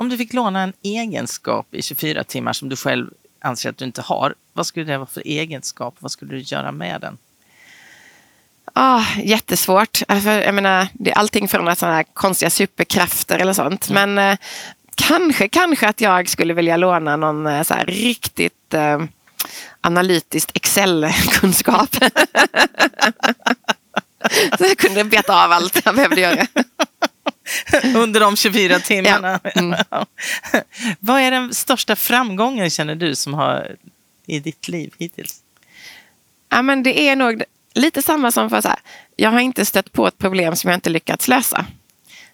Om 0.00 0.08
du 0.08 0.16
fick 0.16 0.32
låna 0.32 0.62
en 0.62 0.72
egenskap 0.82 1.74
i 1.74 1.82
24 1.82 2.24
timmar 2.24 2.52
som 2.52 2.68
du 2.68 2.76
själv 2.76 3.10
anser 3.40 3.70
att 3.70 3.76
du 3.76 3.84
inte 3.84 4.02
har, 4.02 4.34
vad 4.52 4.66
skulle 4.66 4.86
det 4.86 4.98
vara 4.98 5.06
för 5.06 5.22
egenskap? 5.24 5.94
Vad 5.98 6.12
skulle 6.12 6.34
du 6.34 6.38
göra 6.38 6.72
med 6.72 7.00
den? 7.00 7.18
Oh, 8.74 9.20
jättesvårt. 9.24 10.02
Alltså, 10.08 10.30
jag 10.30 10.54
menar, 10.54 10.88
det 10.92 11.10
är 11.10 11.14
allting 11.14 11.48
från 11.48 11.76
sådana 11.76 11.96
här 11.96 12.04
konstiga 12.14 12.50
superkrafter 12.50 13.38
eller 13.38 13.52
sånt. 13.52 13.90
Mm. 13.90 14.14
Men 14.14 14.32
eh, 14.32 14.38
kanske, 14.94 15.48
kanske 15.48 15.88
att 15.88 16.00
jag 16.00 16.28
skulle 16.28 16.54
vilja 16.54 16.76
låna 16.76 17.16
någon 17.16 17.46
eh, 17.46 17.62
så 17.62 17.74
här, 17.74 17.86
riktigt 17.86 18.74
eh, 18.74 19.02
analytiskt 19.80 20.56
Excel-kunskap. 20.56 21.94
så 24.58 24.64
jag 24.64 24.78
kunde 24.78 25.04
beta 25.04 25.44
av 25.44 25.52
allt 25.52 25.80
jag 25.84 25.94
behövde 25.94 26.20
göra. 26.20 26.46
Under 27.94 28.20
de 28.20 28.36
24 28.36 28.78
timmarna. 28.78 29.40
Ja. 29.54 29.60
Mm. 29.60 29.78
Vad 31.00 31.20
är 31.20 31.30
den 31.30 31.54
största 31.54 31.96
framgången 31.96 32.70
känner 32.70 32.94
du 32.94 33.14
som 33.14 33.34
har 33.34 33.76
i 34.26 34.40
ditt 34.40 34.68
liv 34.68 34.94
hittills? 34.98 35.40
Ja, 36.48 36.62
men 36.62 36.82
det 36.82 37.00
är 37.00 37.16
nog 37.16 37.42
lite 37.74 38.02
samma 38.02 38.32
som 38.32 38.50
för 38.50 38.60
så 38.60 38.68
här. 38.68 38.78
Jag 39.16 39.30
har 39.30 39.40
inte 39.40 39.64
stött 39.64 39.92
på 39.92 40.06
ett 40.06 40.18
problem 40.18 40.56
som 40.56 40.70
jag 40.70 40.76
inte 40.76 40.90
lyckats 40.90 41.28
lösa. 41.28 41.66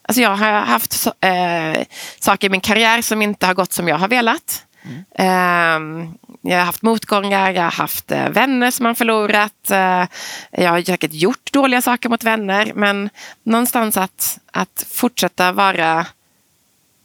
Alltså 0.03 0.23
jag 0.23 0.37
har 0.37 0.53
haft 0.53 1.07
äh, 1.21 1.83
saker 2.21 2.47
i 2.47 2.51
min 2.51 2.61
karriär 2.61 3.03
som 3.03 3.23
inte 3.23 3.47
har 3.47 3.55
gått 3.55 3.73
som 3.73 3.89
jag 3.89 3.99
har 3.99 4.09
velat. 4.09 4.65
Mm. 4.85 6.03
Uh, 6.03 6.09
jag 6.47 6.59
har 6.59 6.65
haft 6.65 6.83
motgångar, 6.83 7.53
jag 7.53 7.63
har 7.63 7.71
haft 7.71 8.13
uh, 8.13 8.29
vänner 8.29 8.71
som 8.71 8.87
har 8.87 8.95
förlorat. 8.95 9.71
Uh, 9.71 10.07
jag 10.51 10.71
har 10.71 10.83
säkert 10.83 11.13
gjort 11.13 11.53
dåliga 11.53 11.83
saker 11.83 12.09
mot 12.09 12.25
vänner. 12.25 12.73
Men 12.75 13.11
någonstans 13.43 13.97
att, 13.97 14.39
att 14.53 14.87
fortsätta 14.91 15.53
vara 15.53 16.07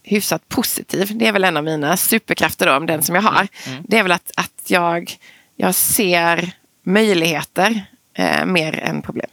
hyfsat 0.03 0.49
positiv. 0.49 1.17
Det 1.17 1.27
är 1.27 1.31
väl 1.31 1.43
en 1.43 1.57
av 1.57 1.63
mina 1.63 1.97
superkrafter 1.97 2.65
då, 2.65 2.73
om 2.73 2.85
den 2.85 3.03
som 3.03 3.15
jag 3.15 3.21
har. 3.21 3.47
Mm. 3.67 3.83
Det 3.87 3.97
är 3.97 4.03
väl 4.03 4.11
att, 4.11 4.31
att 4.35 4.63
jag, 4.67 5.17
jag 5.55 5.75
ser 5.75 6.51
möjligheter 6.83 7.85
eh, 8.13 8.45
mer 8.45 8.79
än 8.79 9.01
problem. 9.01 9.29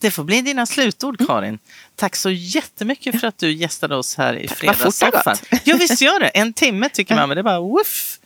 Det 0.00 0.10
får 0.10 0.24
bli 0.24 0.42
dina 0.42 0.66
slutord, 0.66 1.26
Karin. 1.26 1.58
Tack 1.96 2.16
så 2.16 2.30
jättemycket 2.30 3.20
för 3.20 3.26
att 3.26 3.38
du 3.38 3.52
gästade 3.52 3.96
oss 3.96 4.16
här 4.16 4.34
i 4.34 4.48
Fredagssoffan. 4.48 5.36
Ja, 5.64 5.76
visst 5.78 6.00
gör 6.00 6.20
det. 6.20 6.28
En 6.28 6.52
timme 6.52 6.88
tycker 6.88 7.14
man, 7.14 7.28
men 7.28 7.36
det 7.36 7.40
är 7.40 7.42
bara 7.42 7.60
woof. 7.60 8.17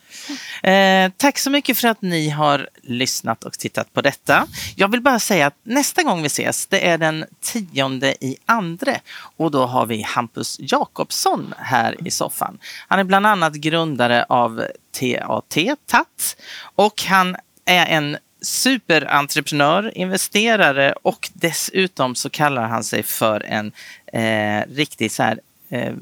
Eh, 0.62 1.12
tack 1.16 1.38
så 1.38 1.50
mycket 1.50 1.78
för 1.78 1.88
att 1.88 2.02
ni 2.02 2.28
har 2.28 2.68
lyssnat 2.82 3.44
och 3.44 3.52
tittat 3.52 3.92
på 3.92 4.00
detta. 4.00 4.46
Jag 4.76 4.88
vill 4.88 5.00
bara 5.00 5.18
säga 5.18 5.46
att 5.46 5.56
nästa 5.62 6.02
gång 6.02 6.22
vi 6.22 6.26
ses, 6.26 6.66
det 6.66 6.88
är 6.88 6.98
den 6.98 7.24
tionde 7.40 8.24
i 8.24 8.36
andre 8.46 9.00
och 9.36 9.50
då 9.50 9.66
har 9.66 9.86
vi 9.86 10.02
Hampus 10.02 10.56
Jakobsson 10.60 11.54
här 11.58 12.06
i 12.06 12.10
soffan. 12.10 12.58
Han 12.88 12.98
är 12.98 13.04
bland 13.04 13.26
annat 13.26 13.54
grundare 13.54 14.24
av 14.28 14.64
TAT, 14.92 15.56
TAT 15.86 16.36
och 16.74 17.02
han 17.02 17.36
är 17.64 17.86
en 17.86 18.16
superentreprenör, 18.42 19.98
investerare 19.98 20.92
och 21.02 21.30
dessutom 21.32 22.14
så 22.14 22.30
kallar 22.30 22.68
han 22.68 22.84
sig 22.84 23.02
för 23.02 23.40
en 23.40 23.72
eh, 24.12 24.66
riktigt 24.74 25.12
så 25.12 25.22
här, 25.22 25.40
eh, 25.68 25.94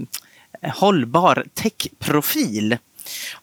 hållbar 0.62 1.44
techprofil. 1.54 2.78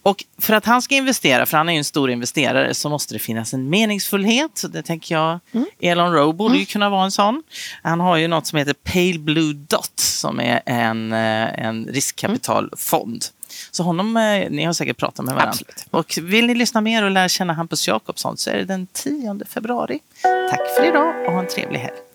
Och 0.03 0.24
för 0.38 0.53
att 0.53 0.65
han 0.65 0.82
ska 0.82 0.95
investera, 0.95 1.45
för 1.45 1.57
han 1.57 1.70
är 1.70 1.74
ju 1.74 1.78
en 1.78 1.84
stor 1.84 2.09
investerare, 2.09 2.74
så 2.74 2.89
måste 2.89 3.13
det 3.13 3.20
finnas 3.20 3.53
en 3.53 3.70
meningsfullhet. 3.70 4.63
Det 4.70 4.84
tänker 4.84 5.15
jag, 5.15 5.39
mm. 5.51 5.68
Elon 5.82 6.13
Rowe 6.13 6.34
borde 6.34 6.51
mm. 6.51 6.59
ju 6.59 6.65
kunna 6.65 6.89
vara 6.89 7.03
en 7.03 7.11
sån. 7.11 7.43
Han 7.84 7.99
har 7.99 8.18
ju 8.18 8.28
något 8.28 8.47
som 8.47 8.59
heter 8.59 8.74
Pale 8.74 9.20
Blue 9.20 9.53
Dot 9.53 9.99
som 10.18 10.39
är 10.39 10.61
en, 10.65 11.13
eh, 11.13 11.65
en 11.65 11.86
riskkapitalfond. 11.86 13.26
Så 13.72 13.84
honom, 13.84 14.18
eh, 14.18 14.49
ni 14.49 14.63
har 14.63 14.74
säkert 14.74 14.97
pratat 14.97 15.26
med 15.26 15.36
varandra. 15.36 15.49
Absolut. 15.49 15.86
Och 15.91 16.20
vill 16.22 16.47
ni 16.47 16.55
lyssna 16.55 16.82
mer 16.82 17.03
och 17.03 17.11
lära 17.11 17.30
känna 17.30 17.53
Hampus 17.53 17.88
Jakobsson 17.88 18.38
så 18.38 18.49
är 18.49 18.57
det 18.57 18.65
den 18.65 18.88
10 18.93 19.45
februari. 19.45 19.99
Tack 20.49 20.76
för 20.78 20.88
idag 20.88 21.26
och 21.26 21.34
ha 21.34 21.39
en 21.39 21.47
trevlig 21.47 21.80
helg. 21.80 22.07